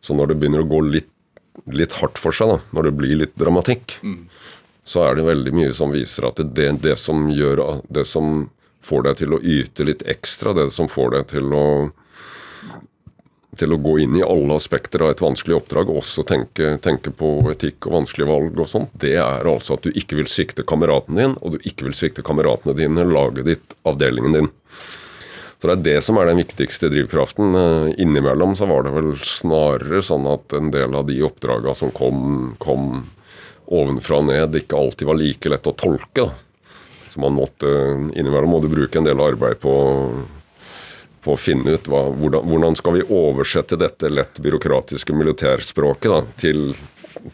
Så 0.00 0.14
når 0.16 0.30
det 0.30 0.38
begynner 0.40 0.62
å 0.62 0.70
gå 0.70 0.80
litt, 0.86 1.10
litt 1.70 1.96
hardt 1.98 2.18
for 2.20 2.34
seg, 2.36 2.54
da, 2.54 2.60
når 2.76 2.88
det 2.88 2.96
blir 3.00 3.18
litt 3.24 3.34
dramatikk, 3.38 3.98
mm. 4.06 4.20
så 4.86 5.08
er 5.08 5.18
det 5.18 5.26
veldig 5.28 5.54
mye 5.56 5.72
som 5.76 5.92
viser 5.92 6.28
at 6.30 6.40
det, 6.54 6.70
det, 6.84 6.96
som 6.98 7.28
gjør 7.34 7.82
Det 7.88 8.06
som 8.08 8.48
får 8.80 9.02
deg 9.08 9.18
til 9.20 9.34
å 9.34 9.42
yte 9.42 9.84
litt 9.84 10.06
ekstra, 10.08 10.54
det 10.56 10.70
som 10.72 10.88
får 10.88 11.16
deg 11.16 11.26
til 11.34 11.52
å 11.52 11.66
til 13.60 13.74
å 13.74 13.80
gå 13.80 13.98
inn 14.02 14.16
i 14.18 14.24
alle 14.24 14.56
aspekter 14.56 15.04
av 15.04 15.12
et 15.12 15.22
vanskelig 15.22 15.58
oppdrag, 15.58 15.92
også 15.92 16.24
tenke, 16.28 16.74
tenke 16.84 17.12
på 17.12 17.34
etikk 17.52 17.88
og 17.88 17.98
vanskelige 17.98 18.30
valg 18.30 18.60
og 18.60 18.70
sånt, 18.70 18.94
det 19.02 19.16
er 19.20 19.48
altså 19.48 19.76
at 19.76 19.86
du 19.86 19.92
ikke 19.92 20.18
vil 20.20 20.30
svikte 20.30 20.66
kameraten 20.66 21.20
din, 21.20 21.36
og 21.40 21.54
du 21.54 21.60
ikke 21.68 21.88
vil 21.88 21.96
svikte 21.96 22.24
kameratene 22.26 22.76
dine, 22.78 23.06
laget 23.08 23.46
ditt, 23.48 23.78
avdelingen 23.88 24.38
din. 24.38 24.50
Så 25.60 25.68
det 25.68 25.74
er 25.74 25.82
det 25.84 25.98
som 26.06 26.16
er 26.16 26.30
den 26.30 26.40
viktigste 26.40 26.88
drivkraften. 26.88 27.56
Eh, 27.60 27.88
innimellom 28.00 28.54
så 28.56 28.64
var 28.70 28.86
det 28.86 28.94
vel 28.94 29.10
snarere 29.20 30.00
sånn 30.00 30.24
at 30.30 30.54
en 30.56 30.70
del 30.72 30.96
av 30.96 31.04
de 31.10 31.18
oppdraga 31.26 31.74
som 31.76 31.92
kom, 31.92 32.54
kom 32.62 33.02
ovenfra 33.68 34.22
og 34.22 34.30
ned, 34.30 34.56
ikke 34.56 34.78
alltid 34.78 35.10
var 35.10 35.20
like 35.20 35.52
lett 35.52 35.68
å 35.68 35.76
tolke. 35.76 36.30
Så 37.10 37.20
man 37.20 37.36
måtte 37.36 37.68
innimellom 38.16 38.54
må 38.54 38.62
du 38.64 38.70
bruke 38.72 39.00
en 39.00 39.04
del 39.04 39.20
arbeid 39.20 39.60
på, 39.60 39.74
på 41.24 41.34
å 41.34 41.40
finne 41.40 41.76
ut 41.76 41.88
hva, 41.90 42.06
hvordan, 42.16 42.46
hvordan, 42.48 42.76
skal 42.78 42.96
vi 42.96 43.04
oversette 43.04 43.78
dette 43.80 44.08
lett 44.08 44.40
byråkratiske 44.40 45.14
militærspråket 45.16 46.12
da, 46.12 46.20
til 46.40 46.70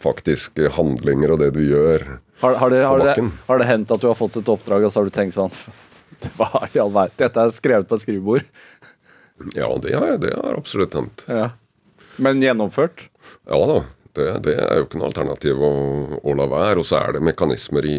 faktiske 0.01 0.73
handlinger 0.75 1.35
og 1.35 1.43
det 1.43 1.51
du 1.55 1.61
gjør 1.69 2.07
har, 2.39 2.53
har, 2.53 2.69
det, 2.69 2.83
har, 2.85 2.99
det, 2.99 3.29
har 3.47 3.59
det 3.59 3.65
hendt 3.65 3.91
at 3.91 4.01
du 4.01 4.07
har 4.09 4.17
fått 4.17 4.35
et 4.37 4.49
oppdrag, 4.51 4.83
og 4.85 4.93
så 4.93 5.01
har 5.01 5.07
du 5.07 5.13
tenkt 5.13 5.33
sånn 5.37 5.53
Hva 6.37 6.67
i 6.69 6.81
all 6.81 6.93
verden? 6.93 7.15
Dette 7.17 7.43
er 7.43 7.53
skrevet 7.53 7.89
på 7.89 7.97
et 7.97 8.03
skrivebord. 8.03 8.45
Ja, 9.53 9.69
det 9.81 9.93
har, 9.93 10.15
det 10.21 10.33
har 10.33 10.57
absolutt 10.57 10.95
hendt. 10.97 11.23
Ja. 11.29 11.51
Men 12.17 12.41
gjennomført? 12.41 13.07
Ja 13.49 13.59
da. 13.69 13.83
Det, 14.17 14.25
det, 14.47 14.55
er 14.57 14.79
jo 14.79 14.87
ikke 14.87 14.97
noe 14.97 15.11
alternativ 15.11 15.59
å, 15.61 15.71
å, 16.17 16.33
la 16.33 16.47
være. 16.49 16.81
Og 16.81 16.87
så 16.89 16.97
er 17.03 17.17
det 17.17 17.25
mekanismer 17.27 17.85
i 17.85 17.97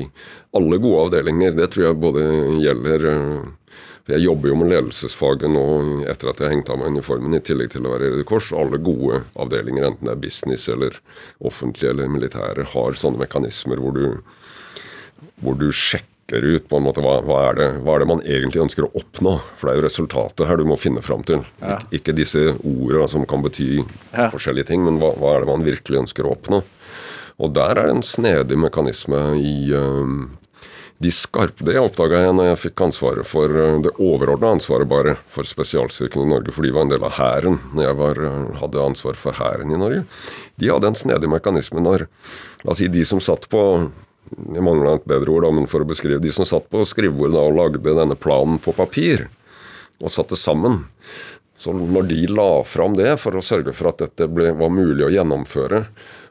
alle 0.58 0.80
gode 0.82 1.04
avdelinger. 1.06 1.54
Det 1.54 1.68
tror 1.70 1.84
jeg 1.86 2.00
både 2.02 2.24
gjelder 2.58 3.06
eh, 3.12 3.76
Jeg 4.08 4.24
jobber 4.24 4.48
jo 4.48 4.56
med 4.56 4.70
ledelsesfaget 4.72 5.50
nå 5.52 5.62
etter 6.08 6.30
at 6.30 6.38
jeg 6.40 6.48
har 6.48 6.54
hengt 6.54 6.70
av 6.72 6.78
meg 6.80 6.94
uniformen, 6.94 7.34
i 7.36 7.42
tillegg 7.44 7.74
til 7.74 7.84
å 7.84 7.92
være 7.92 8.14
Røde 8.14 8.24
Kors. 8.28 8.46
Alle 8.56 8.80
gode 8.80 9.20
avdelinger, 9.36 9.84
enten 9.84 10.08
det 10.08 10.14
er 10.14 10.22
business 10.22 10.64
eller 10.72 10.96
offentlige 11.44 11.92
eller 11.92 12.08
militære, 12.08 12.70
har 12.72 12.96
sånne 12.96 13.20
mekanismer 13.20 13.82
hvor 13.82 13.92
du, 13.92 14.06
hvor 15.44 15.58
du 15.60 15.68
sjekker 15.68 16.46
ut 16.54 16.70
på 16.70 16.80
en 16.80 16.86
måte 16.86 17.04
hva, 17.04 17.18
hva, 17.24 17.42
er 17.50 17.60
det, 17.60 17.68
hva, 17.84 17.98
er 17.98 18.04
det, 18.04 18.08
man 18.14 18.24
egentlig 18.24 18.64
ønsker 18.64 18.88
å 18.88 18.90
oppnå. 18.96 19.36
For 19.60 19.68
det 19.68 19.74
er 19.74 19.82
jo 19.82 19.86
resultatet 19.90 20.48
her 20.48 20.60
du 20.60 20.64
må 20.72 20.80
finne 20.80 21.04
fram 21.04 21.28
til. 21.28 21.44
Ja. 21.60 21.76
Ik 21.92 22.00
ikke 22.00 22.16
disse 22.16 22.46
ordene 22.56 23.12
som 23.12 23.28
kan 23.28 23.44
bety 23.44 23.70
ja. 23.82 24.30
forskjellige 24.32 24.72
ting, 24.72 24.88
men 24.88 25.02
hva, 25.02 25.12
hva, 25.20 25.36
er 25.36 25.44
det 25.44 25.52
man 25.52 25.68
virkelig 25.68 26.06
ønsker 26.06 26.24
å 26.24 26.32
oppnå. 26.32 26.64
Og 27.44 27.52
der 27.54 27.76
er 27.76 27.90
det 27.90 27.98
en 27.98 28.06
snedig 28.06 28.56
mekanisme 28.58 29.20
i 29.36 29.68
de 30.98 31.12
skarpe 31.14 31.62
Det 31.62 31.76
oppdaga 31.78 32.24
jeg 32.24 32.34
når 32.34 32.48
jeg 32.50 32.60
fikk 32.64 32.82
ansvaret 32.88 33.28
for 33.28 33.52
uh, 33.54 33.78
det 33.84 33.94
overordna 34.02 34.50
ansvaret 34.56 34.88
bare 34.90 35.14
for 35.30 35.46
spesialstyrkene 35.46 36.26
i 36.26 36.32
Norge, 36.32 36.54
for 36.54 36.66
de 36.66 36.74
var 36.74 36.86
en 36.86 36.92
del 36.92 37.06
av 37.06 37.14
hæren 37.20 37.60
når 37.70 37.86
jeg 37.86 37.98
var, 38.00 38.20
uh, 38.24 38.58
hadde 38.64 38.82
ansvar 38.82 39.20
for 39.20 39.38
hæren 39.38 39.70
i 39.74 39.78
Norge. 39.78 40.02
De 40.58 40.72
hadde 40.72 40.90
en 40.90 40.98
snedig 40.98 41.30
mekanisme 41.30 41.82
når 41.84 42.08
La 42.66 42.72
oss 42.72 42.80
si 42.82 42.88
de 42.90 43.04
som 43.06 43.20
satt 43.22 43.46
på 43.52 43.62
jeg 44.28 44.60
mangler 44.60 44.98
et 44.98 45.06
bedre 45.08 45.32
ord, 45.32 45.46
da, 45.46 45.50
men 45.56 45.68
for 45.70 45.80
å 45.80 45.88
beskrive 45.88 46.20
de 46.20 46.32
som 46.34 46.44
satt 46.44 46.66
på 46.68 46.82
skrivebordet 46.84 47.40
og 47.40 47.54
lagde 47.56 47.80
denne 47.80 48.16
planen 48.18 48.58
på 48.60 48.74
papir, 48.76 49.28
og 50.02 50.12
satte 50.12 50.36
sammen. 50.36 50.82
Så 51.58 51.72
når 51.74 52.10
de 52.10 52.18
la 52.30 52.62
fram 52.68 52.94
det 52.98 53.16
for 53.22 53.34
å 53.34 53.42
sørge 53.42 53.72
for 53.74 53.90
at 53.90 54.02
dette 54.02 54.28
ble, 54.30 54.52
var 54.58 54.74
mulig 54.74 55.06
å 55.06 55.12
gjennomføre, 55.14 55.86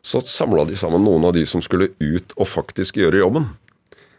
så 0.05 0.21
samla 0.23 0.67
de 0.69 0.77
sammen 0.79 1.03
noen 1.03 1.25
av 1.27 1.33
de 1.35 1.43
som 1.49 1.63
skulle 1.63 1.89
ut 1.99 2.35
og 2.37 2.47
faktisk 2.47 3.01
gjøre 3.01 3.23
jobben. 3.25 3.49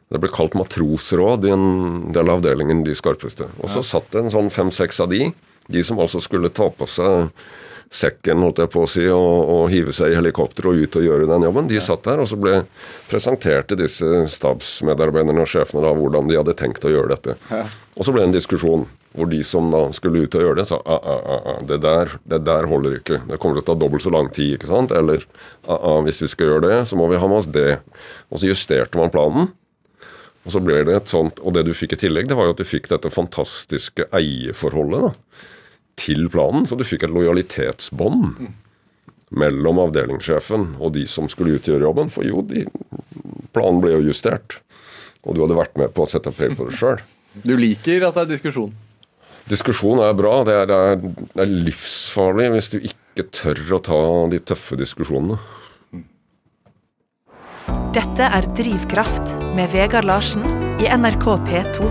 Det 0.09 0.21
ble 0.23 0.31
kalt 0.33 0.57
matrosråd 0.57 1.45
i 1.45 1.53
en 1.53 1.69
del 2.17 2.31
av 2.31 2.41
avdelingen, 2.41 2.85
de 2.87 2.97
skarpeste. 2.97 3.51
Og 3.61 3.73
så 3.73 3.85
satt 3.85 4.09
det 4.15 4.25
en 4.25 4.33
sånn 4.33 4.53
fem-seks 4.53 5.03
av 5.05 5.13
de, 5.13 5.31
de 5.69 5.83
som 5.85 6.01
altså 6.01 6.23
skulle 6.25 6.53
ta 6.55 6.71
på 6.73 6.89
seg 6.89 7.29
sekken, 7.91 8.43
holdt 8.45 8.61
jeg 8.61 8.71
på 8.73 8.83
å 8.85 8.89
si, 8.91 9.05
og, 9.09 9.39
og, 9.49 9.63
hive 9.73 9.93
seg 9.97 10.13
i 10.13 10.19
helikopter 10.19 10.69
og 10.69 10.81
ut 10.83 10.99
og 11.01 11.05
gjøre 11.05 11.29
den 11.29 11.47
jobben. 11.49 11.69
De 11.71 11.81
satt 11.81 12.05
der, 12.05 12.21
og 12.21 12.29
så 12.29 12.37
ble 12.41 12.63
presenterte 13.09 13.79
disse 13.81 14.27
stabsmedarbeiderne 14.33 15.45
og 15.45 15.49
sjefene 15.49 15.85
da 15.87 15.95
hvordan 15.97 16.29
de 16.29 16.37
hadde 16.37 16.57
tenkt 16.59 16.85
å 16.85 16.93
gjøre 16.93 17.17
dette. 17.17 17.39
Og 17.97 18.05
så 18.05 18.13
ble 18.13 18.25
det 18.25 18.31
en 18.31 18.39
diskusjon. 18.39 18.89
Hvor 19.19 19.27
de 19.27 19.39
som 19.43 19.71
da 19.73 19.81
skulle 19.97 20.21
ut 20.21 20.35
og 20.37 20.43
gjøre 20.45 20.59
det, 20.61 20.67
sa 20.69 20.77
ah, 20.85 21.07
ah, 21.11 21.31
ah, 21.41 21.63
det, 21.67 21.79
der, 21.83 22.13
det 22.29 22.43
der 22.45 22.69
holder 22.71 22.99
ikke. 22.99 23.23
Det 23.27 23.39
kommer 23.41 23.57
til 23.57 23.65
å 23.65 23.69
ta 23.71 23.77
dobbelt 23.81 24.05
så 24.05 24.13
lang 24.13 24.29
tid. 24.37 24.59
ikke 24.59 24.69
sant? 24.69 24.93
Eller 24.95 25.25
ah, 25.65 25.79
ah, 25.79 26.03
hvis 26.05 26.21
vi 26.23 26.29
skal 26.31 26.53
gjøre 26.53 26.69
det, 26.69 26.77
så 26.91 26.99
må 27.01 27.09
vi 27.11 27.19
ha 27.19 27.31
med 27.31 27.41
oss 27.41 27.49
det. 27.51 27.81
Og 28.29 28.39
så 28.39 28.51
justerte 28.53 29.01
man 29.01 29.11
planen. 29.11 29.49
Og 30.47 30.55
så 30.55 30.62
ble 30.64 30.80
det 30.86 30.95
et 30.97 31.11
sånt, 31.11 31.43
og 31.43 31.55
det 31.57 31.66
du 31.66 31.74
fikk 31.76 31.97
i 31.97 32.01
tillegg, 32.05 32.28
det 32.30 32.36
var 32.39 32.49
jo 32.49 32.55
at 32.55 32.61
du 32.62 32.68
fikk 32.68 32.89
dette 32.93 33.11
fantastiske 33.12 34.07
eierforholdet 34.14 35.09
da, 35.09 35.12
til 36.01 36.28
planen. 36.32 36.68
Så 36.68 36.78
du 36.78 36.86
fikk 36.86 37.05
et 37.05 37.12
lojalitetsbånd 37.12 38.49
mellom 39.28 39.82
avdelingssjefen 39.82 40.70
og 40.78 40.95
de 40.95 41.05
som 41.11 41.28
skulle 41.28 41.59
utgjøre 41.59 41.84
jobben. 41.84 42.12
For 42.12 42.24
jo, 42.24 42.41
de, 42.49 42.64
planen 43.57 43.82
ble 43.84 43.97
jo 43.99 44.07
justert. 44.09 44.61
Og 45.26 45.36
du 45.36 45.43
hadde 45.45 45.59
vært 45.59 45.76
med 45.80 45.93
på 45.95 46.07
å 46.07 46.11
sette 46.11 46.32
pay 46.32 46.55
på 46.57 46.68
det 46.68 46.78
sjøl. 46.78 47.03
Du 47.45 47.55
liker 47.59 48.07
at 48.09 48.16
det 48.16 48.24
er 48.24 48.32
diskusjon? 48.32 48.72
Diskusjon 49.49 50.01
er 50.05 50.16
bra. 50.16 50.41
Det 50.47 50.55
er, 50.55 50.66
det, 50.68 50.78
er, 50.78 51.28
det 51.34 51.45
er, 51.45 51.55
livsfarlig 51.68 52.49
hvis 52.55 52.72
du 52.72 52.78
ikke 52.80 53.28
tør 53.34 53.62
å 53.78 53.82
ta 53.84 54.01
de 54.32 54.41
tøffe 54.53 54.78
diskusjonene. 54.80 55.39
Dette 57.97 58.20
er 58.20 58.45
Drivkraft 58.53 59.30
med 59.57 59.70
Vegard 59.72 60.05
Larsen 60.05 60.43
i 60.76 60.91
NRK 60.93 61.24
P2. 61.47 61.86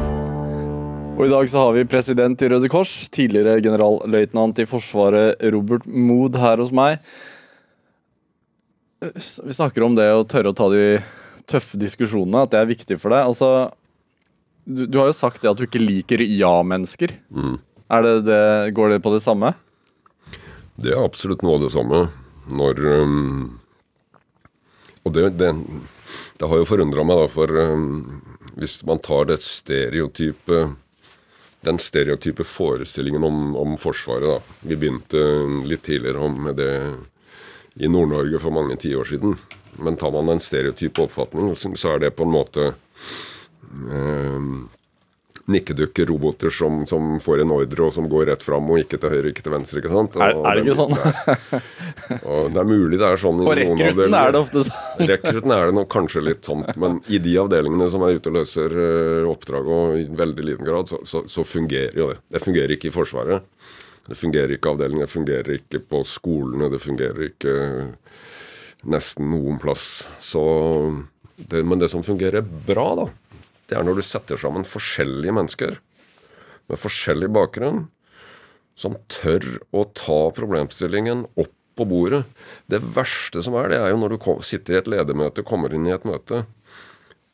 Og 1.18 1.24
I 1.26 1.32
dag 1.32 1.50
så 1.50 1.64
har 1.64 1.74
vi 1.74 1.88
president 1.90 2.44
i 2.46 2.50
Røde 2.52 2.70
Kors, 2.70 2.92
tidligere 3.10 3.56
generalløytnant 3.66 4.62
i 4.62 4.68
Forsvaret 4.70 5.42
Robert 5.56 5.90
Mood 5.90 6.38
her 6.38 6.62
hos 6.62 6.70
meg. 6.70 7.02
Vi 9.02 9.58
snakker 9.58 9.88
om 9.88 9.98
det 9.98 10.06
å 10.14 10.22
tørre 10.30 10.54
å 10.54 10.60
ta 10.62 10.70
de 10.70 10.86
tøffe 11.50 11.82
diskusjonene, 11.82 12.46
at 12.46 12.54
det 12.54 12.62
er 12.62 12.70
viktig 12.76 13.02
for 13.02 13.18
deg. 13.18 13.34
Altså, 13.34 13.52
du, 14.70 14.86
du, 14.86 15.02
har 15.02 15.10
jo 15.10 15.18
sagt 15.18 15.42
det 15.42 15.50
at 15.50 15.58
du 15.58 15.66
ikke 15.66 15.82
liker 15.82 16.22
ja-mennesker. 16.22 17.18
Mm. 17.34 17.58
Det, 18.30 18.42
går 18.78 18.94
det 18.94 19.02
på 19.02 19.18
det 19.18 19.26
samme? 19.26 19.56
Det 20.78 20.94
er 20.94 21.02
absolutt 21.02 21.42
noe 21.42 21.58
av 21.58 21.66
det 21.66 21.74
samme. 21.74 22.06
Når 22.54 22.86
um, 23.02 23.48
Og 25.08 25.14
det, 25.16 25.30
det, 25.40 25.54
det, 26.38 26.50
har 26.50 26.60
jo 26.60 26.68
forundra 26.68 27.06
meg, 27.08 27.22
da, 27.22 27.30
for 27.32 27.62
um, 27.64 27.88
hvis 28.60 28.82
man 28.88 29.00
tar 29.04 29.32
det 29.32 29.40
stereotype 29.46 30.66
den 31.66 31.80
stereotype 31.82 32.46
forestillingen 32.48 33.24
om, 33.24 33.56
om 33.56 33.78
Forsvaret. 33.82 34.28
da. 34.30 34.58
Vi 34.62 34.78
begynte 34.78 35.24
litt 35.68 35.84
tidligere 35.88 36.30
med 36.32 36.60
det 36.60 36.74
i 37.82 37.90
Nord-Norge 37.90 38.40
for 38.42 38.54
mange 38.54 38.78
tiår 38.80 39.10
siden. 39.10 39.36
Men 39.82 39.98
tar 39.98 40.14
man 40.14 40.30
en 40.30 40.42
stereotyp 40.42 41.00
oppfatning, 41.04 41.52
så 41.58 41.96
er 41.96 42.06
det 42.06 42.16
på 42.18 42.26
en 42.26 42.34
måte 42.34 42.72
eh, 42.72 44.48
nikkedukker, 45.48 46.06
roboter 46.06 46.52
som, 46.52 46.82
som, 46.88 47.20
får 47.24 47.42
en 47.44 47.54
ordre 47.56 47.86
og 47.86 47.94
som 47.96 48.08
går 48.12 48.26
rett 48.32 48.44
fram 48.44 48.68
og 48.72 48.82
ikke 48.82 49.00
til 49.00 49.14
høyre, 49.14 49.32
ikke 49.32 49.46
til 49.46 49.54
venstre. 49.54 49.80
ikke 49.80 49.94
sant? 49.94 50.18
Og, 50.18 50.24
er, 50.26 50.36
er, 50.36 50.60
det 50.60 50.66
ikke 50.66 50.76
sånn? 50.76 50.96
Det 50.98 52.18
er, 52.18 52.50
det 52.52 52.62
er 52.62 52.68
mulig 52.68 53.00
det 53.00 53.08
er 53.08 53.22
sånn 53.22 53.40
i 53.40 53.48
På 53.48 53.56
rekrutten 53.62 54.18
er 54.20 54.36
det 54.36 54.42
ofte 54.42 54.66
sånn. 54.68 55.06
rekrutten 55.14 55.56
er 55.56 55.70
det 55.70 55.78
nok 55.80 55.92
kanskje 55.94 56.24
litt 56.28 56.48
sånn, 56.48 56.66
men 56.84 57.00
i 57.08 57.22
de 57.24 57.38
avdelingene 57.40 57.88
som 57.94 58.04
er 58.04 58.20
ute 58.20 58.32
og 58.32 58.40
løser 58.42 58.76
uh, 58.76 59.32
oppdrag, 59.32 59.72
og 59.78 60.00
i 60.02 60.06
veldig 60.20 60.48
liten 60.52 60.68
grad, 60.68 60.92
så, 60.92 61.00
så, 61.08 61.24
så, 61.32 61.48
fungerer 61.48 61.96
jo 61.96 62.12
det. 62.12 62.20
Det 62.36 62.44
fungerer 62.44 62.76
ikke 62.76 62.92
i 62.92 62.96
Forsvaret. 62.96 63.48
Det 64.08 64.16
fungerer 64.20 64.56
ikke 64.56 64.68
i 64.68 64.76
avdelingen, 64.76 65.06
det 65.06 65.12
fungerer 65.14 65.54
ikke 65.62 65.84
på 65.84 66.04
skolene, 66.08 66.72
det 66.72 66.84
fungerer 66.84 67.30
ikke 67.30 67.56
nesten 68.88 69.32
noen 69.32 69.60
plass. 69.64 70.08
Så 70.24 70.44
det, 71.38 71.64
men 71.64 71.80
det 71.80 71.92
som 71.92 72.04
fungerer 72.04 72.44
bra, 72.44 72.90
da, 72.98 73.08
det 73.68 73.78
er 73.78 73.86
når 73.86 74.00
du 74.00 74.06
setter 74.06 74.40
sammen 74.40 74.68
forskjellige 74.68 75.36
mennesker 75.36 75.78
med 76.68 76.80
forskjellig 76.82 77.30
bakgrunn, 77.36 77.86
som 78.78 78.98
tør 79.12 79.46
å 79.76 79.86
ta 79.98 80.20
problemstillingen 80.38 81.26
opp 81.40 81.54
på 81.78 81.86
bordet. 81.86 82.24
Det 82.70 82.82
verste 82.82 83.44
som 83.46 83.56
er, 83.60 83.72
det 83.72 83.80
er 83.80 83.94
jo 83.94 84.02
når 84.02 84.16
du 84.16 84.28
sitter 84.46 84.76
i 84.76 84.80
et 84.82 84.92
ledermøte, 84.92 85.46
kommer 85.46 85.74
inn 85.74 85.88
i 85.88 85.94
et 85.94 86.06
møte, 86.08 86.44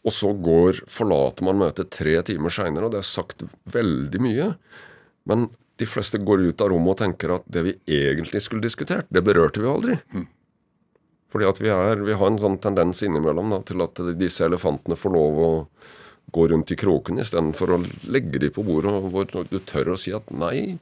og 0.04 0.12
så 0.12 0.34
går, 0.36 0.84
forlater 0.92 1.48
man 1.48 1.62
møtet 1.62 1.94
tre 1.96 2.18
timer 2.28 2.52
seinere, 2.52 2.90
og 2.90 2.96
det 2.96 3.00
er 3.00 3.08
sagt 3.08 3.46
veldig 3.72 4.20
mye. 4.24 4.50
Men 5.30 5.48
de 5.80 5.88
fleste 5.88 6.20
går 6.20 6.44
ut 6.50 6.64
av 6.64 6.74
rommet 6.74 6.96
og 6.96 7.02
tenker 7.06 7.38
at 7.38 7.46
det 7.48 7.64
vi 7.66 7.76
egentlig 7.88 8.44
skulle 8.44 8.66
diskutert, 8.66 9.08
det 9.10 9.24
berørte 9.24 9.64
vi 9.64 9.72
aldri. 9.72 9.98
Mm. 10.12 10.28
Fordi 11.34 11.48
at 11.50 11.62
vi, 11.64 11.72
er, 11.74 12.04
vi, 12.04 12.14
har 12.20 12.30
en 12.30 12.42
sånn 12.42 12.60
tendens 12.62 13.02
innimellom 13.06 13.56
da, 13.56 13.64
til 13.66 13.82
at 13.86 14.02
disse 14.20 14.44
elefantene 14.46 15.00
får 15.00 15.16
lov 15.16 15.40
å 15.40 15.52
gå 16.34 16.48
rundt 16.50 16.74
i 16.74 16.78
kråkene 16.80 17.24
istedenfor 17.24 17.76
å 17.76 17.80
legge 18.10 18.42
de 18.42 18.50
på 18.54 18.66
bordet, 18.66 18.94
hvor 19.14 19.48
du 19.50 19.60
tør 19.70 19.94
å 19.94 20.00
si 20.00 20.14
at 20.16 20.32
nei, 20.34 20.80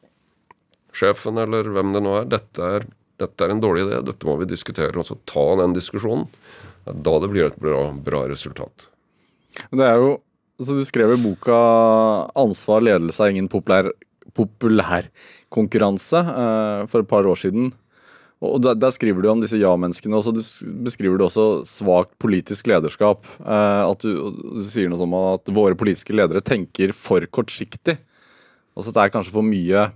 sjefen 0.96 1.40
eller 1.42 1.70
hvem 1.76 1.94
det 1.96 2.04
nå 2.04 2.16
er, 2.22 2.30
dette 2.32 2.72
er, 2.78 2.88
dette 3.22 3.46
er 3.46 3.54
en 3.54 3.64
dårlig 3.64 3.86
idé, 3.88 4.02
dette 4.08 4.28
må 4.28 4.38
vi 4.40 4.50
diskutere, 4.50 4.96
og 4.98 5.08
så 5.08 5.18
ta 5.30 5.46
den 5.62 5.76
diskusjonen. 5.78 6.30
Da 6.86 7.18
det 7.22 7.30
blir 7.30 7.50
et 7.50 7.60
bra, 7.62 7.92
bra 7.94 8.24
resultat. 8.32 8.88
Det 9.70 9.86
er 9.86 10.00
jo, 10.02 10.16
altså 10.58 10.78
Du 10.80 10.86
skrev 10.88 11.14
i 11.14 11.22
boka 11.22 11.58
'Ansvar, 12.34 12.82
ledelse 12.82 13.22
er 13.22 13.36
ingen 13.36 13.52
populær 13.52 13.92
populær 14.34 15.10
konkurranse' 15.52 16.88
for 16.88 17.04
et 17.04 17.08
par 17.08 17.28
år 17.28 17.36
siden. 17.36 17.74
Og 18.42 18.58
der, 18.58 18.78
der, 18.80 18.90
skriver 18.90 19.22
du 19.22 19.30
om 19.30 19.42
disse 19.44 19.60
ja-menneskene, 19.62 20.18
og 20.18 20.26
så 20.26 20.32
beskriver 20.82 21.20
du 21.20 21.28
også 21.28 21.46
svakt 21.70 22.16
politisk 22.22 22.72
lederskap. 22.72 23.28
Eh, 23.38 23.82
at 23.86 24.02
du, 24.02 24.32
du, 24.34 24.64
sier 24.66 24.90
noe 24.90 24.98
sånn 24.98 25.14
at 25.20 25.52
våre 25.54 25.78
politiske 25.78 26.16
ledere 26.16 26.42
tenker 26.42 26.96
for 26.98 27.28
kortsiktig. 27.30 28.00
Altså 28.74 28.90
at 28.90 28.98
det 28.98 29.04
er 29.04 29.14
kanskje 29.14 29.36
for 29.36 29.46
mye 29.46 29.90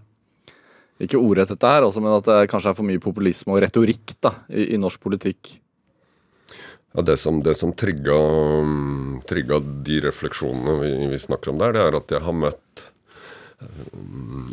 Ikke 1.02 1.20
ordrett 1.20 1.50
dette 1.52 1.68
her, 1.68 1.84
også, 1.84 2.00
men 2.04 2.14
at 2.16 2.28
det 2.28 2.50
kanskje 2.52 2.72
er 2.72 2.78
for 2.78 2.88
mye 2.88 3.02
populisme 3.04 3.56
og 3.56 3.64
retorikk 3.66 4.14
da, 4.24 4.32
i, 4.48 4.70
i 4.76 4.80
norsk 4.80 5.02
politikk. 5.04 5.58
Ja, 6.96 7.04
Det 7.04 7.18
som, 7.20 7.42
det 7.44 7.58
som 7.60 7.74
trigga, 7.76 8.16
trigga, 9.28 9.60
de 9.60 9.98
refleksjonene 10.06 10.78
vi, 10.80 10.92
vi, 11.12 11.20
snakker 11.20 11.52
om 11.52 11.60
der, 11.60 11.76
det 11.76 11.82
er 11.84 11.98
at 12.00 12.14
jeg 12.16 12.24
har 12.24 12.38
møtt 12.46 12.86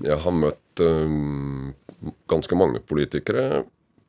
jeg 0.02 0.18
har 0.24 0.34
møtt 0.34 0.82
um, 0.82 1.72
ganske 2.30 2.56
mange 2.58 2.80
politikere, 2.86 3.62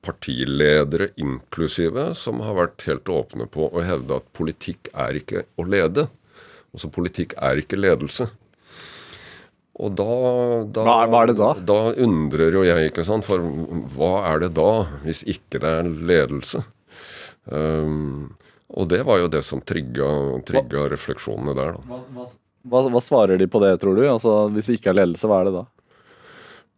partiledere 0.04 1.10
inklusive, 1.20 2.12
som 2.20 2.44
har 2.44 2.58
vært 2.58 2.86
helt 2.90 3.10
åpne 3.10 3.48
på 3.52 3.70
å 3.72 3.84
hevde 3.86 4.20
at 4.20 4.30
politikk 4.36 4.92
er 4.92 5.20
ikke 5.22 5.46
å 5.56 5.66
lede. 5.68 6.08
Altså 6.74 6.90
politikk 6.94 7.36
er 7.40 7.62
ikke 7.62 7.80
ledelse. 7.80 8.28
Og 9.82 9.96
da, 9.98 10.06
da 10.70 10.84
hva, 10.86 10.98
er, 11.02 11.10
hva, 11.10 11.24
er, 11.24 11.32
det 11.32 11.38
da? 11.40 11.50
Da 11.66 11.80
undrer 12.06 12.60
jo 12.60 12.62
jeg, 12.68 12.92
ikke 12.92 13.06
sant. 13.08 13.26
For 13.26 13.42
hva 13.96 14.14
er 14.30 14.44
det 14.46 14.52
da, 14.60 14.70
hvis 15.06 15.24
ikke 15.30 15.62
det 15.64 15.74
er 15.80 15.90
ledelse? 16.12 16.62
Um, 17.50 18.34
og 18.74 18.90
det 18.90 19.02
var 19.06 19.22
jo 19.22 19.32
det 19.34 19.42
som 19.46 19.62
trigga, 19.66 20.08
trigga 20.46 20.88
refleksjonene 20.94 21.56
der, 21.58 21.78
da. 21.78 21.88
Hva, 21.90 22.28
hva, 22.70 22.84
hva, 22.94 23.02
svarer 23.04 23.42
de 23.42 23.50
på 23.50 23.62
det, 23.64 23.76
tror 23.82 23.98
du? 23.98 24.06
Altså, 24.10 24.36
Hvis 24.54 24.70
det 24.70 24.78
ikke 24.80 24.94
er 24.94 25.02
ledelse, 25.02 25.30
hva 25.30 25.42
er 25.42 25.50
det 25.50 25.56
da? 25.58 25.66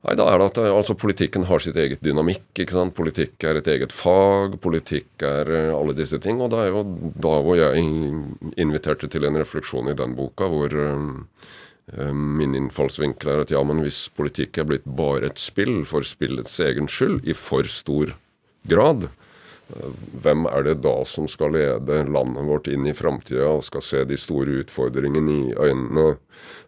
Nei, 0.05 0.13
da 0.19 0.27
er 0.29 0.37
det 0.37 0.51
at 0.51 0.59
altså, 0.69 0.93
Politikken 1.01 1.47
har 1.49 1.63
sitt 1.63 1.77
eget 1.81 2.03
dynamikk. 2.05 2.51
ikke 2.53 2.75
sant? 2.75 2.93
Politikk 2.97 3.41
er 3.47 3.57
et 3.57 3.69
eget 3.73 3.93
fag. 3.95 4.59
Politikk 4.61 5.25
er 5.25 5.49
uh, 5.49 5.73
alle 5.79 5.95
disse 5.97 6.19
ting. 6.21 6.43
Og 6.45 6.51
da 6.53 6.61
er 6.61 6.75
jo 6.75 6.83
da 7.17 7.39
hvor 7.41 7.57
jeg 7.57 7.81
inviterte 8.61 9.09
til 9.09 9.25
en 9.25 9.39
refleksjon 9.41 9.89
i 9.89 9.97
den 9.97 10.13
boka, 10.17 10.49
hvor 10.51 10.77
uh, 10.77 12.13
min 12.13 12.53
innfallsvinkel 12.57 13.31
er 13.33 13.43
at 13.45 13.53
ja, 13.53 13.61
men 13.65 13.81
hvis 13.81 14.05
politikk 14.13 14.61
er 14.61 14.69
blitt 14.69 14.85
bare 14.85 15.31
et 15.31 15.41
spill 15.41 15.83
for 15.89 16.05
spillets 16.05 16.53
egen 16.61 16.89
skyld 16.89 17.25
i 17.25 17.33
for 17.37 17.65
stor 17.69 18.13
grad, 18.69 19.09
hvem 20.21 20.45
er 20.49 20.67
det 20.67 20.75
da 20.85 20.97
som 21.09 21.27
skal 21.29 21.55
lede 21.55 22.03
landet 22.09 22.45
vårt 22.45 22.67
inn 22.69 22.85
i 22.87 22.93
framtida 22.93 23.47
og 23.49 23.65
skal 23.65 23.83
se 23.85 24.03
de 24.05 24.17
store 24.19 24.61
utfordringene 24.61 25.39
i 25.39 25.55
øynene 25.57 26.05
og, 26.11 26.19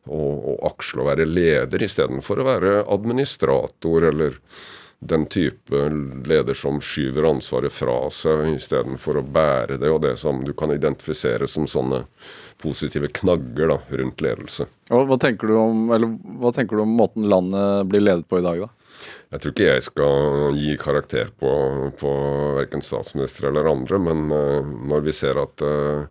og 0.08 0.66
aksle 0.72 1.04
å 1.04 1.10
være 1.12 1.28
leder 1.30 1.84
istedenfor 1.86 2.42
å 2.42 2.48
være 2.48 2.74
administrator 2.98 4.10
eller 4.10 4.42
den 5.00 5.28
type 5.30 5.90
leder 6.26 6.58
som 6.58 6.80
skyver 6.82 7.28
ansvaret 7.30 7.74
fra 7.74 8.00
seg 8.10 8.56
istedenfor 8.56 9.20
å 9.20 9.22
bære 9.22 9.78
det, 9.78 9.92
og 9.94 10.02
det 10.02 10.16
som 10.18 10.42
du 10.46 10.56
kan 10.58 10.74
identifisere 10.74 11.46
som 11.48 11.68
sånne 11.70 12.02
positive 12.58 13.12
knagger 13.14 13.76
da, 13.76 13.78
rundt 14.00 14.24
ledelse. 14.26 14.66
Hva 14.90 15.20
tenker, 15.22 15.54
om, 15.54 15.86
hva 16.42 16.54
tenker 16.56 16.80
du 16.80 16.88
om 16.88 16.98
måten 16.98 17.30
landet 17.30 17.86
blir 17.92 18.02
ledet 18.08 18.26
på 18.26 18.42
i 18.42 18.46
dag, 18.46 18.66
da? 18.66 18.72
Jeg 19.28 19.42
tror 19.44 19.52
ikke 19.52 19.66
jeg 19.68 19.84
skal 19.84 20.54
gi 20.56 20.76
karakter 20.80 21.32
på, 21.36 21.50
på 22.00 22.12
verken 22.62 22.84
statsminister 22.84 23.50
eller 23.50 23.68
andre, 23.68 24.00
men 24.00 24.30
uh, 24.32 24.70
når 24.88 25.04
vi 25.04 25.16
ser 25.16 25.40
at 25.42 25.64
uh, 25.68 26.06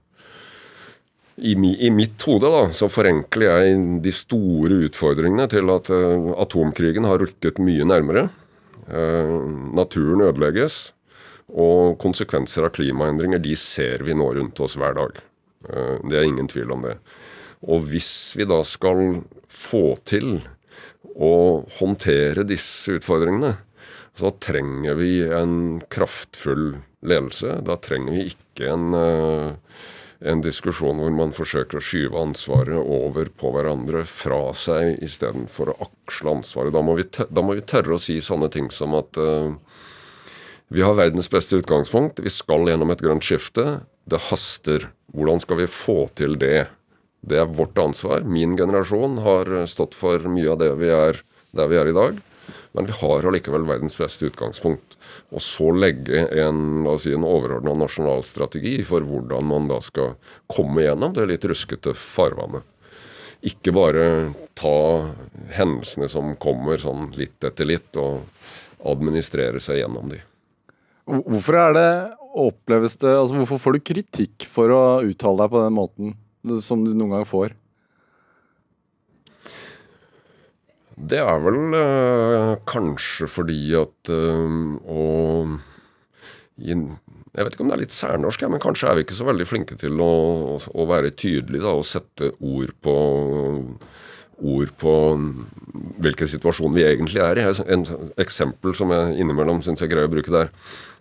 i, 1.36 1.54
i, 1.56 1.88
mitt 1.92 2.20
hode 2.28 2.50
da, 2.52 2.66
så 2.76 2.90
forenkler 2.92 3.48
jeg 3.48 3.78
de 4.04 4.12
store 4.12 4.82
utfordringene 4.88 5.48
til 5.52 5.72
at 5.72 5.88
uh, 5.92 6.34
atomkrigen 6.44 7.08
har 7.08 7.22
rukket 7.24 7.62
mye 7.62 7.86
nærmere. 7.86 8.28
naturen 8.86 10.20
ødelegges, 10.22 10.92
og 11.50 11.96
konsekvenser 11.98 12.68
av 12.68 12.70
klimaendringer 12.76 13.40
de 13.42 13.56
ser 13.58 14.04
vi 14.06 14.14
nå 14.14 14.28
rundt 14.36 14.60
oss 14.62 14.76
hver 14.78 14.94
dag. 14.94 15.18
det 16.06 16.14
er 16.20 16.22
ingen 16.22 16.46
tvil 16.46 16.70
om 16.70 16.84
det. 16.86 16.94
Og 17.66 17.82
hvis 17.90 18.36
vi 18.38 18.46
da 18.46 18.60
skal 18.62 19.24
få 19.50 19.96
til 20.06 20.38
å 21.16 21.64
håndtere 21.78 22.44
disse 22.46 22.98
utfordringene, 22.98 23.56
så 24.16 24.32
trenger 24.40 24.96
vi 25.00 25.20
en 25.24 25.82
kraftfull 25.92 26.78
ledelse. 27.04 27.58
Da 27.66 27.76
trenger 27.80 28.16
vi 28.16 28.30
ikke 28.30 28.70
en, 28.72 28.94
eh, 28.94 29.52
en 30.20 30.40
diskusjon 30.40 31.00
hvor 31.00 31.12
man 31.12 31.34
forsøker 31.36 31.78
å 31.78 31.84
skyve 31.84 32.20
ansvaret 32.20 32.80
over 32.80 33.28
på 33.28 33.52
hverandre 33.52 34.06
fra 34.08 34.52
seg 34.56 35.02
istedenfor 35.04 35.74
å 35.74 35.88
aksle 35.88 36.38
ansvaret. 36.38 36.72
Da 36.72 36.82
må, 36.82 36.96
vi, 36.96 37.04
da 37.04 37.44
må 37.44 37.56
vi 37.58 37.66
tørre 37.68 37.96
å 37.96 38.00
si 38.00 38.20
sånne 38.24 38.48
ting 38.52 38.70
som 38.72 38.96
at 38.96 39.20
uh, 39.20 39.52
vi 40.72 40.82
har 40.82 40.96
verdens 40.96 41.28
beste 41.30 41.60
utgangspunkt. 41.60 42.18
Vi 42.24 42.32
skal 42.32 42.64
gjennom 42.66 42.90
et 42.90 43.04
grønt 43.04 43.22
skifte. 43.22 43.84
Det 44.08 44.24
haster. 44.30 44.88
Hvordan 45.12 45.44
skal 45.44 45.60
vi 45.60 45.68
få 45.70 46.08
til 46.16 46.40
det? 46.40 46.66
Det 47.26 47.40
er 47.42 47.50
vårt 47.50 47.78
ansvar. 47.78 48.22
Min 48.22 48.54
generasjon 48.58 49.18
har 49.24 49.50
stått 49.66 49.96
for 49.98 50.22
mye 50.30 50.52
av 50.52 50.60
det 50.62 50.72
vi 50.78 50.90
er 50.94 51.22
der 51.56 51.70
vi 51.70 51.78
er 51.80 51.90
i 51.90 51.96
dag. 51.96 52.18
Men 52.76 52.86
vi 52.86 52.92
har 52.92 53.26
allikevel 53.26 53.64
verdens 53.66 53.96
beste 53.98 54.28
utgangspunkt. 54.28 54.98
Og 55.34 55.42
så 55.42 55.70
legge 55.72 56.26
en, 56.28 56.84
la 56.84 56.94
si, 57.00 57.14
en 57.16 57.24
overordna 57.26 57.72
nasjonal 57.80 58.22
strategi 58.28 58.78
for 58.86 59.06
hvordan 59.06 59.48
man 59.48 59.70
da 59.70 59.80
skal 59.82 60.14
komme 60.52 60.84
gjennom 60.84 61.14
det 61.16 61.24
litt 61.30 61.46
ruskete 61.48 61.96
farvannet. 61.96 62.62
Ikke 63.46 63.72
bare 63.74 64.04
ta 64.58 64.76
hendelsene 65.56 66.08
som 66.10 66.34
kommer 66.40 66.80
sånn 66.80 67.10
litt 67.16 67.44
etter 67.44 67.68
litt, 67.68 67.96
og 67.96 68.22
administrere 68.86 69.60
seg 69.62 69.80
gjennom 69.82 70.12
de. 70.12 70.20
Hvorfor 71.06 71.58
er 71.60 71.74
det 71.76 71.90
oppleves 72.36 72.96
det 73.00 73.12
altså 73.14 73.38
Hvorfor 73.38 73.60
får 73.62 73.76
du 73.76 73.84
kritikk 73.92 74.46
for 74.50 74.72
å 74.74 74.80
uttale 75.06 75.44
deg 75.44 75.52
på 75.52 75.62
den 75.62 75.76
måten 75.76 76.14
som 76.64 76.84
du 76.84 76.92
noen 76.94 77.16
gang 77.16 77.26
får? 77.28 77.54
Det 80.96 81.18
er 81.20 81.40
vel 81.44 81.76
øh, 81.76 82.54
kanskje 82.64 83.28
fordi 83.28 83.60
at 83.76 84.10
øh, 84.12 84.76
og 84.88 85.58
Jeg 86.56 87.44
vet 87.44 87.52
ikke 87.52 87.66
om 87.66 87.68
det 87.68 87.76
er 87.76 87.82
litt 87.82 87.92
særnorsk, 87.92 88.46
men 88.48 88.62
kanskje 88.62 88.88
er 88.88 88.96
vi 88.96 89.04
ikke 89.04 89.18
så 89.18 89.26
veldig 89.28 89.46
flinke 89.46 89.76
til 89.76 90.00
å, 90.00 90.56
å 90.56 90.86
være 90.88 91.12
tydelige 91.12 91.66
da, 91.66 91.74
og 91.76 91.84
sette 91.84 92.30
ord 92.40 92.72
på, 92.80 92.94
ord 94.40 94.72
på 94.80 94.94
hvilken 96.00 96.30
situasjon 96.32 96.72
vi 96.72 96.86
egentlig 96.88 97.20
er 97.20 97.42
i. 97.42 97.44
En 97.76 97.84
eksempel 98.16 98.72
som 98.78 98.94
jeg 98.96 99.18
innimellom 99.20 99.60
syns 99.60 99.84
jeg 99.84 99.92
greier 99.92 100.08
å 100.08 100.14
bruke 100.14 100.32
der. 100.32 100.48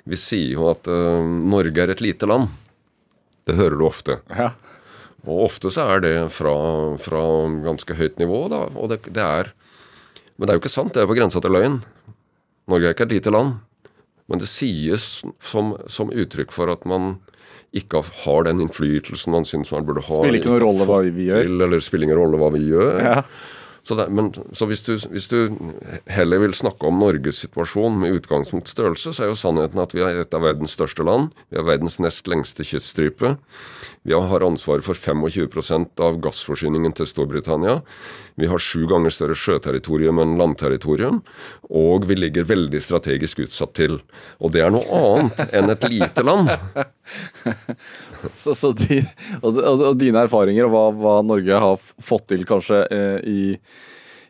Vi 0.04 0.20
sier 0.20 0.58
jo 0.58 0.68
at 0.74 0.92
øh, 0.92 1.24
Norge 1.24 1.86
er 1.86 1.96
et 1.96 2.04
lite 2.04 2.28
land. 2.28 2.52
Det 3.48 3.56
hører 3.56 3.80
du 3.80 3.88
ofte. 3.88 4.20
Ja. 4.28 4.52
Og 5.26 5.48
ofte 5.50 5.72
så 5.74 5.90
er 5.96 6.04
det 6.06 6.16
fra, 6.34 6.56
fra 7.02 7.22
ganske 7.66 7.98
høyt 7.98 8.20
nivå, 8.22 8.46
da. 8.54 8.66
Og 8.78 8.92
det, 8.94 9.04
det 9.14 9.24
er 9.26 9.54
men 10.36 10.48
det 10.48 10.52
er 10.54 10.58
jo 10.58 10.64
ikke 10.66 10.74
sant. 10.74 10.96
Det 10.96 11.04
er 11.04 11.10
på 11.10 11.16
grensa 11.18 11.42
til 11.44 11.54
løgn. 11.56 11.80
Norge 12.72 12.90
er 12.90 12.96
ikke 12.96 13.08
et 13.08 13.18
lite 13.18 13.32
land. 13.32 13.60
Men 14.32 14.42
det 14.42 14.50
sies 14.50 15.22
som, 15.44 15.76
som 15.92 16.12
uttrykk 16.12 16.54
for 16.56 16.72
at 16.74 16.86
man 16.90 17.20
ikke 17.76 18.02
har 18.24 18.48
den 18.48 18.64
innflytelsen 18.64 19.36
man 19.36 19.46
syns 19.48 19.72
man 19.76 19.86
burde 19.88 20.04
ha. 20.08 20.18
Spiller 20.24 20.40
ikke 20.40 20.54
noen 20.54 20.64
rolle 20.64 20.88
hva 20.90 21.04
vi 21.06 21.30
gjør. 21.30 21.46
Til, 21.46 21.62
eller 21.68 21.84
spiller 21.84 22.10
ingen 22.10 22.20
rolle 22.20 22.40
hva 22.42 22.50
vi 22.56 22.64
gjør. 22.68 23.00
Ja. 23.04 23.22
Så, 23.86 23.94
det, 24.00 24.08
men, 24.18 24.32
så 24.58 24.66
hvis, 24.66 24.82
du, 24.82 24.96
hvis, 25.14 25.28
du, 25.30 25.52
heller 26.10 26.42
vil 26.42 26.56
snakke 26.58 26.90
om 26.90 26.98
Norges 26.98 27.44
situasjon 27.44 28.00
med 28.02 28.16
utgangspunkt 28.18 28.72
størrelse, 28.72 29.14
så 29.14 29.24
er 29.24 29.30
jo 29.30 29.38
sannheten 29.38 29.84
at 29.84 29.94
vi 29.94 30.02
er 30.02 30.24
et 30.24 30.34
av 30.34 30.42
verdens 30.42 30.74
største 30.74 31.06
land. 31.06 31.36
Vi 31.54 31.60
er 31.62 31.68
verdens 31.68 32.00
nest 32.02 32.26
lengste 32.32 32.66
kyststripe. 32.66 33.36
Vi 34.06 34.14
har 34.14 34.44
ansvaret 34.46 34.86
for 34.86 34.94
25% 34.94 36.02
av 36.06 36.20
gassforsyningen 36.22 36.94
til 36.94 37.08
Storbritannia. 37.10 37.80
Vi 38.38 38.46
har 38.52 38.62
sju 38.62 38.84
ganger 38.86 39.10
større 39.10 39.34
sjøterritorium 39.34 40.20
enn 40.22 40.36
landterritorium. 40.38 41.24
Og 41.74 42.06
vi 42.06 42.20
ligger 42.20 42.46
veldig 42.46 42.82
strategisk 42.86 43.42
utsatt 43.48 43.74
til. 43.80 43.98
Og 44.38 44.54
det 44.54 44.62
er 44.62 44.76
noe 44.76 45.00
annet 45.00 45.42
enn 45.58 45.74
et 45.74 45.88
lite 45.90 46.26
land. 46.28 46.54
så, 48.44 48.54
så 48.54 48.72
de, 48.78 49.02
og, 49.42 49.58
og, 49.58 49.98
dine 49.98 50.22
erfaringer 50.28 50.70
og 50.70 50.76
hva, 50.76 50.86
hva, 51.02 51.18
Norge 51.26 51.66
har 51.66 51.90
fått 51.98 52.30
til 52.36 52.46
kanskje 52.46 52.86
eh, 52.86 53.18
i, 53.26 53.42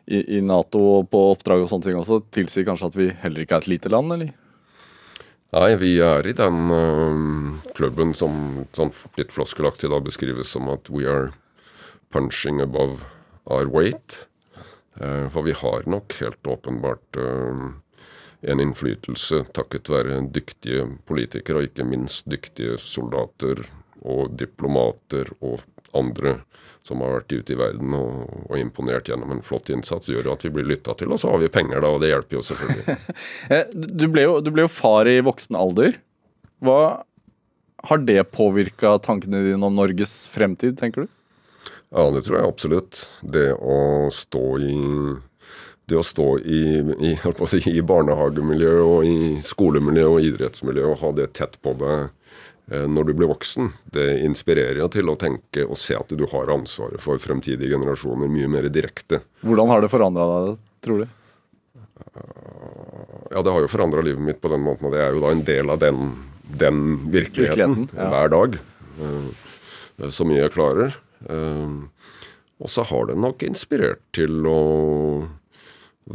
i, 0.08 0.22
i, 0.38 0.40
Nato 0.40 0.80
og 0.94 1.12
på 1.12 1.20
oppdrag 1.34 1.66
og 1.66 1.68
sånne 1.68 1.90
ting 1.90 2.00
også, 2.00 2.22
tilsier 2.32 2.64
kanskje 2.64 2.94
at 2.94 3.00
vi 3.02 3.12
heller 3.26 3.44
ikke 3.44 3.60
er 3.60 3.66
et 3.66 3.72
lite 3.76 3.92
land, 3.92 4.16
eller? 4.16 4.32
Nei, 5.56 5.72
vi 5.80 5.94
er 6.04 6.26
i 6.28 6.34
den 6.36 6.68
uh, 6.68 7.68
klubben 7.72 8.10
som 8.12 8.66
sånn 8.76 8.90
litt 9.16 9.30
floskelaktig 9.32 9.88
da 9.88 10.02
beskrives 10.04 10.50
som 10.52 10.66
at 10.68 10.90
we 10.92 11.06
are 11.08 11.30
punching 12.12 12.60
above 12.60 13.06
our 13.48 13.64
weight. 13.64 14.26
Uh, 15.00 15.32
for 15.32 15.46
vi 15.46 15.54
har 15.56 15.88
nok 15.88 16.18
helt 16.20 16.50
åpenbart 16.52 17.16
uh, 17.16 17.70
en 18.44 18.60
innflytelse 18.66 19.46
takket 19.56 19.88
være 19.88 20.18
dyktige 20.28 20.90
politikere, 21.08 21.62
og 21.62 21.70
ikke 21.70 21.88
minst 21.88 22.28
dyktige 22.28 22.76
soldater 22.76 23.64
og 24.04 24.36
diplomater 24.36 25.32
og 25.40 25.64
andre 25.96 26.42
som 26.86 27.02
har 27.02 27.18
vært 27.18 27.34
ute 27.34 27.54
i 27.54 27.58
verden 27.58 27.94
og, 27.98 28.22
og 28.46 28.56
imponert 28.60 29.10
gjennom 29.10 29.34
en 29.34 29.42
flott 29.44 29.70
innsats, 29.74 30.10
gjør 30.12 30.32
at 30.36 30.46
vi 30.46 30.52
blir 30.54 30.68
lytta 30.68 30.94
til. 30.98 31.12
Og 31.12 31.20
så 31.22 31.32
har 31.32 31.42
vi 31.42 31.50
penger, 31.52 31.82
da, 31.82 31.90
og 31.92 32.02
det 32.04 32.12
hjelper 32.12 32.38
jo 32.38 32.46
selvfølgelig. 32.50 32.96
Eh, 33.52 33.68
du, 33.72 34.06
ble 34.10 34.24
jo, 34.24 34.38
du 34.42 34.48
ble 34.54 34.64
jo 34.64 34.70
far 34.72 35.08
i 35.08 35.18
voksen 35.24 35.56
alder. 35.58 35.98
Hva 36.64 37.04
har 37.86 38.02
det 38.02 38.24
påvirka 38.34 38.96
tankene 39.04 39.42
dine 39.44 39.66
om 39.66 39.76
Norges 39.76 40.24
fremtid, 40.32 40.76
tenker 40.80 41.06
du? 41.06 41.12
Ja, 41.94 42.08
det 42.10 42.24
tror 42.26 42.38
jeg 42.38 42.50
absolutt. 42.50 43.02
Det 43.22 43.52
å 43.54 44.08
stå 44.14 44.44
i 44.62 44.76
det 45.86 45.94
å 46.00 46.02
stå 46.02 46.26
i, 46.42 46.62
i, 46.82 47.12
si, 47.46 47.60
i 47.70 47.82
barnehagemiljø 47.86 48.72
og 48.82 49.06
i 49.06 49.18
skolemiljø 49.46 50.06
og 50.16 50.24
idrettsmiljø 50.32 50.88
og 50.90 51.02
ha 51.04 51.12
det 51.20 51.28
tett 51.38 51.54
på 51.62 51.76
deg 51.78 52.08
når 52.66 53.04
du 53.06 53.12
blir 53.14 53.28
voksen, 53.30 53.68
det 53.94 54.04
inspirerer 54.26 54.80
deg 54.80 54.88
til 54.96 55.10
å 55.12 55.14
tenke 55.20 55.62
og 55.62 55.78
se 55.78 55.94
at 55.94 56.10
du 56.10 56.24
har 56.32 56.50
ansvaret 56.50 56.98
for 56.98 57.20
fremtidige 57.22 57.70
generasjoner 57.70 58.26
mye 58.26 58.48
mer 58.50 58.66
direkte. 58.74 59.20
Hvordan 59.46 59.70
har 59.70 59.84
det 59.84 59.90
forandra 59.92 60.26
deg, 60.32 60.56
tror 60.82 61.04
du? 61.04 61.06
Ja, 63.30 63.42
det 63.42 63.52
har 63.54 63.62
jo 63.62 63.70
forandra 63.70 64.02
livet 64.02 64.22
mitt 64.22 64.40
på 64.42 64.50
den 64.50 64.64
måten, 64.66 64.88
og 64.88 64.96
det 64.96 65.02
er 65.04 65.14
jo 65.14 65.22
da 65.22 65.30
en 65.30 65.44
del 65.46 65.70
av 65.70 65.78
den, 65.82 66.12
den 66.42 66.82
virkeligheten, 67.12 67.86
virkeligheten 67.86 67.88
ja. 67.94 68.10
hver 68.10 68.34
dag. 68.34 68.58
Uh, 68.98 70.10
så 70.10 70.26
mye 70.26 70.42
jeg 70.42 70.54
klarer. 70.56 70.98
Og 72.56 72.70
så 72.72 72.84
har 72.88 73.08
det 73.10 73.16
nok 73.20 73.42
inspirert 73.44 74.02
til 74.16 74.46
å 74.48 74.60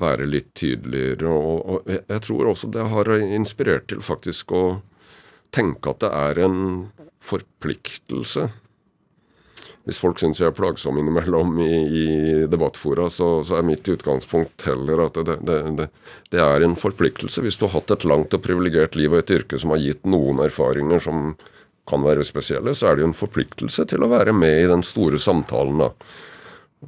være 0.02 0.28
litt 0.30 0.54
tydeligere. 0.58 1.30
Og, 1.32 1.90
jeg 1.90 2.24
tror 2.26 2.52
også 2.52 2.70
det 2.74 2.88
har 2.94 3.12
inspirert 3.22 3.90
til 3.92 4.02
faktisk 4.06 4.54
å 4.56 4.64
tenke 5.54 5.94
at 5.94 6.04
det 6.04 6.12
er 6.16 6.42
en 6.48 6.60
forpliktelse. 7.22 8.50
Hvis 9.88 9.98
folk 9.98 10.20
syns 10.22 10.38
jeg 10.38 10.52
er 10.52 10.56
plagsom 10.56 11.00
innimellom 11.02 11.56
i, 11.64 11.70
i 12.02 12.06
debattfora, 12.50 13.08
så, 13.10 13.40
så, 13.46 13.58
er 13.58 13.66
mitt 13.66 13.88
utgangspunkt 13.90 14.68
heller 14.68 15.08
at 15.08 15.18
det, 15.18 15.40
det, 15.48 15.58
det, 15.80 15.88
det, 16.30 16.42
er 16.44 16.66
en 16.66 16.78
forpliktelse. 16.78 17.42
Hvis 17.42 17.58
du 17.58 17.66
har 17.66 17.80
hatt 17.80 17.96
et 17.96 18.06
langt 18.06 18.36
og 18.38 18.44
privilegert 18.46 18.98
liv 19.00 19.14
og 19.14 19.24
et 19.24 19.34
yrke 19.40 19.58
som 19.62 19.74
har 19.74 19.82
gitt 19.82 20.06
noen 20.06 20.44
erfaringer 20.46 21.02
som 21.02 21.34
kan 21.90 22.06
være 22.06 22.26
spesielle, 22.28 22.76
så 22.78 22.92
er 22.92 22.98
det 22.98 23.06
jo 23.06 23.10
en 23.10 23.18
forpliktelse 23.18 23.88
til 23.90 24.06
å 24.06 24.12
være 24.12 24.36
med 24.38 24.60
i 24.60 24.70
den 24.70 24.86
store 24.86 25.18
samtalen. 25.22 25.82
da. 25.82 25.90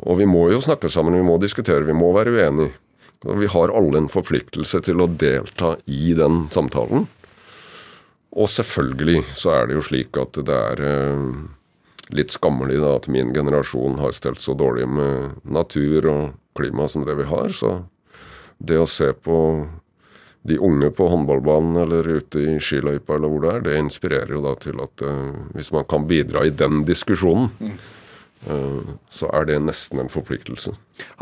Og 0.05 0.21
vi 0.21 0.29
må 0.29 0.45
jo 0.53 0.61
snakke 0.61 0.89
sammen, 0.93 1.17
vi 1.17 1.25
må 1.25 1.39
diskutere, 1.41 1.85
vi 1.89 1.97
må 1.97 2.13
være 2.13 2.37
uenige. 2.37 2.77
Vi 3.23 3.47
har 3.47 3.71
alle 3.71 4.03
en 4.03 4.11
forpliktelse 4.11 4.83
til 4.83 5.01
å 5.01 5.07
delta 5.07 5.77
i 5.87 6.13
den 6.17 6.45
samtalen. 6.53 7.07
Og 8.33 8.49
selvfølgelig 8.49 9.21
så 9.37 9.53
er 9.53 9.69
det 9.69 9.77
jo 9.77 9.85
slik 9.85 10.17
at 10.17 10.39
det 10.47 10.55
er 10.55 10.81
eh, 10.87 11.25
litt 12.17 12.33
skammelig 12.33 12.79
da, 12.81 12.95
at 12.97 13.09
min 13.11 13.33
generasjon 13.35 13.99
har 14.01 14.15
stelt 14.15 14.41
så 14.41 14.55
dårlig 14.57 14.87
med 14.89 15.37
natur 15.45 16.09
og 16.09 16.23
klima 16.57 16.87
som 16.89 17.05
det 17.05 17.17
vi 17.19 17.29
har. 17.29 17.53
Så 17.53 17.83
det 18.57 18.79
å 18.81 18.89
se 18.89 19.11
på 19.13 19.37
de 20.43 20.57
unge 20.59 20.89
på 20.91 21.07
håndballbanen 21.07 21.77
eller 21.85 22.09
ute 22.19 22.41
i 22.41 22.55
skiløypa 22.59 23.15
eller 23.15 23.31
hvor 23.31 23.43
det 23.45 23.51
er, 23.51 23.61
det 23.67 23.75
inspirerer 23.79 24.33
jo 24.35 24.41
da 24.43 24.57
til 24.59 24.81
at 24.83 25.03
uh, 25.07 25.29
hvis 25.55 25.71
man 25.71 25.85
kan 25.87 26.07
bidra 26.09 26.43
i 26.43 26.51
den 26.51 26.81
diskusjonen. 26.87 27.77
Eh, 28.43 28.87
så 29.07 29.29
er 29.31 29.45
det 29.47 29.61
nesten 29.63 30.01
en 30.03 30.11
forpliktelse. 30.11 30.73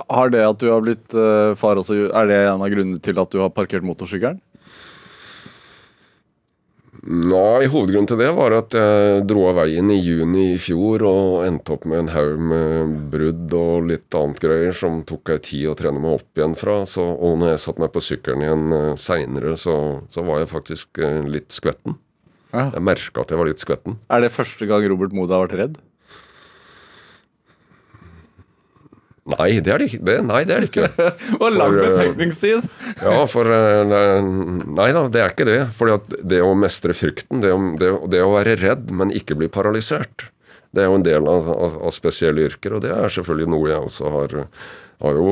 Har 0.10 0.32
det 0.34 0.42
at 0.42 0.58
du 0.58 0.72
har 0.72 0.82
blitt 0.82 1.14
far 1.62 1.78
også, 1.78 2.08
er 2.10 2.32
det 2.32 2.40
en 2.48 2.64
av 2.66 2.72
grunnene 2.74 2.98
til 2.98 3.22
at 3.22 3.30
du 3.30 3.38
har 3.44 3.54
parkert 3.54 3.86
motorsykkelen? 3.86 4.42
Nei, 7.02 7.66
hovedgrunnen 7.66 8.06
til 8.06 8.20
det 8.22 8.30
var 8.38 8.54
at 8.54 8.76
jeg 8.78 9.24
dro 9.26 9.48
av 9.50 9.58
veien 9.64 9.90
i 9.90 9.98
juni 9.98 10.52
i 10.52 10.60
fjor 10.62 11.02
og 11.10 11.46
endte 11.48 11.74
opp 11.74 11.88
med 11.90 12.04
en 12.04 12.12
haug 12.14 12.44
med 12.52 12.92
brudd 13.14 13.56
og 13.58 13.88
litt 13.90 14.18
annet 14.18 14.42
greier 14.44 14.78
som 14.78 15.00
tok 15.10 15.34
ei 15.34 15.40
tid 15.42 15.72
å 15.72 15.76
trene 15.80 15.98
meg 16.04 16.20
opp 16.20 16.38
igjen 16.38 16.54
fra. 16.60 16.84
Så, 16.86 17.02
og 17.02 17.40
når 17.42 17.56
jeg 17.56 17.64
satte 17.66 17.82
meg 17.82 17.94
på 17.96 18.06
sykkelen 18.06 18.46
igjen 18.46 18.76
uh, 18.76 18.94
seinere, 19.02 19.56
så, 19.58 19.76
så, 20.14 20.22
var 20.28 20.44
jeg 20.44 20.52
faktisk 20.54 21.02
uh, 21.02 21.24
litt 21.26 21.50
skvetten. 21.56 21.98
Ja. 22.52 22.68
Jeg 22.68 22.86
merka 22.86 23.26
at 23.26 23.34
jeg 23.34 23.42
var 23.42 23.50
litt 23.50 23.64
skvetten. 23.64 23.98
Er 24.14 24.22
det 24.22 24.34
første 24.36 24.70
gang 24.70 24.86
Robert 24.92 25.18
Moda 25.18 25.40
har 25.40 25.48
vært 25.48 25.58
redd? 25.58 25.82
Nei, 29.30 29.60
det 29.62 29.70
er 29.70 29.78
det 29.82 29.88
ikke. 29.92 30.02
Det, 30.08 30.16
nei, 30.26 30.42
det 30.50 30.56
er 30.56 30.64
det 30.66 30.70
ikke. 30.72 30.88
Og 31.44 31.54
lang 31.54 31.76
For, 31.76 31.80
eh, 31.84 31.90
betenkningstid. 31.94 32.68
Ja, 33.06 33.20
for 33.30 33.54
eh, 33.54 34.28
Nei 34.66 34.90
da, 34.98 35.06
det 35.14 35.22
er 35.22 35.34
ikke 35.36 35.48
det. 35.50 35.60
Fordi 35.78 36.22
det 36.34 36.42
å 36.42 36.54
mestre 36.58 36.96
frykten, 36.98 37.44
det 37.44 37.54
å, 37.54 37.60
det, 37.78 37.92
det 38.14 38.22
å 38.26 38.34
være 38.34 38.58
redd, 38.62 38.90
men 38.98 39.14
ikke 39.14 39.38
bli 39.38 39.52
paralysert, 39.54 40.28
det 40.74 40.86
er 40.86 40.90
jo 40.90 40.98
en 40.98 41.06
del 41.06 41.28
av, 41.30 41.50
av, 41.54 41.78
av 41.86 41.94
spesielle 41.94 42.48
yrker, 42.48 42.78
og 42.78 42.86
det 42.86 42.94
er 42.96 43.12
selvfølgelig 43.14 43.52
noe 43.52 43.70
jeg 43.74 43.90
også 43.92 44.14
har 44.16 44.38
har 45.02 45.18
jo 45.18 45.32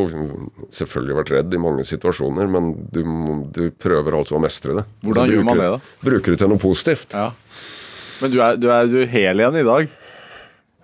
selvfølgelig 0.73 1.15
vært 1.19 1.31
redd 1.35 1.53
i 1.53 1.59
mange 1.61 1.83
situasjoner, 1.85 2.47
men 2.49 2.71
du, 2.89 3.03
du 3.53 3.67
prøver 3.77 4.17
altså 4.17 4.39
å 4.39 4.41
mestre 4.41 4.79
det. 4.79 4.85
Hvordan 5.05 5.29
gjør 5.29 5.45
man 5.45 5.61
det, 5.61 5.67
da? 5.75 5.91
Bruker 6.05 6.33
det 6.33 6.39
til 6.41 6.49
noe 6.49 6.61
positivt. 6.61 7.13
Ja. 7.13 7.27
Men 8.19 8.33
du 8.33 8.39
er, 8.41 8.57
du 8.59 8.65
er, 8.73 8.89
du 8.89 8.97
er 9.03 9.11
hel 9.13 9.43
igjen 9.43 9.59
i 9.61 9.67
dag. 9.67 9.93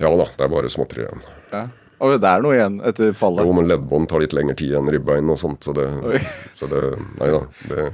Ja 0.03 0.11
da, 0.19 0.27
det 0.37 0.45
er 0.45 0.53
bare 0.53 0.69
småtteri 0.71 1.05
igjen. 1.07 1.25
Ja. 1.49 1.63
Og 2.03 2.17
det 2.19 2.27
er 2.29 2.43
noe 2.43 2.55
igjen 2.57 2.79
etter 2.85 3.13
fallet. 3.15 3.45
Jo, 3.45 3.55
men 3.55 3.69
leddbånd 3.69 4.09
tar 4.11 4.23
litt 4.23 4.35
lengre 4.35 4.57
tid 4.59 4.75
enn 4.79 4.91
ribbein 4.91 5.31
og 5.31 5.39
sånt, 5.39 5.63
så 5.63 5.75
det, 5.75 5.87
så 6.59 6.67
det 6.71 6.81
Nei 7.21 7.31
da. 7.31 7.41
Det, 7.71 7.85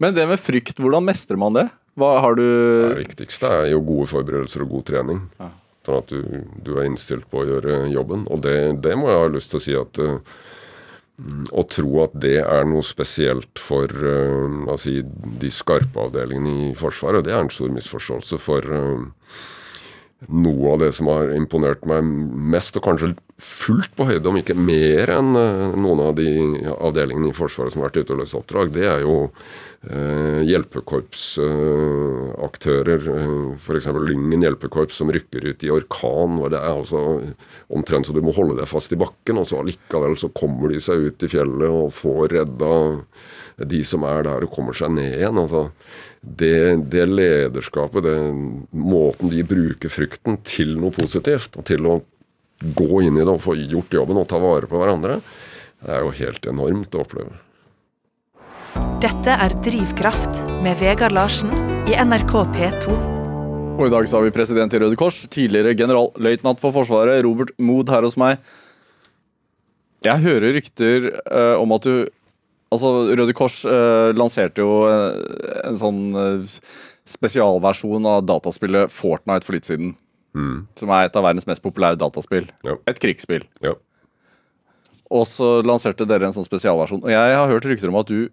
Men 0.00 0.16
det 0.16 0.26
med 0.30 0.40
frykt, 0.40 0.80
hvordan 0.80 1.04
mestrer 1.06 1.40
man 1.40 1.58
det? 1.58 1.66
Hva 2.00 2.14
har 2.24 2.38
du 2.38 2.44
det 2.44 3.00
viktigste 3.02 3.50
er 3.60 3.72
jo 3.74 3.82
gode 3.84 4.08
forberedelser 4.12 4.64
og 4.64 4.76
god 4.76 4.86
trening. 4.92 5.24
Sånn 5.86 5.98
at 5.98 6.12
du, 6.12 6.44
du 6.64 6.74
er 6.76 6.86
innstilt 6.88 7.26
på 7.32 7.42
å 7.42 7.48
gjøre 7.48 7.82
jobben. 7.92 8.26
Og 8.30 8.42
det, 8.44 8.56
det 8.84 8.94
må 9.00 9.10
jeg 9.10 9.22
ha 9.22 9.30
lyst 9.32 9.52
til 9.52 9.60
å 9.60 9.64
si 9.64 9.76
at 9.76 10.00
mm, 10.00 11.46
Å 11.52 11.64
tro 11.68 12.02
at 12.04 12.16
det 12.20 12.38
er 12.42 12.68
noe 12.68 12.84
spesielt 12.86 13.60
for 13.60 13.88
uh, 13.88 14.60
la 14.66 14.76
oss 14.76 14.86
si, 14.88 15.00
de 15.40 15.52
skarpe 15.52 16.04
avdelingene 16.06 16.70
i 16.70 16.74
Forsvaret, 16.78 17.24
det 17.26 17.34
er 17.34 17.42
en 17.44 17.52
stor 17.52 17.72
misforståelse. 17.74 18.40
For 18.40 18.76
eh, 18.76 19.08
noe 20.28 20.74
av 20.74 20.82
det 20.82 20.90
som 20.92 21.06
har 21.08 21.30
imponert 21.32 21.86
meg 21.88 22.04
mest, 22.04 22.76
og 22.76 22.84
kanskje 22.84 23.14
fullt 23.40 23.96
på 23.96 24.04
høyde, 24.10 24.28
om 24.28 24.36
ikke 24.40 24.54
mer 24.58 25.10
enn 25.14 25.36
eh, 25.38 25.76
noen 25.80 26.00
av 26.04 26.14
de 26.18 26.28
avdelingene 26.76 27.28
i 27.30 27.36
Forsvaret 27.36 27.72
som 27.72 27.80
har 27.80 27.88
vært 27.88 28.00
ute 28.02 28.12
og 28.14 28.20
løst 28.20 28.36
oppdrag, 28.36 28.66
det 28.74 28.86
er 28.90 29.00
jo 29.06 29.14
eh, 29.88 30.40
hjelpekorpsaktører. 30.44 33.02
Uh, 33.08 33.56
F.eks. 33.56 33.86
Lyngen 34.10 34.44
hjelpekorps 34.44 34.96
som 35.00 35.12
rykker 35.14 35.42
ut 35.48 35.64
i 35.64 35.72
orkan. 35.72 36.32
og 36.42 36.48
Det 36.52 36.60
er 36.60 36.72
altså 36.74 37.00
omtrent 37.72 38.04
så 38.06 38.12
du 38.16 38.22
må 38.24 38.32
holde 38.36 38.58
deg 38.60 38.68
fast 38.68 38.92
i 38.92 39.00
bakken, 39.00 39.40
og 39.40 39.46
så 39.48 39.54
allikevel 39.62 40.14
så 40.20 40.28
kommer 40.36 40.66
de 40.74 40.78
seg 40.84 40.96
ut 41.08 41.18
i 41.24 41.32
fjellet 41.32 41.70
og 41.70 41.96
får 41.96 42.22
redda 42.36 42.72
de 43.70 43.80
som 43.84 44.02
er 44.08 44.22
der, 44.28 44.40
og 44.44 44.52
kommer 44.52 44.72
seg 44.76 44.90
ned 44.94 45.12
igjen. 45.18 45.38
altså 45.40 45.62
det, 46.20 46.76
det 46.92 47.06
lederskapet, 47.08 48.04
den 48.04 48.40
måten 48.70 49.30
de 49.32 49.44
bruker 49.46 49.92
frykten 49.92 50.40
til 50.44 50.76
noe 50.80 50.92
positivt, 50.94 51.56
og 51.56 51.66
til 51.68 51.86
å 51.88 52.00
gå 52.60 53.04
inn 53.06 53.16
i 53.16 53.24
det 53.24 53.32
og 53.32 53.40
få 53.40 53.56
gjort 53.56 53.94
jobben 53.96 54.20
og 54.20 54.28
ta 54.28 54.40
vare 54.40 54.68
på 54.68 54.80
hverandre, 54.80 55.20
det 55.80 55.94
er 55.96 56.04
jo 56.04 56.12
helt 56.18 56.50
enormt 56.50 56.96
å 56.96 57.06
oppleve. 57.06 57.38
Dette 59.00 59.32
er 59.32 59.54
Drivkraft 59.64 60.42
med 60.60 60.76
Vegard 60.78 61.16
Larsen 61.16 61.50
i 61.88 61.96
NRK 61.96 62.34
P2. 62.52 62.98
Og 63.80 63.86
i 63.86 63.92
dag 63.94 64.04
så 64.06 64.18
har 64.18 64.26
vi 64.26 64.34
president 64.34 64.74
i 64.76 64.80
Røde 64.82 64.98
Kors, 65.00 65.22
tidligere 65.32 65.72
generalløytnant 65.78 66.60
for 66.60 66.74
Forsvaret, 66.76 67.22
Robert 67.24 67.54
Mood 67.56 67.88
her 67.88 68.04
hos 68.04 68.18
meg. 68.20 68.42
Jeg 70.04 70.20
hører 70.20 70.52
rykter 70.58 71.08
eh, 71.16 71.56
om 71.56 71.72
at 71.76 71.88
du 71.88 71.94
Altså, 72.70 73.10
Røde 73.18 73.34
Kors 73.34 73.64
eh, 73.66 74.12
lanserte 74.14 74.62
jo 74.62 74.84
eh, 74.86 75.18
en 75.66 75.78
sånn 75.80 76.02
eh, 76.14 76.52
spesialversjon 77.10 78.06
av 78.06 78.22
dataspillet 78.28 78.92
Fortnite 78.94 79.46
for 79.46 79.58
litt 79.58 79.66
siden. 79.66 79.96
Som 80.78 80.92
er 80.94 81.08
et 81.08 81.16
av 81.18 81.24
verdens 81.26 81.48
mest 81.48 81.62
populære 81.64 81.98
dataspill. 81.98 82.46
Ja. 82.62 82.76
Et 82.86 83.00
krigsspill. 83.02 83.42
Ja. 83.64 83.72
Og 85.10 85.24
så 85.26 85.58
lanserte 85.66 86.06
dere 86.06 86.28
en 86.28 86.36
sånn 86.36 86.46
spesialversjon. 86.46 87.02
Og 87.02 87.10
jeg 87.10 87.34
har 87.34 87.50
hørt 87.50 87.66
rykter 87.66 87.90
om 87.90 87.98
at 87.98 88.06
du 88.06 88.30